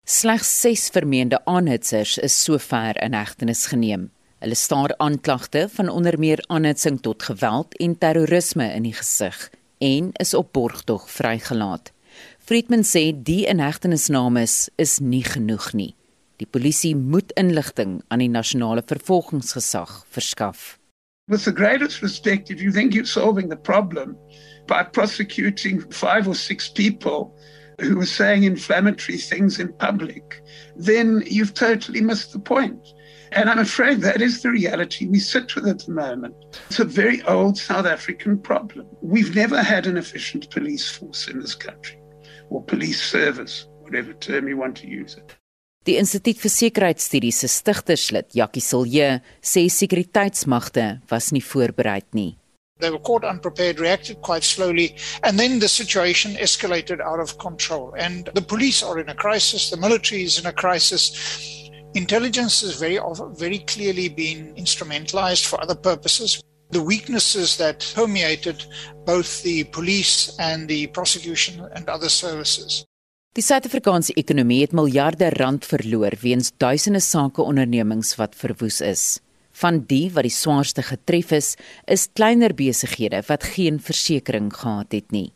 Slegs 0.06 0.46
6 0.46 0.92
vermeende 0.92 1.40
aanhitsers 1.48 2.20
is 2.20 2.34
sover 2.34 2.94
in 3.02 3.14
hegtenis 3.14 3.68
geneem. 3.68 4.12
Hulle 4.46 4.56
staar 4.56 4.94
aanklagte 4.98 5.68
van 5.74 5.90
onder 5.90 6.20
meer 6.20 6.44
aanhitsing 6.48 7.02
tot 7.02 7.24
geweld 7.24 7.78
en 7.78 7.98
terrorisme 7.98 8.66
in 8.74 8.84
die 8.86 8.94
gesig 8.94 9.50
en 9.78 10.10
is 10.22 10.34
op 10.38 10.52
borgtog 10.54 11.08
vrygelaat. 11.10 11.90
Friedman 12.46 12.84
sê 12.86 13.02
die 13.30 13.48
inhegtenisnames 13.50 14.70
is 14.76 15.00
nie 15.00 15.24
genoeg 15.26 15.72
nie. 15.74 15.96
Die 16.38 16.46
polisie 16.46 16.94
moet 16.96 17.34
inligting 17.42 18.04
aan 18.08 18.22
die 18.22 18.30
nasionale 18.30 18.84
vervolgingsgesag 18.86 19.96
verskaf. 20.14 20.78
With 21.26 21.44
the 21.50 21.56
greatest 21.62 22.04
respect 22.04 22.52
if 22.54 22.62
you 22.62 22.72
think 22.72 22.94
you're 22.94 23.10
solving 23.10 23.50
the 23.50 23.58
problem 23.58 24.14
by 24.68 24.84
prosecuting 24.84 25.82
5 25.90 26.28
or 26.28 26.36
6 26.36 26.70
people 26.70 27.34
who 27.82 27.98
was 27.98 28.14
saying 28.14 28.44
inflammatory 28.44 29.18
things 29.18 29.58
in 29.58 29.74
public, 29.78 30.44
then 30.78 31.24
you've 31.26 31.56
totally 31.56 32.02
missed 32.02 32.32
the 32.32 32.40
point. 32.40 32.95
And 33.36 33.50
I'm 33.50 33.60
afraid 33.60 34.00
that 34.02 34.22
is 34.22 34.42
the 34.42 34.50
reality 34.50 35.08
we 35.08 35.20
sit 35.20 35.56
with 35.56 35.68
at 35.68 35.80
the 35.86 35.92
moment. 35.92 36.34
It's 36.70 36.80
a 36.80 36.86
very 36.86 37.22
old 37.24 37.58
South 37.58 37.86
African 37.86 38.40
problem. 38.40 38.88
We've 39.02 39.36
never 39.36 39.62
had 39.62 39.88
an 39.88 39.98
efficient 39.98 40.50
police 40.52 40.90
force 40.90 41.28
in 41.28 41.42
this 41.42 41.54
country, 41.54 42.00
or 42.50 42.64
police 42.64 43.02
service, 43.02 43.68
whatever 43.82 44.14
term 44.14 44.48
you 44.48 44.56
want 44.56 44.78
to 44.78 44.88
use 44.88 45.16
it. 45.16 45.36
Die 45.86 46.00
Instituut 46.00 46.40
vir 46.42 46.50
Sekuriteitsstudies 46.50 47.44
se 47.44 47.48
stigterslid, 47.52 48.32
Jackie 48.34 48.64
Silje, 48.64 49.20
sê 49.44 49.68
sekuriteitsmagte 49.70 51.02
was 51.12 51.30
nie 51.36 51.44
voorbereid 51.44 52.08
nie. 52.16 52.38
They 52.80 52.90
were 52.90 53.00
caught 53.00 53.24
unprepared, 53.24 53.80
reacted 53.80 54.22
quite 54.22 54.44
slowly, 54.44 54.96
and 55.24 55.38
then 55.38 55.60
the 55.60 55.68
situation 55.68 56.36
escalated 56.36 57.00
out 57.00 57.20
of 57.20 57.38
control. 57.38 57.94
And 57.98 58.32
the 58.34 58.42
police 58.42 58.82
are 58.82 59.00
in 59.00 59.10
a 59.10 59.16
crisis, 59.16 59.70
the 59.70 59.78
military 59.78 60.24
is 60.24 60.40
in 60.40 60.46
a 60.46 60.52
crisis. 60.52 61.65
Intelligence 61.96 62.60
has 62.60 62.76
very, 62.76 63.00
very 63.38 63.60
clearly 63.60 64.10
been 64.10 64.54
instrumentalized 64.56 65.46
for 65.46 65.62
other 65.64 65.76
purposes. 65.76 66.42
The 66.72 66.84
weaknesses 66.84 67.56
that 67.56 67.90
permeated 67.96 68.66
both 69.06 69.44
the 69.44 69.64
police 69.64 70.36
and 70.38 70.68
the 70.68 70.88
prosecution 70.88 71.64
and 71.74 71.88
other 71.88 72.10
services. 72.10 72.84
Die 73.36 73.44
Suid-Afrikaanse 73.44 74.14
ekonomie 74.20 74.62
het 74.66 74.76
miljarde 74.76 75.30
rand 75.40 75.64
verloor 75.66 76.12
weens 76.20 76.52
duisende 76.58 77.00
sake 77.00 77.42
ondernemings 77.42 78.16
wat 78.20 78.36
verwoes 78.36 78.82
is. 78.82 79.06
Van 79.56 79.80
die 79.88 80.10
wat 80.12 80.28
die 80.28 80.36
swaarste 80.36 80.84
getref 80.84 81.32
is, 81.32 81.54
is 81.88 82.10
kleiner 82.12 82.52
besighede 82.56 83.24
wat 83.28 83.48
geen 83.56 83.80
versekerings 83.80 84.60
gehad 84.60 84.92
het 84.92 85.16
nie. 85.16 85.30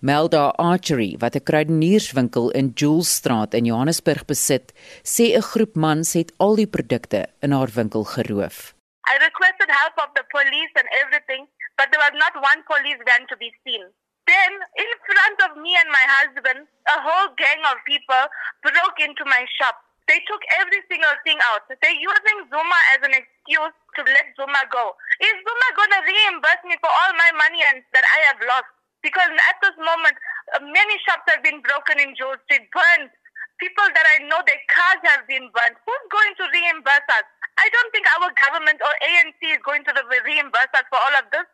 Melda 0.00 0.52
Archery, 0.56 1.16
wat 1.18 1.34
'n 1.34 1.42
kruidenierswinkel 1.42 2.50
in 2.50 2.72
Julesstraat 2.74 3.54
in 3.54 3.64
Johannesburg 3.64 4.24
besit, 4.24 4.72
sê 5.02 5.34
'n 5.36 5.42
groep 5.42 5.74
mans 5.74 6.12
het 6.12 6.32
al 6.38 6.54
die 6.56 6.66
produkte 6.66 7.26
in 7.40 7.52
haar 7.52 7.70
winkel 7.74 8.04
geroof. 8.04 8.74
I 9.12 9.14
requested 9.22 9.70
help 9.70 9.94
of 10.04 10.10
the 10.18 10.24
police 10.34 10.74
and 10.74 10.88
everything, 11.02 11.46
but 11.78 11.86
there 11.90 12.02
was 12.02 12.14
not 12.18 12.34
one 12.50 12.60
police 12.66 13.00
van 13.06 13.26
to 13.30 13.36
be 13.36 13.50
seen. 13.62 13.84
Then, 14.26 14.52
in 14.74 14.90
front 15.06 15.38
of 15.46 15.50
me 15.62 15.72
and 15.78 15.90
my 15.98 16.06
husband, 16.18 16.66
a 16.90 16.98
whole 17.06 17.28
gang 17.38 17.62
of 17.70 17.78
people 17.86 18.24
broke 18.66 18.98
into 18.98 19.24
my 19.24 19.46
shop. 19.56 19.78
They 20.10 20.18
took 20.26 20.42
every 20.58 20.82
single 20.90 21.16
thing 21.22 21.38
out. 21.50 21.66
They're 21.66 22.02
using 22.10 22.38
Zuma 22.50 22.78
as 22.94 23.00
an 23.06 23.14
excuse 23.14 23.74
to 23.98 24.00
let 24.02 24.26
Zuma 24.34 24.62
go. 24.70 24.94
Is 25.22 25.36
Zuma 25.46 25.68
to 25.78 25.98
reimburse 26.10 26.62
me 26.66 26.74
for 26.82 26.90
all 26.90 27.12
my 27.14 27.30
money 27.38 27.62
and 27.70 27.82
that 27.94 28.06
I 28.06 28.18
have 28.30 28.40
lost? 28.42 28.75
Because 29.06 29.30
at 29.50 29.58
this 29.62 29.76
moment, 29.78 30.18
uh, 30.50 30.66
many 30.66 30.96
shops 31.06 31.26
have 31.30 31.42
been 31.46 31.62
broken 31.62 32.02
in 32.02 32.18
George 32.18 32.42
Street, 32.50 32.66
burned. 32.74 33.14
People 33.62 33.86
that 33.96 34.06
I 34.18 34.26
know, 34.26 34.42
their 34.42 34.62
cars 34.66 35.00
have 35.14 35.24
been 35.30 35.46
burned. 35.54 35.76
Who's 35.86 36.06
going 36.10 36.34
to 36.42 36.44
reimburse 36.50 37.08
us? 37.14 37.26
I 37.56 37.70
don't 37.70 37.90
think 37.94 38.04
our 38.18 38.28
government 38.34 38.82
or 38.82 38.92
ANC 39.00 39.40
is 39.54 39.62
going 39.62 39.86
to 39.86 39.94
reimburse 40.26 40.72
us 40.74 40.86
for 40.90 40.98
all 40.98 41.14
of 41.22 41.30
this. 41.30 41.46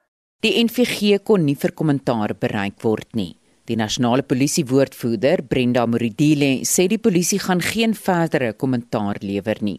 Die 0.42 0.57
NVG 0.59 1.20
kon 1.22 1.44
nie 1.46 1.55
vir 1.55 1.70
kommentaar 1.78 2.32
bereik 2.34 2.80
word 2.82 3.07
nie. 3.14 3.36
Die 3.70 3.78
nasionale 3.78 4.24
polisie 4.26 4.64
woordvoerder, 4.66 5.44
Brenda 5.46 5.84
Moridile, 5.86 6.64
sê 6.66 6.88
die 6.90 6.98
polisie 6.98 7.38
gaan 7.44 7.62
geen 7.62 7.94
verdere 7.94 8.50
kommentaar 8.59 9.22
lewer 9.22 9.62
nie. 9.62 9.78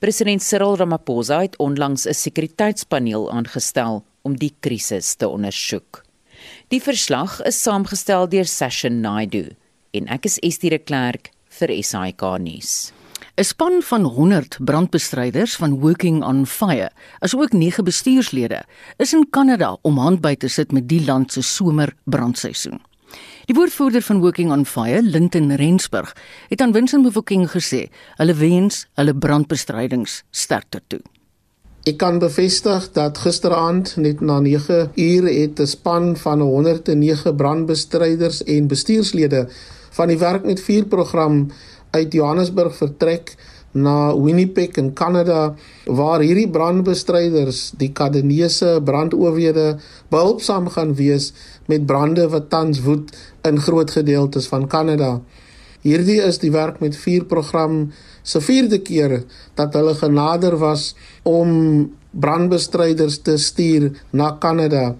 President 0.00 0.40
Cyril 0.40 0.78
Ramaphosa 0.80 1.42
het 1.44 1.58
onlangs 1.60 2.08
'n 2.08 2.16
sekuriteitspaneel 2.24 3.28
aangestel 3.30 4.04
om 4.22 4.36
die 4.36 4.54
krisis 4.60 5.14
te 5.14 5.28
ondersoek. 5.28 6.07
Die 6.68 6.82
verslag 6.84 7.38
is 7.48 7.56
saamgestel 7.64 8.26
deur 8.28 8.44
Session 8.44 8.98
Naidu 9.00 9.54
en 9.96 10.08
ek 10.12 10.26
is 10.28 10.34
Estie 10.44 10.68
de 10.68 10.76
Klerk 10.76 11.30
vir 11.56 11.72
SAK 11.80 12.20
nuus. 12.44 12.92
'n 13.40 13.44
Span 13.44 13.80
van 13.80 14.04
100 14.04 14.58
brandbestryders 14.60 15.56
van 15.56 15.78
Working 15.80 16.20
on 16.22 16.44
Fire, 16.44 16.90
asook 17.24 17.56
9 17.56 17.84
bestuurslede, 17.84 18.60
is 18.98 19.14
in 19.14 19.24
Kanada 19.30 19.78
om 19.82 19.96
hand 19.96 20.20
by 20.20 20.34
te 20.34 20.48
sit 20.48 20.72
met 20.72 20.88
die 20.88 21.00
land 21.00 21.32
se 21.32 21.40
somerbrandseisoen. 21.40 22.82
Die 23.46 23.56
woordvoerder 23.56 24.02
van 24.02 24.20
Working 24.20 24.52
on 24.52 24.66
Fire, 24.66 25.02
Linton 25.02 25.56
Rensburg, 25.56 26.12
het 26.48 26.60
aan 26.60 26.72
Winston 26.72 27.00
Mofokeng 27.00 27.48
gesê, 27.48 27.88
hulle 28.20 28.34
wens 28.34 28.84
hulle 29.00 29.16
brandbestrydings 29.16 30.22
sterkte 30.30 30.82
toe. 30.88 31.00
Ek 31.86 31.96
kan 31.98 32.18
bevestig 32.18 32.88
dat 32.92 33.18
gisteraand 33.22 33.94
net 33.96 34.20
na 34.20 34.40
9 34.42 34.90
ure 34.94 35.32
het 35.32 35.60
'n 35.60 35.66
span 35.66 36.16
van 36.16 36.40
109 36.40 37.34
brandbestryders 37.36 38.42
en 38.44 38.66
bestuurslede 38.66 39.48
van 39.90 40.08
die 40.08 40.18
werk 40.18 40.44
met 40.44 40.60
vuur 40.60 40.84
program 40.84 41.50
uit 41.90 42.12
Johannesburg 42.12 42.76
vertrek 42.76 43.36
na 43.72 44.16
Winnipeg 44.16 44.76
in 44.76 44.92
Kanada 44.92 45.54
waar 45.84 46.20
hierdie 46.20 46.48
brandbestryders 46.50 47.72
die 47.76 47.92
Kadenese 47.92 48.80
brandoorwede 48.84 49.78
behulpsaam 50.08 50.68
gaan 50.68 50.94
wees 50.94 51.32
met 51.66 51.86
brande 51.86 52.28
wat 52.28 52.50
tans 52.50 52.80
woed 52.80 53.12
in 53.42 53.60
groot 53.60 53.90
gedeeltes 53.90 54.46
van 54.46 54.66
Kanada. 54.66 55.20
Hierdie 55.82 56.18
is 56.20 56.40
die 56.42 56.50
werk 56.50 56.80
met 56.80 56.96
vuur 56.96 57.24
program 57.24 57.92
se 58.28 58.40
vierde 58.44 58.82
keer 58.84 59.22
dat 59.56 59.76
hulle 59.78 59.94
genader 59.96 60.58
was 60.60 60.92
om 61.24 61.50
brandbestryders 62.10 63.22
te 63.24 63.36
stuur 63.40 63.90
na 64.10 64.32
Kanada. 64.40 64.94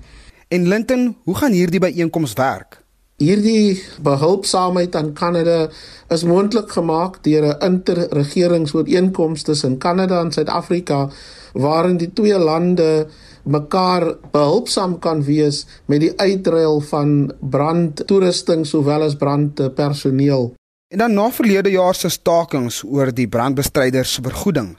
En 0.49 0.69
Linton, 0.69 1.17
hoe 1.25 1.37
gaan 1.37 1.53
hierdie 1.53 1.81
byeenkoms 1.81 2.33
werk? 2.39 2.81
Hierdie 3.19 3.83
behulpsaamheid 4.07 4.95
aan 4.95 5.11
Kanada 5.13 5.67
is 6.15 6.23
moontlik 6.25 6.71
gemaak 6.71 7.19
deur 7.25 7.45
'n 7.49 7.65
interregeringsooreenkoms 7.71 9.43
tussen 9.43 9.79
Kanada 9.79 10.21
en 10.21 10.33
Suid-Afrika 10.33 11.11
waarin 11.53 11.97
die 11.97 12.13
twee 12.13 12.39
lande 12.39 13.09
mekaar 13.45 14.15
behulpsaam 14.31 14.99
kan 14.99 15.25
wees 15.25 15.67
met 15.87 16.01
die 16.01 16.13
uitruil 16.17 16.81
van 16.81 17.33
brandtoerusting 17.41 18.67
sowel 18.67 19.03
as 19.03 19.17
brandpersoneel. 19.17 20.58
En 20.89 20.99
dan 20.99 21.13
na 21.13 21.31
verlede 21.31 21.71
jaar 21.71 21.95
se 21.95 22.09
stakings 22.09 22.81
oor 22.83 23.11
die 23.13 23.29
brandbestryders 23.29 24.13
se 24.17 24.23
vergoeding, 24.25 24.71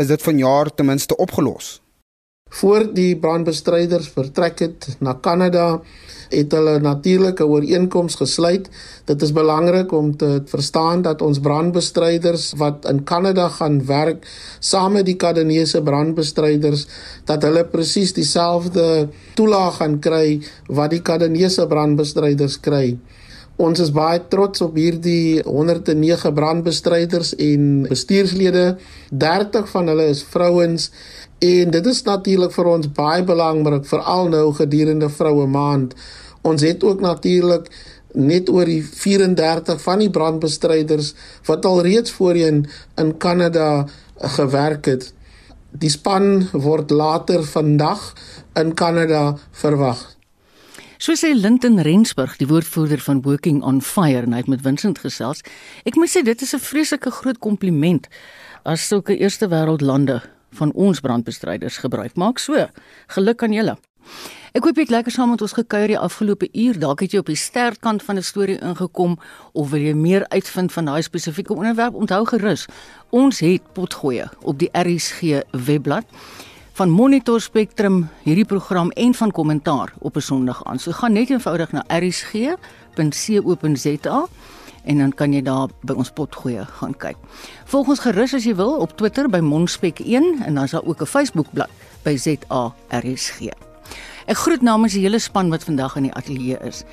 is 0.00 0.06
dit 0.08 0.22
vanjaar 0.22 0.70
ten 0.74 0.86
minste 0.88 1.16
opgelos. 1.20 1.80
Voor 2.54 2.86
die 2.96 3.18
brandbestryders 3.20 4.06
vertrek 4.14 4.62
het 4.64 4.86
na 5.04 5.12
Kanada, 5.26 5.82
het 6.30 6.54
hulle 6.56 6.78
natuurlike 6.80 7.44
ooreenkomste 7.44 8.22
gesluit. 8.22 8.70
Dit 9.04 9.22
is 9.26 9.34
belangrik 9.36 9.92
om 9.92 10.14
te 10.16 10.30
verstaan 10.48 11.02
dat 11.04 11.22
ons 11.22 11.40
brandbestryders 11.44 12.52
wat 12.56 12.88
in 12.88 13.02
Kanada 13.04 13.48
gaan 13.58 13.82
werk 13.86 14.24
saam 14.60 14.96
met 14.96 15.04
die 15.10 15.16
Kadanese 15.20 15.82
brandbestryders 15.82 16.86
dat 17.28 17.44
hulle 17.44 17.66
presies 17.68 18.16
dieselfde 18.16 19.10
toelaag 19.34 19.76
gaan 19.82 19.98
kry 20.00 20.40
wat 20.72 20.96
die 20.96 21.02
Kadanese 21.02 21.68
brandbestryders 21.68 22.60
kry. 22.60 22.86
Ons 23.56 23.78
is 23.78 23.92
baie 23.94 24.18
trots 24.28 24.60
op 24.64 24.74
hierdie 24.74 25.42
109 25.46 26.32
brandbestryders 26.34 27.34
en 27.38 27.84
bestuurslede. 27.86 28.76
30 29.10 29.68
van 29.70 29.92
hulle 29.92 30.08
is 30.10 30.24
vrouens 30.26 30.90
En 31.44 31.70
dit 31.70 31.86
is 31.86 32.02
natuurlik 32.02 32.52
vir 32.54 32.68
ons 32.70 32.92
baie 32.96 33.24
belangrik 33.26 33.84
veral 33.88 34.30
nou 34.32 34.46
gedurende 34.56 35.10
vroue 35.12 35.46
maand. 35.50 35.92
Ons 36.42 36.62
het 36.64 36.84
ook 36.84 37.02
natuurlik 37.04 37.68
net 38.14 38.48
oor 38.48 38.70
die 38.70 38.80
34 38.86 39.82
van 39.82 40.00
die 40.04 40.10
brandbestryders 40.10 41.12
wat 41.48 41.66
al 41.68 41.82
reeds 41.84 42.14
voorheen 42.16 42.64
in 43.00 43.16
Kanada 43.18 43.86
gewerk 44.38 44.86
het. 44.86 45.10
Die 45.70 45.90
span 45.90 46.48
word 46.52 46.90
later 46.90 47.44
vandag 47.44 48.12
in 48.54 48.74
Kanada 48.78 49.34
verwag. 49.50 50.13
So 51.04 51.12
sê 51.12 51.34
Linton 51.36 51.76
Rensburg, 51.84 52.38
die 52.40 52.46
woordvoerder 52.48 53.02
van 53.04 53.18
Working 53.26 53.58
on 53.60 53.82
Fire, 53.84 54.22
en 54.24 54.32
hy 54.32 54.38
het 54.40 54.46
met 54.48 54.62
Vincent 54.64 54.96
gesels. 55.02 55.42
Ek 55.84 55.98
moet 56.00 56.08
sê 56.08 56.22
dit 56.24 56.42
is 56.42 56.54
'n 56.56 56.58
vreeslike 56.64 57.10
groot 57.10 57.38
kompliment 57.44 58.08
as 58.64 58.86
sulke 58.88 59.12
eerste 59.12 59.48
wêreld 59.48 59.82
lande 59.82 60.22
van 60.52 60.72
ons 60.72 61.00
brandbestryders 61.00 61.76
gebruik 61.84 62.16
maak. 62.16 62.38
So, 62.38 62.68
geluk 63.08 63.42
aan 63.42 63.52
julle. 63.52 63.76
Ek 64.54 64.64
hoop 64.64 64.76
jy 64.76 64.80
het 64.80 64.90
lekker 64.90 65.12
saam 65.12 65.30
met 65.30 65.42
ons 65.42 65.52
gekuier 65.52 65.88
die 65.88 65.98
afgelope 65.98 66.48
uur. 66.52 66.78
Dalk 66.78 67.00
het 67.00 67.12
jy 67.12 67.18
op 67.18 67.26
die 67.26 67.36
sterkant 67.36 68.02
van 68.02 68.16
'n 68.16 68.22
storie 68.22 68.58
ingekom 68.60 69.18
of 69.52 69.70
wil 69.70 69.80
jy 69.80 69.94
meer 69.94 70.24
uitvind 70.28 70.72
van 70.72 70.84
daai 70.84 71.02
spesifieke 71.02 71.54
onderwerp? 71.54 71.94
Onthou 71.94 72.24
gerus, 72.24 72.66
ons 73.10 73.40
het 73.40 73.72
potgoeie 73.72 74.30
op 74.42 74.58
die 74.58 74.70
RSG 74.72 75.42
webblad 75.52 76.04
van 76.74 76.90
Monitor 76.90 77.38
Spectrum 77.38 78.08
hierdie 78.24 78.44
program 78.50 78.88
en 78.98 79.14
van 79.14 79.30
kommentaar 79.30 79.92
op 79.98 80.16
'n 80.16 80.20
Sondag 80.20 80.64
aan. 80.64 80.78
So 80.78 80.92
gaan 80.92 81.12
net 81.12 81.30
eenvoudig 81.30 81.72
na 81.72 81.84
rsg.co.za 81.88 82.58
en 84.84 84.98
dan 84.98 85.14
kan 85.14 85.32
jy 85.32 85.42
daar 85.42 85.68
by 85.80 85.92
ons 85.92 86.10
potgoeie 86.10 86.64
gaan 86.64 86.96
kyk. 86.96 87.16
Volg 87.64 87.88
ons 87.88 87.98
gerus 87.98 88.34
as 88.34 88.44
jy 88.44 88.54
wil 88.54 88.76
op 88.76 88.96
Twitter 88.96 89.28
by 89.28 89.38
Monspek1 89.38 90.44
en 90.44 90.54
dan 90.54 90.64
is 90.64 90.70
daar 90.70 90.84
ook 90.84 91.00
'n 91.00 91.06
Facebookblad 91.06 91.70
by 92.02 92.16
ZARSG. 92.16 93.40
Ek 94.26 94.36
groet 94.36 94.62
namens 94.62 94.92
die 94.92 95.02
hele 95.02 95.18
span 95.18 95.50
wat 95.50 95.64
vandag 95.64 95.96
in 95.96 96.02
die 96.02 96.14
ateljee 96.14 96.58
is. 96.58 96.84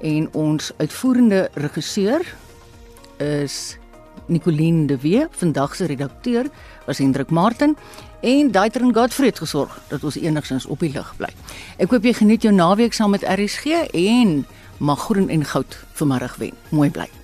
En 0.00 0.34
ons 0.34 0.72
uitvoerende 0.76 1.50
regisseur 1.54 2.34
is 3.16 3.78
Nicoline 4.26 4.86
de 4.86 4.98
Wee, 5.00 5.26
vandag 5.30 5.74
se 5.74 5.84
redakteur 5.84 6.46
was 6.86 6.98
Hendrik 6.98 7.30
Martin 7.30 7.76
en 8.20 8.50
Daitrin 8.50 8.94
Godfried 8.94 9.38
gesorg 9.38 9.80
dat 9.88 10.04
ons 10.04 10.16
enigstens 10.16 10.66
op 10.66 10.80
die 10.80 10.92
lug 10.92 11.14
bly. 11.16 11.30
Ek 11.76 11.90
hoop 11.90 12.04
jy 12.04 12.14
geniet 12.22 12.42
jou 12.46 12.54
naweek 12.54 12.96
saam 12.96 13.14
met 13.14 13.26
RSG 13.26 13.88
en 13.92 14.42
mag 14.78 15.06
groen 15.08 15.28
en 15.28 15.44
goud 15.44 15.78
vanmiddag 15.92 16.36
wen. 16.36 16.54
Mooi 16.70 16.90
bly. 16.90 17.17